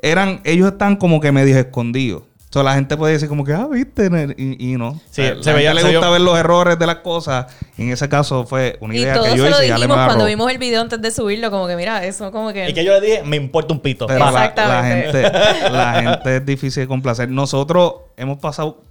Eran, 0.00 0.40
ellos 0.44 0.72
están 0.72 0.96
como 0.96 1.20
que 1.20 1.32
medio 1.32 1.58
escondidos. 1.58 2.22
O 2.22 2.52
sea, 2.52 2.62
la 2.62 2.74
gente 2.76 2.96
puede 2.96 3.12
decir 3.12 3.28
como 3.28 3.44
que, 3.44 3.52
ah, 3.52 3.66
viste, 3.70 4.08
y, 4.38 4.72
y 4.72 4.76
no. 4.78 4.98
Sí, 5.10 5.22
se 5.42 5.52
veía- 5.52 5.74
le 5.74 5.82
se 5.82 5.88
gusta 5.88 6.06
vio- 6.06 6.12
ver 6.12 6.20
los 6.22 6.38
errores 6.38 6.78
de 6.78 6.86
las 6.86 6.96
cosas. 6.96 7.44
Y 7.76 7.82
en 7.82 7.90
ese 7.90 8.08
caso 8.08 8.46
fue 8.46 8.78
una 8.80 8.94
Y 8.96 9.00
idea 9.00 9.14
todo 9.14 9.24
que 9.24 9.30
se 9.32 9.36
yo 9.36 9.42
lo 9.44 9.50
hice 9.50 9.66
y 9.66 9.70
me 9.70 9.74
dijimos 9.76 9.98
cuando 10.06 10.24
vimos 10.24 10.50
el 10.50 10.56
video 10.56 10.80
antes 10.80 11.02
de 11.02 11.10
subirlo, 11.10 11.50
como 11.50 11.66
que 11.66 11.76
mira, 11.76 12.02
eso 12.06 12.32
como 12.32 12.52
que... 12.54 12.70
Y 12.70 12.72
que 12.72 12.84
yo 12.86 12.94
le 12.98 13.00
dije, 13.06 13.22
me 13.22 13.36
importa 13.36 13.74
un 13.74 13.80
pito. 13.80 14.06
Pero 14.06 14.20
la, 14.20 14.30
la 14.30 14.44
Exactamente. 14.46 15.22
gente, 15.24 15.70
la 15.70 15.94
gente 16.02 16.36
es 16.36 16.46
difícil 16.46 16.84
de 16.84 16.86
complacer. 16.88 17.28
Nosotros 17.28 17.92
hemos 18.16 18.38
pasado. 18.38 18.82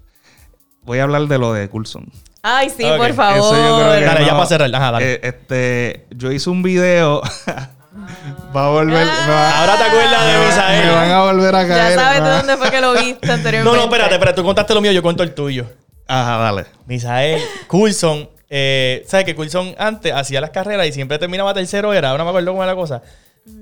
Voy 0.88 0.98
a 1.00 1.04
hablar 1.04 1.28
de 1.28 1.38
lo 1.38 1.54
de 1.54 1.70
Coulson. 1.70 2.12
Ay, 2.42 2.70
sí, 2.70 2.84
por 2.98 3.14
favor. 3.14 3.38
Eso 3.38 3.56
yo 3.56 3.76
creo 3.78 4.00
que 4.00 4.06
Dale, 4.06 4.26
ya 4.26 4.32
para 4.32 4.46
cerrar. 4.48 4.74
Ajá, 4.76 4.92
dale. 4.94 5.14
Eh, 5.14 5.20
este, 5.22 6.06
yo 6.12 6.32
hice 6.32 6.50
un 6.50 6.64
video. 6.64 7.22
Va 8.56 8.68
a 8.68 8.70
volver. 8.70 9.06
va- 9.06 9.60
Ahora 9.62 9.78
te 9.78 9.84
acuerdas 9.84 10.26
de 10.26 10.32
me 10.32 10.38
van 10.38 10.48
Misael. 10.48 10.90
a 11.12 11.24
volver 11.24 11.56
a 11.56 11.62
Ya 11.64 11.68
caer. 11.68 12.00
sabes 12.00 12.22
me 12.22 12.28
de 12.30 12.36
dónde 12.38 12.58
fue 12.58 12.72
que 12.72 12.82
lo 12.82 12.94
viste 12.94 13.32
anteriormente. 13.32 13.64
No, 13.70 13.76
no, 13.76 13.84
espérate, 13.92 14.14
espérate. 14.14 14.36
Tú 14.38 14.44
contaste 14.46 14.74
lo 14.74 14.82
mío, 14.82 14.92
yo 14.92 15.02
cuento 15.04 15.24
el 15.24 15.34
tuyo. 15.34 15.66
Ajá, 16.08 16.38
dale. 16.38 16.66
Misael, 16.86 17.42
Coulson, 17.68 18.30
eh, 18.50 19.04
¿sabes 19.08 19.26
que 19.26 19.36
Coulson 19.36 19.76
antes 19.78 20.14
hacía 20.14 20.40
las 20.40 20.52
carreras 20.52 20.88
y 20.88 20.94
siempre 20.94 21.18
terminaba 21.20 21.54
tercero? 21.54 21.92
Era, 21.94 22.12
ahora 22.12 22.20
no 22.20 22.26
me 22.26 22.30
acuerdo 22.30 22.52
cómo 22.52 22.64
era 22.64 22.72
la 22.72 22.78
cosa. 22.78 23.02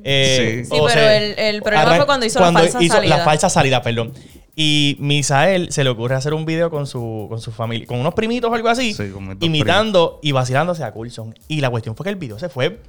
Eh, 0.04 0.62
Sí. 0.66 0.70
Pero 0.70 0.90
sea, 0.90 1.18
el- 1.18 1.40
el 1.40 1.62
problema 1.64 1.96
fue 1.96 2.06
cuando 2.06 2.26
hizo 2.26 2.40
la 2.40 2.52
falsa 2.52 2.82
hizo 2.84 2.96
salida. 2.96 3.18
La 3.18 3.24
falsa 3.24 3.50
salida, 3.50 3.82
perdón. 3.82 4.14
Y 4.56 4.96
Misael 5.00 5.72
se 5.72 5.84
le 5.84 5.90
ocurre 5.90 6.16
hacer 6.16 6.34
un 6.34 6.46
video 6.46 6.70
con 6.70 6.88
su, 6.88 7.26
con 7.28 7.42
su 7.42 7.52
familia, 7.52 7.86
con 7.88 8.00
unos 8.00 8.14
primitos 8.14 8.50
o 8.50 8.54
algo 8.54 8.70
así, 8.70 8.94
Sí, 8.94 9.12
imitando 9.42 10.20
y 10.24 10.32
vacilándose 10.32 10.84
a 10.84 10.92
Coulson. 10.92 11.36
Y 11.48 11.60
la 11.62 11.70
cuestión 11.70 11.96
fue 11.96 12.06
que 12.06 12.10
el 12.12 12.16
video 12.16 12.40
se 12.40 12.48
fue. 12.50 12.80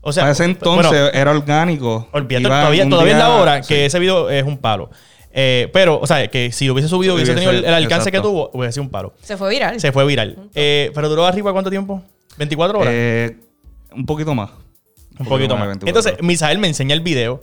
O 0.00 0.12
sea, 0.12 0.24
Para 0.24 0.32
ese 0.32 0.44
entonces 0.44 0.90
bueno, 0.90 1.06
era 1.12 1.30
orgánico. 1.30 2.08
Olvídate, 2.12 2.44
todavía, 2.44 2.88
todavía 2.88 3.12
es 3.12 3.18
la 3.18 3.30
hora 3.30 3.62
sí. 3.62 3.68
que 3.68 3.86
ese 3.86 4.00
video 4.00 4.28
es 4.30 4.42
un 4.42 4.58
palo. 4.58 4.90
Eh, 5.32 5.70
pero, 5.72 5.98
o 6.00 6.06
sea, 6.08 6.26
que 6.28 6.50
si 6.50 6.66
lo 6.66 6.72
hubiese 6.72 6.88
subido, 6.88 7.14
hubiese 7.14 7.32
Hubiese- 7.32 7.34
tenido 7.46 7.52
el, 7.52 7.64
el 7.64 7.72
alcance 7.74 8.10
que 8.10 8.20
tuvo, 8.20 8.50
hubiese 8.52 8.72
sido 8.72 8.82
un 8.82 8.90
palo. 8.90 9.14
Se 9.22 9.36
fue 9.36 9.48
viral. 9.48 9.78
Se 9.80 9.92
fue 9.92 10.04
viral. 10.04 10.50
Eh, 10.54 10.90
pero 10.94 11.08
duró 11.08 11.24
arriba 11.24 11.52
cuánto 11.52 11.70
tiempo? 11.70 12.02
¿24 12.36 12.74
horas? 12.74 12.88
Eh, 12.88 13.36
un 13.94 14.04
poquito 14.06 14.34
más. 14.34 14.50
un 15.20 15.26
poquito 15.26 15.56
más. 15.56 15.68
24 15.68 15.86
Entonces. 15.88 16.14
Misael 16.22 16.58
me 16.58 16.66
enseña 16.66 16.94
el 16.94 17.00
video 17.00 17.42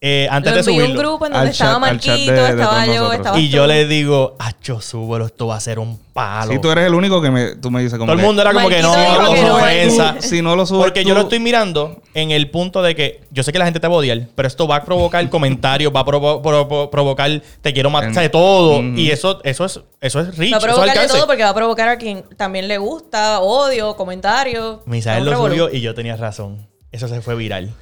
eh, 0.00 0.28
antes 0.30 0.52
Lo 0.52 0.62
de 0.62 0.70
a 0.70 0.72
un 0.72 0.78
subirlo. 0.80 1.00
grupo 1.00 1.26
en 1.26 1.32
donde 1.32 1.48
Al 1.48 1.52
chat- 1.54 1.66
estaba 1.66 1.78
Marquito, 1.80 2.32
estaba 2.46 2.86
yo, 2.86 3.12
estaba 3.12 3.38
Y 3.40 3.48
yo 3.48 3.66
le 3.66 3.84
digo, 3.86 4.36
acho, 4.38 4.80
súbelo, 4.80 5.26
esto 5.26 5.48
va 5.48 5.56
a 5.56 5.60
ser 5.60 5.80
un 5.80 5.98
palo. 6.12 6.52
Si 6.52 6.60
tú 6.60 6.70
eres 6.70 6.86
el 6.86 6.94
único 6.94 7.20
que 7.20 7.30
me, 7.32 7.56
tú 7.56 7.70
me 7.72 7.82
dices 7.82 7.98
como 7.98 8.12
Todo 8.12 8.20
el 8.20 8.24
mundo 8.24 8.42
era 8.42 8.52
como 8.52 8.68
que 8.68 8.80
no, 8.80 8.94
no, 8.94 9.34
no, 9.34 9.54
ofensa. 9.56 10.16
Si 10.20 10.40
no 10.40 10.54
lo 10.54 10.66
subes 10.66 10.84
Porque 10.84 11.04
yo 11.04 11.14
lo 11.14 11.22
estoy 11.22 11.40
mirando 11.40 12.00
en 12.14 12.30
el 12.30 12.48
punto 12.48 12.80
de 12.80 12.94
que 12.94 13.22
yo 13.30 13.42
sé 13.42 13.52
que 13.52 13.58
la 13.58 13.64
gente 13.64 13.80
te 13.80 13.88
va 13.88 13.94
a 13.94 13.98
odiar, 13.98 14.28
pero 14.36 14.46
esto 14.46 14.68
va 14.68 14.76
a 14.76 14.84
provocar 14.84 15.28
comentarios, 15.30 15.92
va 15.94 16.00
a 16.00 16.04
provo- 16.04 16.42
provo- 16.42 16.90
provocar 16.90 17.42
te 17.60 17.72
quiero 17.72 17.90
matar, 17.90 18.12
de 18.12 18.28
todo. 18.28 18.80
Y 18.82 19.10
eso, 19.10 19.40
eso 19.42 19.64
es, 19.64 19.80
eso 20.00 20.20
es 20.20 20.36
rich, 20.38 20.52
Va 20.52 20.58
a 20.58 20.60
provocar 20.60 20.96
de 20.96 21.08
todo 21.08 21.26
porque 21.26 21.42
va 21.42 21.50
a 21.50 21.54
provocar 21.54 21.88
a 21.88 21.98
quien 21.98 22.22
también 22.36 22.68
le 22.68 22.78
gusta, 22.78 23.40
odio, 23.40 23.96
comentarios. 23.96 24.78
Misael 24.86 25.24
lo 25.24 25.36
subió 25.36 25.68
y 25.72 25.80
yo 25.80 25.92
tenía 25.94 26.14
razón. 26.16 26.68
Eso 26.92 27.08
se 27.08 27.20
fue 27.20 27.34
viral. 27.34 27.72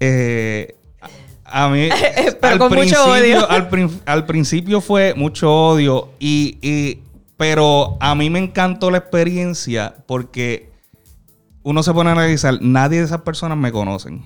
Eh, 0.00 0.76
a 1.56 1.68
mí. 1.68 1.88
Pero 2.40 2.58
con 2.58 2.68
mucho 2.68 2.78
principio, 2.80 3.04
odio. 3.12 3.50
Al, 3.50 3.68
prin- 3.68 4.00
al 4.06 4.26
principio 4.26 4.80
fue 4.80 5.14
mucho 5.14 5.50
odio. 5.52 6.10
Y, 6.18 6.58
y- 6.60 7.00
pero 7.36 7.96
a 8.00 8.14
mí 8.14 8.30
me 8.30 8.38
encantó 8.38 8.90
la 8.90 8.98
experiencia 8.98 9.94
porque 10.06 10.70
uno 11.62 11.82
se 11.82 11.92
pone 11.92 12.10
a 12.10 12.12
analizar. 12.12 12.58
Nadie 12.60 12.98
de 12.98 13.04
esas 13.04 13.22
personas 13.22 13.56
me 13.58 13.72
conocen. 13.72 14.22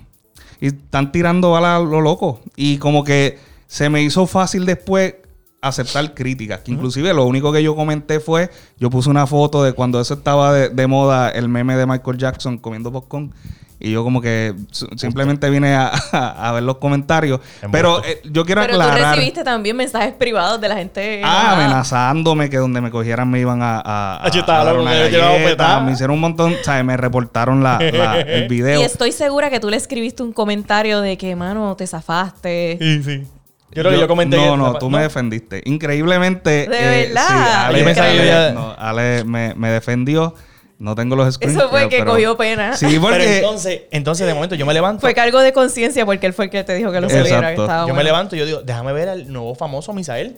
Y 0.60 0.68
están 0.68 1.12
tirando 1.12 1.50
balas 1.52 1.76
a 1.76 1.84
lo 1.84 2.00
loco. 2.00 2.40
Y 2.56 2.78
como 2.78 3.04
que 3.04 3.38
se 3.66 3.88
me 3.88 4.02
hizo 4.02 4.26
fácil 4.26 4.66
después 4.66 5.14
aceptar 5.60 6.14
críticas. 6.14 6.60
Que 6.60 6.72
inclusive 6.72 7.12
lo 7.14 7.24
único 7.24 7.52
que 7.52 7.62
yo 7.62 7.74
comenté 7.76 8.20
fue, 8.20 8.50
yo 8.78 8.90
puse 8.90 9.08
una 9.10 9.26
foto 9.26 9.62
de 9.62 9.72
cuando 9.72 10.00
eso 10.00 10.14
estaba 10.14 10.52
de, 10.52 10.68
de 10.68 10.86
moda, 10.86 11.30
el 11.30 11.48
meme 11.48 11.76
de 11.76 11.86
Michael 11.86 12.18
Jackson 12.18 12.58
comiendo 12.58 12.92
popcorn. 12.92 13.32
Y 13.80 13.92
yo 13.92 14.02
como 14.02 14.20
que 14.20 14.54
su- 14.72 14.88
simplemente 14.96 15.48
vine 15.50 15.74
a, 15.76 15.92
a- 16.12 16.48
a 16.48 16.52
ver 16.52 16.64
los 16.64 16.78
comentarios. 16.78 17.40
Pero 17.70 18.02
eh, 18.04 18.20
yo 18.24 18.44
quiero 18.44 18.60
Pero 18.62 18.74
tú 18.74 18.82
aclarar... 18.82 19.14
recibiste 19.14 19.44
también 19.44 19.76
mensajes 19.76 20.14
privados 20.14 20.60
de 20.60 20.68
la 20.68 20.74
gente. 20.76 21.22
Ah, 21.24 21.52
amenazándome 21.52 22.50
que 22.50 22.56
donde 22.56 22.80
me 22.80 22.90
cogieran 22.90 23.30
me 23.30 23.38
iban 23.40 23.62
a, 23.62 23.76
a, 23.76 23.80
a- 24.16 24.26
Ah, 24.26 24.30
yo 24.30 24.40
estaba 24.40 24.62
a 24.62 24.64
dar 24.64 24.74
loco, 24.74 24.82
una 24.88 24.94
galleta. 24.94 25.80
Me 25.80 25.92
hicieron 25.92 26.14
un 26.14 26.20
montón, 26.20 26.54
¿sabes? 26.62 26.84
Me 26.84 26.96
reportaron 26.96 27.62
la, 27.62 27.78
la- 27.80 28.20
el 28.20 28.48
video. 28.48 28.80
Y 28.80 28.84
estoy 28.84 29.12
segura 29.12 29.48
que 29.50 29.60
tú 29.60 29.70
le 29.70 29.76
escribiste 29.76 30.22
un 30.22 30.32
comentario 30.32 31.00
de 31.00 31.16
que, 31.16 31.36
mano, 31.36 31.76
te 31.76 31.86
zafaste. 31.86 32.78
Sí, 32.80 33.02
sí. 33.04 33.26
Yo 33.70 33.82
creo 33.82 33.92
que 33.92 34.00
yo 34.00 34.08
comenté. 34.08 34.36
No, 34.38 34.56
no, 34.56 34.74
tú 34.78 34.88
me 34.90 35.02
defendiste. 35.02 35.62
Increíblemente. 35.66 36.66
¿De 36.68 37.04
eh, 37.04 37.06
verdad? 37.06 37.26
Sí, 37.28 37.34
Ale, 37.34 37.92
Ale- 38.00 38.26
ya- 38.26 38.52
no, 38.52 38.74
Ale 38.78 39.24
me, 39.24 39.54
me 39.54 39.70
defendió. 39.70 40.34
No 40.78 40.94
tengo 40.94 41.16
los 41.16 41.34
screens. 41.34 41.56
Eso 41.56 41.68
fue 41.70 41.80
pero- 41.80 41.90
que 41.90 41.98
pero- 41.98 42.10
cogió 42.12 42.36
pena. 42.36 42.76
Sí, 42.76 42.86
Pero 42.88 43.00
porque. 43.00 43.38
entonces, 43.38 43.80
entonces, 43.90 44.26
de 44.26 44.34
momento, 44.34 44.54
yo 44.54 44.64
me 44.64 44.72
levanto. 44.74 45.00
Fue 45.00 45.12
cargo 45.12 45.40
de 45.40 45.52
conciencia 45.52 46.06
porque 46.06 46.26
él 46.26 46.32
fue 46.32 46.44
el 46.46 46.50
que 46.52 46.62
te 46.62 46.74
dijo 46.74 46.92
que 46.92 47.00
lo 47.00 47.08
subiera. 47.10 47.54
Yo 47.86 47.94
me 47.94 48.04
levanto 48.04 48.36
y 48.36 48.38
yo 48.38 48.46
digo, 48.46 48.62
déjame 48.62 48.92
ver 48.92 49.08
al 49.08 49.32
nuevo 49.32 49.54
famoso 49.54 49.92
Misael. 49.92 50.36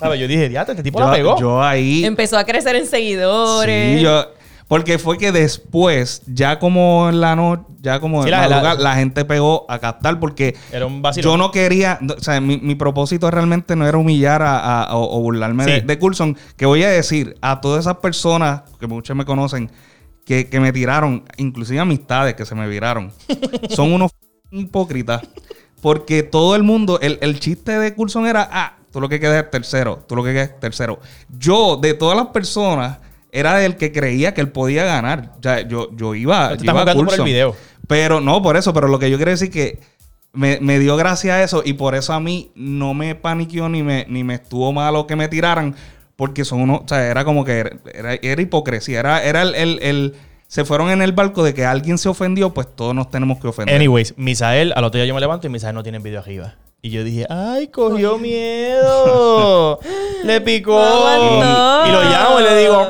¿Sabes? 0.00 0.18
Yo 0.18 0.26
dije, 0.26 0.48
diate, 0.48 0.72
este 0.72 0.82
tipo 0.82 0.98
la 0.98 1.06
yo, 1.06 1.12
pegó. 1.12 1.38
yo 1.38 1.62
ahí. 1.62 2.04
Empezó 2.04 2.36
a 2.36 2.44
crecer 2.44 2.74
en 2.74 2.86
seguidores. 2.86 3.98
Sí, 3.98 4.02
yo. 4.04 4.32
Porque 4.68 4.98
fue 4.98 5.16
que 5.16 5.30
después, 5.30 6.22
ya 6.26 6.58
como 6.58 7.08
en 7.08 7.20
la 7.20 7.36
noche, 7.36 7.62
ya 7.82 8.00
como 8.00 8.22
Sí, 8.24 8.28
en 8.28 8.32
la- 8.32 8.48
la- 8.48 8.74
la, 8.74 8.94
gente 8.96 9.24
pegó 9.24 9.64
a 9.68 9.78
captar 9.78 10.18
porque 10.18 10.56
Era 10.72 10.86
un 10.86 11.02
vacilón. 11.02 11.32
yo 11.32 11.36
no 11.36 11.50
quería, 11.52 12.00
o 12.18 12.20
sea, 12.20 12.40
mi, 12.40 12.58
mi 12.58 12.74
propósito 12.74 13.30
realmente 13.30 13.76
no 13.76 13.86
era 13.86 13.96
humillar 13.96 14.42
a, 14.42 14.82
a- 14.82 14.96
o, 14.96 15.18
o 15.18 15.20
burlarme 15.20 15.64
Sí. 15.64 15.70
de, 15.70 15.80
de 15.82 15.98
Coulson. 16.00 16.36
Que 16.56 16.66
voy 16.66 16.82
a 16.82 16.88
decir 16.88 17.36
a 17.42 17.60
todas 17.60 17.80
esas 17.84 17.98
personas 17.98 18.62
que 18.80 18.88
muchos 18.88 19.16
me 19.16 19.24
conocen, 19.24 19.70
que, 20.24 20.48
que 20.48 20.58
me 20.58 20.72
tiraron, 20.72 21.22
inclusive 21.36 21.78
amistades 21.78 22.34
que 22.34 22.44
se 22.44 22.56
me 22.56 22.66
viraron, 22.66 23.12
son 23.70 23.92
unos 23.92 24.10
hipócritas. 24.50 25.22
Porque 25.80 26.24
todo 26.24 26.56
el 26.56 26.64
mundo, 26.64 26.98
el, 27.00 27.18
el 27.20 27.38
chiste 27.38 27.78
de 27.78 27.94
Coulson 27.94 28.26
era, 28.26 28.48
ah, 28.50 28.76
tú 28.90 29.00
lo 29.00 29.08
que 29.08 29.20
quedas 29.20 29.44
es 29.44 29.50
tercero, 29.50 30.02
tú 30.08 30.16
lo 30.16 30.24
que 30.24 30.32
quedas 30.32 30.48
es 30.50 30.58
tercero. 30.60 30.98
Yo, 31.38 31.76
de 31.76 31.94
todas 31.94 32.16
las 32.16 32.28
personas, 32.28 32.98
era 33.38 33.64
el 33.64 33.76
que 33.76 33.92
creía 33.92 34.34
que 34.34 34.40
él 34.40 34.48
podía 34.50 34.84
ganar. 34.84 35.32
O 35.38 35.42
sea, 35.42 35.60
yo, 35.66 35.88
yo 35.96 36.14
iba, 36.14 36.50
yo 36.54 36.64
iba 36.64 36.72
a 36.72 36.82
jugando 36.82 37.04
por 37.04 37.14
el 37.14 37.24
video. 37.24 37.56
Pero 37.86 38.20
no, 38.20 38.42
por 38.42 38.56
eso, 38.56 38.72
pero 38.72 38.88
lo 38.88 38.98
que 38.98 39.10
yo 39.10 39.16
quiero 39.16 39.30
decir 39.30 39.50
que 39.50 39.78
me, 40.32 40.58
me 40.60 40.78
dio 40.78 40.96
gracia 40.96 41.42
eso 41.42 41.62
y 41.64 41.74
por 41.74 41.94
eso 41.94 42.12
a 42.12 42.20
mí 42.20 42.50
no 42.54 42.94
me 42.94 43.14
paniqueó 43.14 43.68
ni 43.68 43.82
me, 43.82 44.06
ni 44.08 44.22
me 44.24 44.34
estuvo 44.34 44.72
malo 44.72 45.06
que 45.06 45.16
me 45.16 45.28
tiraran. 45.28 45.74
porque 46.16 46.44
son 46.46 46.62
unos, 46.62 46.80
o 46.80 46.88
sea, 46.88 47.06
era 47.06 47.24
como 47.26 47.44
que 47.44 47.78
era, 47.94 48.14
era 48.14 48.40
hipocresía, 48.42 49.00
era, 49.00 49.22
era 49.22 49.42
el, 49.42 49.54
el- 49.54 49.78
el- 49.82 50.14
se 50.48 50.64
fueron 50.64 50.90
en 50.90 51.02
el 51.02 51.12
barco 51.12 51.42
de 51.42 51.52
que 51.54 51.64
alguien 51.66 51.98
se 51.98 52.08
ofendió, 52.08 52.54
pues 52.54 52.68
todos 52.74 52.94
nos 52.94 53.10
tenemos 53.10 53.38
que 53.40 53.48
ofender. 53.48 53.74
Anyways, 53.74 54.14
Misael, 54.16 54.72
al 54.76 54.84
otro 54.84 54.98
día 54.98 55.06
yo 55.06 55.14
me 55.14 55.20
levanto 55.20 55.46
y 55.46 55.50
Misael 55.50 55.74
no 55.74 55.82
tiene 55.82 55.98
video 55.98 56.20
arriba. 56.20 56.54
Y 56.86 56.90
yo 56.90 57.02
dije, 57.02 57.26
ay, 57.28 57.66
cogió 57.66 58.16
miedo. 58.16 59.80
le 60.24 60.40
picó. 60.40 60.78
No 60.78 61.84
y 61.84 61.90
lo 61.90 62.00
llamo 62.04 62.38
y 62.38 62.42
le 62.44 62.56
digo, 62.60 62.86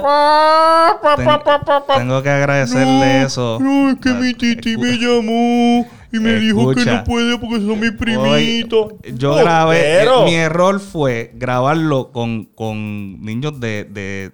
Ten- 1.17 1.97
tengo 1.97 2.23
que 2.23 2.29
agradecerle 2.29 3.23
eso. 3.23 3.57
No, 3.59 3.89
es 3.93 3.97
que 4.03 4.11
mi 4.11 4.35
titi 4.35 4.77
me 4.77 4.99
llamó 4.99 5.87
y 6.13 6.19
me 6.21 6.35
dijo 6.35 6.75
que 6.75 6.85
no 6.85 7.05
puede 7.05 7.39
porque 7.39 7.57
son 7.57 7.81
mis 7.81 7.93
Hoy, 7.93 7.97
primitos. 7.97 8.93
yo 9.15 9.33
Oh, 9.33 9.37
grabé, 9.37 10.03
eh, 10.03 10.09
mi 10.27 10.35
error 10.35 10.79
fue 10.79 11.31
grabarlo 11.35 12.13
con, 12.13 12.45
con 12.55 13.23
niños 13.23 13.59
de, 13.61 13.85
de 13.85 14.33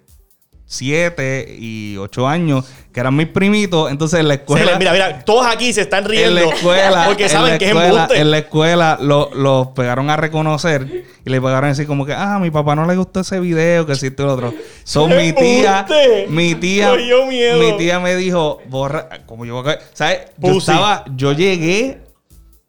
7 0.73 1.55
y 1.59 1.97
8 1.99 2.27
años, 2.27 2.65
que 2.93 3.01
eran 3.01 3.15
mis 3.15 3.27
primitos. 3.29 3.91
Entonces 3.91 4.21
en 4.21 4.29
la 4.29 4.35
escuela... 4.35 4.73
le- 4.73 4.79
mira, 4.79 4.93
mira, 4.93 5.23
todos 5.25 5.47
aquí 5.47 5.73
se 5.73 5.83
están 5.83 6.05
en 6.05 6.11
riendo. 6.11 6.41
la 6.41 6.55
escuela, 6.55 7.05
porque 7.09 7.25
en 7.25 7.29
saben 7.29 7.59
que 7.59 7.67
es 7.67 7.71
embuste. 7.77 8.19
En 8.19 8.31
la 8.31 8.39
escuela 8.39 8.99
lo- 9.01 9.31
los 9.35 9.69
pegaron 9.69 10.09
a 10.09 10.17
reconocer 10.17 11.05
y 11.25 11.31
le 11.31 11.41
pegaron 11.43 11.65
a 11.65 11.69
decir 11.69 11.87
como 11.87 12.07
que, 12.07 12.15
ah, 12.15 12.37
a 12.37 12.39
mi 12.39 12.51
papá 12.51 12.75
no 12.75 12.87
le 12.87 12.97
gustó 12.97 13.21
ese 13.21 13.39
video, 13.39 13.85
que 13.85 13.93
existe 13.93 14.23
el 14.23 14.29
otro. 14.31 14.55
Son 14.85 15.15
mi 15.15 15.33
tía, 15.35 15.81
¡Embuste! 15.87 16.27
mi 16.31 16.55
tía, 16.55 16.89
Cogió 16.91 17.27
miedo. 17.27 17.59
mi 17.59 17.77
tía 17.77 18.01
me 18.01 18.17
dijo, 18.17 18.59
borra, 18.69 19.09
como 19.27 19.45
yo, 19.45 19.63
¿sabes? 19.93 20.21
Yo 20.39 20.49
Pussy. 20.55 20.59
estaba, 20.73 21.05
yo 21.15 21.33
llegué, 21.33 22.01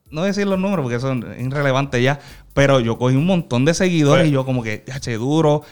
no 0.09 0.21
voy 0.21 0.25
a 0.25 0.27
decir 0.27 0.45
los 0.45 0.59
números 0.59 0.83
porque 0.83 0.99
son 0.99 1.25
irrelevantes 1.39 2.03
ya, 2.03 2.19
pero 2.53 2.79
yo 2.81 2.97
cogí 2.97 3.15
un 3.15 3.25
montón 3.25 3.63
de 3.65 3.73
seguidores 3.73 4.23
Pues- 4.23 4.29
y 4.29 4.33
yo 4.33 4.45
como 4.45 4.61
que, 4.61 4.83
ya, 4.85 4.99
che, 4.99 5.13
duro. 5.13 5.63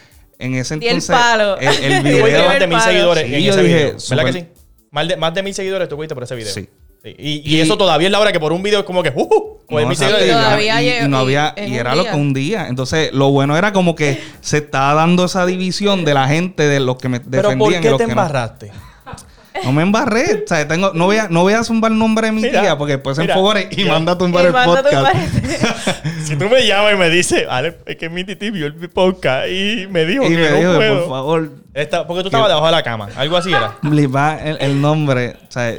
En 0.41 0.55
ese 0.55 0.77
Di 0.77 0.87
el 0.87 0.93
entonces, 0.95 1.15
palo. 1.15 1.57
el, 1.59 1.67
el 1.83 2.03
video... 2.03 2.45
más 2.47 2.59
de 2.59 2.67
mil 2.67 2.81
seguidores 2.81 3.27
Sí, 3.27 3.35
en 3.35 3.41
yo 3.43 3.51
ese 3.51 3.61
dije, 3.63 3.75
video. 3.85 3.97
¿Verdad 4.09 4.25
que 4.25 4.33
sí? 4.33 4.45
Más 4.91 5.07
de, 5.07 5.17
más 5.17 5.33
de 5.33 5.43
mil 5.43 5.53
seguidores 5.53 5.87
tú 5.89 5.95
cogiste 5.95 6.15
por 6.15 6.23
ese 6.23 6.35
video. 6.35 6.53
Sí. 6.53 6.67
Sí. 7.03 7.15
Y, 7.17 7.55
y 7.55 7.59
eso 7.61 7.77
todavía 7.77 8.07
es 8.07 8.11
la 8.11 8.19
hora 8.19 8.31
que 8.31 8.39
por 8.39 8.51
un 8.53 8.61
video 8.61 8.81
es 8.81 8.85
como 8.85 9.01
que, 9.01 9.09
uh, 9.09 9.21
uh, 9.21 9.59
coger 9.65 9.85
No, 9.85 9.89
mil 9.89 9.91
exacto, 9.91 10.17
seguidores. 10.19 10.27
y, 10.27 10.31
todavía 10.45 10.81
y- 10.83 11.05
y 11.05 11.07
no 11.07 11.17
había 11.17 11.55
y 11.57 11.73
era 11.75 11.95
lo 11.95 12.03
que 12.03 12.11
un 12.11 12.31
día 12.33 12.67
entonces 12.67 13.11
lo 13.11 13.31
bueno 13.31 13.57
era 13.57 13.73
como 13.73 13.95
que 13.95 14.21
se 14.41 14.57
estaba 14.57 14.93
dando 14.93 15.25
esa 15.25 15.47
división 15.47 16.05
de 16.05 16.13
la 16.13 16.27
gente 16.27 16.67
de 16.67 16.79
los 16.79 16.97
que 16.97 17.09
me 17.09 17.19
Pero 17.19 17.49
defendían 17.49 17.57
¿por 17.59 17.73
y 17.73 17.79
qué 17.81 17.89
los 17.89 17.97
te 17.97 18.05
no. 18.07 18.13
No 19.63 19.71
me 19.73 19.81
embarré 19.83 20.43
o 20.45 20.47
sea 20.47 20.67
tengo 20.67 20.91
no 20.93 21.05
voy 21.05 21.17
a 21.17 21.27
no 21.27 21.41
voy 21.41 21.53
a 21.53 21.63
zumbar 21.63 21.91
el 21.91 21.97
nombre 21.99 22.27
de 22.27 22.31
mi 22.33 22.41
Mira, 22.41 22.61
tía 22.61 22.77
porque 22.77 22.93
después 22.93 23.17
se 23.17 23.23
enfogore 23.23 23.67
y 23.71 23.83
manda 23.85 24.13
a 24.13 24.17
tumbar 24.17 24.43
Y 24.43 24.47
el 24.47 24.53
manda 24.53 24.81
podcast. 24.83 25.15
Si 26.23 26.35
tú 26.37 26.47
me 26.49 26.65
llamas 26.65 26.93
y 26.93 26.97
me 26.97 27.09
dices, 27.09 27.43
Ale, 27.49 27.77
es 27.85 27.97
que 27.97 28.09
mi 28.09 28.23
titi 28.23 28.49
vio 28.49 28.67
el 28.67 28.73
podcast 28.89 29.47
y 29.49 29.87
me 29.89 30.05
dijo 30.05 30.23
y 30.25 30.29
que 30.29 30.35
me 30.37 30.49
no 30.49 30.55
dijo 30.57 30.75
puedo. 30.75 30.99
por 31.01 31.09
favor 31.09 31.49
Esta- 31.73 32.07
porque 32.07 32.21
tú 32.23 32.27
estabas 32.29 32.47
debajo 32.47 32.65
de 32.67 32.71
la 32.71 32.83
cama. 32.83 33.09
Algo 33.15 33.35
así 33.37 33.49
era. 33.51 33.75
le 33.89 34.07
va 34.07 34.37
el, 34.37 34.57
el 34.61 34.79
nombre 34.81 35.35
o 35.47 35.51
sea 35.51 35.75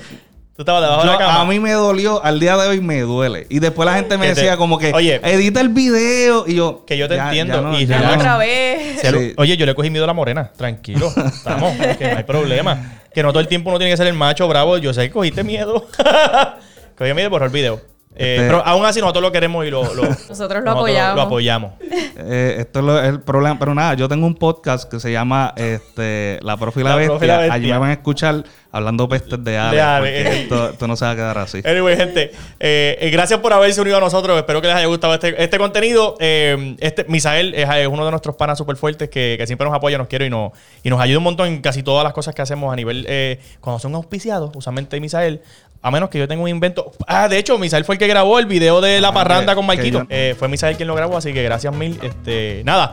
Tú 0.55 0.62
estabas 0.62 0.83
debajo 0.83 1.01
de 1.03 1.07
yo- 1.07 1.12
la 1.12 1.19
cama. 1.19 1.41
a 1.41 1.45
mí 1.47 1.59
me 1.59 1.73
dolió 1.73 2.23
al 2.23 2.38
día 2.38 2.57
de 2.59 2.69
hoy 2.69 2.81
me 2.83 3.01
duele 3.01 3.47
y 3.49 3.59
después 3.59 3.87
la 3.87 3.95
gente 3.95 4.19
me 4.19 4.27
Que 4.29 4.35
te- 4.35 4.41
decía 4.43 4.57
como 4.59 4.79
que 4.79 4.93
Oye. 4.93 5.19
edita 5.25 5.62
el 5.62 5.71
video 5.71 6.45
y 6.47 6.57
yo 6.57 6.85
Que 6.87 6.99
yo 6.99 7.09
te 7.09 7.17
ya- 7.17 7.25
entiendo, 7.29 7.55
ya 7.55 7.61
no- 7.62 7.81
y 7.81 7.87
ya 7.87 8.01
no. 8.01 8.12
Otra 8.15 8.37
vez. 8.37 9.01
Sí. 9.01 9.35
Oye, 9.38 9.57
yo 9.57 9.65
le 9.65 9.75
cogí 9.75 9.88
miedo 9.88 10.05
a 10.05 10.09
la 10.09 10.12
morena. 10.12 10.53
Tranquilo. 10.57 11.11
Estamos. 11.27 11.73
que 11.99 12.11
no 12.11 12.17
hay 12.19 12.25
problema. 12.25 12.99
Que 13.15 13.23
no 13.23 13.31
todo 13.31 13.41
el 13.41 13.49
tiempo 13.49 13.71
uno 13.71 13.79
tiene 13.79 13.93
que 13.93 13.97
ser 13.97 14.07
el 14.07 14.15
macho 14.15 14.47
bravo. 14.47 14.77
Yo 14.79 14.93
sé 14.93 15.03
que 15.05 15.11
cogiste 15.11 15.43
miedo. 15.43 15.87
Cogí 16.99 17.15
miedo 17.15 17.31
por 17.31 17.43
el 17.43 17.49
video. 17.49 17.81
Eh, 18.14 18.37
Este- 18.37 18.46
Pero 18.46 18.62
aún 18.66 18.85
así 18.85 19.01
nosotros 19.01 19.22
lo 19.22 19.33
queremos 19.33 19.64
y 19.66 19.70
lo, 19.70 19.83
lo- 19.94 20.03
Nosotros 20.29 20.62
lo 20.62 20.70
apoyamos. 20.70 21.16
Lo 21.16 21.22
apoyamos. 21.22 21.72
Eh, 21.81 22.57
esto 22.59 22.81
es, 22.81 22.85
lo- 22.85 23.01
es 23.03 23.09
el 23.09 23.20
problema. 23.20 23.59
Pero 23.59 23.75
nada, 23.75 23.94
yo 23.94 24.09
tengo 24.09 24.27
un 24.27 24.35
podcast 24.35 24.90
que 24.90 25.01
se 25.01 25.11
llama 25.12 25.55
este, 25.57 26.38
La 26.42 26.57
Profi 26.57 26.81
y 26.81 26.83
la, 26.85 26.90
La 26.90 26.96
Bestia. 26.96 27.38
Allí 27.53 27.70
me 27.70 27.79
van 27.79 27.90
a 27.90 27.92
escuchar 27.94 28.44
hablando 28.70 29.09
pestes 29.09 29.42
de 29.42 29.59
Ale. 29.59 29.77
De 29.77 29.83
Ale. 29.83 30.11
porque 30.25 30.42
Esto, 30.42 30.68
esto 30.70 30.87
no 30.88 30.96
se 30.96 31.05
va 31.05 31.11
a 31.12 31.14
quedar 31.14 31.38
así. 31.38 31.62
Anyway, 31.64 31.96
gente, 31.96 32.33
eh, 32.61 32.96
eh, 33.01 33.11
gracias 33.11 33.40
por 33.40 33.53
haberse 33.53 33.81
unido 33.81 33.96
a 33.96 34.01
nosotros. 34.01 34.37
Espero 34.38 34.61
que 34.61 34.68
les 34.68 34.77
haya 34.77 34.87
gustado 34.87 35.14
este, 35.14 35.42
este 35.42 35.59
contenido. 35.59 36.16
Eh, 36.20 36.77
este 36.81 37.05
Misael 37.09 37.55
es, 37.55 37.68
es 37.68 37.87
uno 37.87 38.05
de 38.05 38.11
nuestros 38.11 38.37
panas 38.37 38.59
súper 38.59 38.77
fuertes 38.77 39.09
que, 39.11 39.37
que 39.38 39.46
siempre 39.46 39.66
nos 39.66 39.75
apoya, 39.75 39.96
nos 39.98 40.09
quiere 40.09 40.27
y 40.27 40.31
nos, 40.31 40.53
y 40.83 40.90
nos 40.90 41.01
ayuda 41.01 41.18
un 41.18 41.25
montón 41.25 41.48
en 41.48 41.61
casi 41.62 41.83
todas 41.83 42.05
las 42.05 42.12
cosas 42.12 42.35
que 42.35 42.42
hacemos 42.42 42.72
a 42.72 42.77
nivel. 42.77 43.07
eh, 43.09 43.40
cuando 43.61 43.79
son 43.79 43.94
auspiciados, 43.94 44.51
usualmente 44.55 44.98
Misael. 45.01 45.40
A 45.85 45.90
menos 45.90 46.11
que 46.11 46.18
yo 46.18 46.29
tenga 46.29 46.42
un 46.42 46.49
invento. 46.49 46.92
Ah, 47.09 47.29
de 47.29 47.38
hecho, 47.38 47.59
Misael 47.59 47.85
fue 47.85 47.97
el 47.97 47.99
que 47.99 48.07
grabó 48.07 48.38
el 48.38 48.47
video 48.47 48.81
de 48.81 49.01
la 49.01 49.09
Ah, 49.09 49.12
parranda 49.14 49.53
que- 49.53 49.57
con 49.57 49.66
Marquito. 49.66 49.99
yo- 50.03 50.07
Eh, 50.09 50.37
fue 50.38 50.47
Misael 50.49 50.77
quien 50.77 50.87
lo 50.87 50.95
grabó, 50.95 51.16
así 51.16 51.33
que 51.33 51.42
gracias 51.42 51.75
mil. 51.75 51.99
Este, 52.03 52.62
nada. 52.64 52.92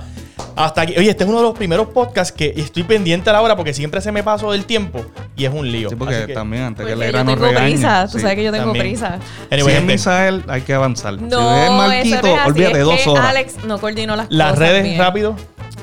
Hasta 0.56 0.82
aquí. 0.82 0.94
Oye, 0.98 1.10
este 1.10 1.24
es 1.24 1.30
uno 1.30 1.38
de 1.40 1.44
los 1.44 1.54
primeros 1.56 1.90
podcasts 1.90 2.32
que 2.36 2.54
estoy 2.58 2.84
pendiente 2.84 3.30
a 3.30 3.34
la 3.34 3.42
hora 3.42 3.56
porque 3.56 3.74
siempre 3.74 4.02
se 4.02 4.12
me 4.12 4.24
pasó 4.24 4.52
del 4.54 4.66
tiempo 4.66 5.06
y 5.36 5.46
es 5.46 5.54
un 5.54 5.72
lío. 5.72 5.90
Sí, 5.90 5.96
porque 5.96 6.26
que- 6.28 6.34
también 6.34 6.64
antes 6.64 6.86
que 6.86 6.94
Porque 6.94 7.06
le 7.12 7.14
tengo 7.14 7.36
regañe. 7.36 7.72
prisa. 7.74 8.08
Tú 8.08 8.18
Sí. 8.18 8.22
sabes 8.22 8.36
que 8.38 8.44
yo 8.44 8.52
tengo 8.52 8.66
también. 8.66 8.86
prisa. 8.88 9.20
Anyway, 9.52 9.74
si 9.74 9.80
es 9.80 9.86
Misael, 9.86 10.44
hay 10.48 10.62
que 10.62 10.74
avanzar. 10.74 11.18
si 11.20 11.24
es 11.26 11.30
No, 11.30 11.72
Marquito, 11.78 12.22
no 12.22 12.28
es 12.34 12.40
así. 12.40 12.50
olvídate 12.50 12.80
es 12.80 12.86
dos 12.86 13.08
horas. 13.08 13.26
Alex 13.26 13.64
no 13.66 13.78
coordinó 13.80 14.16
las 14.16 14.28
Las 14.32 14.52
cosas 14.54 14.68
redes 14.68 14.84
bien. 14.84 14.98
rápido. 14.98 15.36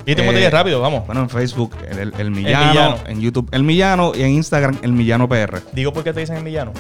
¿Viste 0.05 0.23
cómo 0.23 0.31
te 0.33 0.37
Eh, 0.37 0.41
dije 0.41 0.51
rápido? 0.51 0.81
Vamos. 0.81 1.07
Bueno, 1.07 1.23
en 1.23 1.31
Facebook, 1.31 1.75
el, 1.91 1.99
el- 1.99 2.15
el 2.19 2.31
Millano, 2.31 2.67
Millano. 2.69 2.97
En 3.07 3.21
YouTube, 3.21 3.49
El 3.53 3.63
Millano. 3.63 4.13
Y 4.15 4.23
en 4.23 4.31
Instagram, 4.31 4.79
El 4.83 4.93
Millano 4.93 5.29
PR. 5.29 5.61
Digo 5.73 5.93
por 5.93 6.05
qué 6.05 6.13
te 6.13 6.21
dicen 6.21 6.37
el 6.37 6.45
villano. 6.45 6.73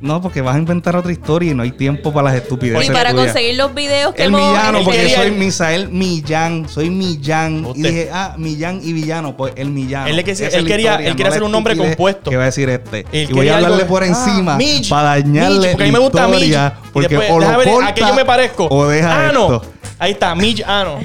No, 0.00 0.20
porque 0.20 0.40
vas 0.42 0.54
a 0.56 0.58
inventar 0.58 0.94
otra 0.96 1.10
historia 1.10 1.50
y 1.52 1.54
no 1.54 1.62
hay 1.62 1.70
tiempo 1.72 2.12
para 2.12 2.28
las 2.30 2.42
estupideces 2.42 2.88
Y 2.88 2.92
para 2.92 3.10
tuyas. 3.10 3.26
conseguir 3.26 3.56
los 3.56 3.74
videos 3.74 4.14
que 4.14 4.22
El 4.22 4.28
hemos- 4.28 4.40
Millano, 4.42 4.78
él 4.78 4.84
porque 4.84 4.98
quería 5.00 5.16
soy 5.16 5.26
el- 5.26 5.32
Misael 5.32 5.88
Millán, 5.88 6.68
soy 6.68 6.90
Millán. 6.90 7.64
Usted. 7.64 7.80
Y 7.80 7.82
dije, 7.82 8.10
ah, 8.12 8.34
Millán 8.36 8.80
y 8.82 8.92
Villano, 8.92 9.36
pues 9.36 9.54
el 9.56 9.70
Millano. 9.70 10.06
Él 10.06 10.22
que- 10.24 10.30
él 10.32 10.38
la 10.38 10.48
quería- 10.48 10.58
historia, 10.60 10.94
él 10.96 11.08
no 11.10 11.16
quería 11.16 11.30
hacer 11.30 11.42
un 11.42 11.52
nombre 11.52 11.72
estupidez 11.72 11.96
compuesto. 11.96 12.30
Que 12.30 12.36
va 12.36 12.42
a 12.42 12.46
decir 12.46 12.68
este. 12.68 13.06
Él 13.12 13.28
y 13.30 13.32
voy 13.32 13.48
a 13.48 13.56
hablarle 13.56 13.76
algo- 13.78 13.88
por 13.88 14.02
Ah, 14.02 14.06
encima 14.06 14.56
Mitch. 14.56 14.88
para 14.90 15.08
dañarle 15.08 15.58
Mitch, 15.58 15.70
porque 15.70 15.82
a 15.82 15.86
mí 15.86 15.92
me 15.92 15.98
gusta 15.98 16.28
Mitch. 16.28 16.56
Porque 16.92 17.08
después, 17.08 17.30
o 17.30 17.38
lo 17.40 17.58
ver, 17.58 17.68
corta 17.68 17.88
¿A 17.88 17.94
qué 17.94 18.00
yo 18.02 18.14
me 18.14 18.24
parezco? 18.24 18.68
o 18.70 18.86
deja 18.86 19.28
Ano. 19.28 19.54
esto. 19.54 19.62
Ahí 19.98 20.12
está, 20.12 20.34
Mitch 20.34 20.62
Ano. 20.66 20.98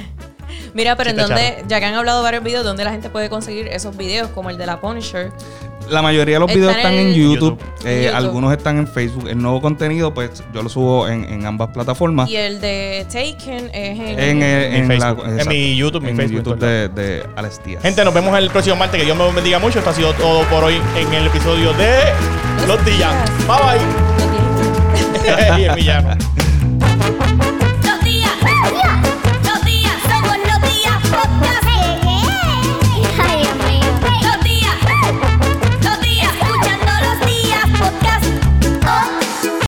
Mira, 0.74 0.96
pero 0.96 1.10
en 1.10 1.16
Sí, 1.16 1.22
está 1.22 1.34
donde, 1.34 1.64
ya 1.68 1.80
que 1.80 1.84
han 1.86 1.94
hablado 1.94 2.22
varios 2.22 2.42
videos, 2.42 2.64
donde 2.64 2.82
la 2.84 2.90
gente 2.92 3.10
puede 3.10 3.28
conseguir 3.28 3.68
esos 3.68 3.94
videos, 3.96 4.28
como 4.30 4.48
el 4.48 4.56
de 4.56 4.64
la 4.66 4.80
Punisher. 4.80 5.30
La 5.92 6.02
mayoría 6.02 6.36
de 6.36 6.40
los 6.40 6.52
videos 6.52 6.74
están 6.74 6.94
en 6.94 7.08
en 7.08 7.14
YouTube. 7.14 7.58
YouTube. 7.58 7.60
eh, 7.84 8.02
YouTube. 8.06 8.16
Algunos 8.16 8.52
están 8.56 8.78
en 8.78 8.88
Facebook. 8.88 9.28
El 9.28 9.38
nuevo 9.42 9.60
contenido, 9.60 10.14
pues 10.14 10.42
yo 10.54 10.62
lo 10.62 10.68
subo 10.68 11.06
en, 11.08 11.24
en 11.24 11.44
ambas 11.46 11.68
plataformas. 11.68 12.28
Y 12.30 12.36
el 12.36 12.60
de 12.60 13.04
Taken 13.08 13.70
es 13.74 13.98
en. 13.98 14.18
En, 14.18 14.42
eh, 14.42 14.68
Mi 14.72 14.78
en, 14.78 14.86
Facebook. 14.88 15.24
la- 15.26 15.42
En 15.42 15.48
mi 15.48 15.76
YouTube, 15.76 16.02
mi 16.02 16.10
en 16.10 16.16
Facebook, 16.16 16.36
YouTube 16.44 16.58
de, 16.58 16.88
de 16.88 17.26
Alex 17.36 17.60
Díaz. 17.64 17.82
Gente, 17.82 18.04
nos 18.04 18.14
vemos 18.14 18.36
el 18.38 18.48
próximo 18.50 18.76
martes. 18.76 18.98
Que 18.98 19.04
Dios 19.04 19.16
me 19.16 19.30
bendiga 19.32 19.58
mucho. 19.58 19.78
Esto 19.78 19.90
ha 19.90 19.94
sido 19.94 20.12
todo 20.14 20.42
por 20.44 20.64
hoy 20.64 20.80
en 20.96 21.12
el 21.12 21.26
episodio 21.26 21.72
de 21.74 21.94
Los 22.66 22.84
Días. 22.84 23.12
Bye 23.46 23.56
bye. 23.78 23.78
y 25.60 25.64
el 25.64 25.74
villano. 25.74 26.16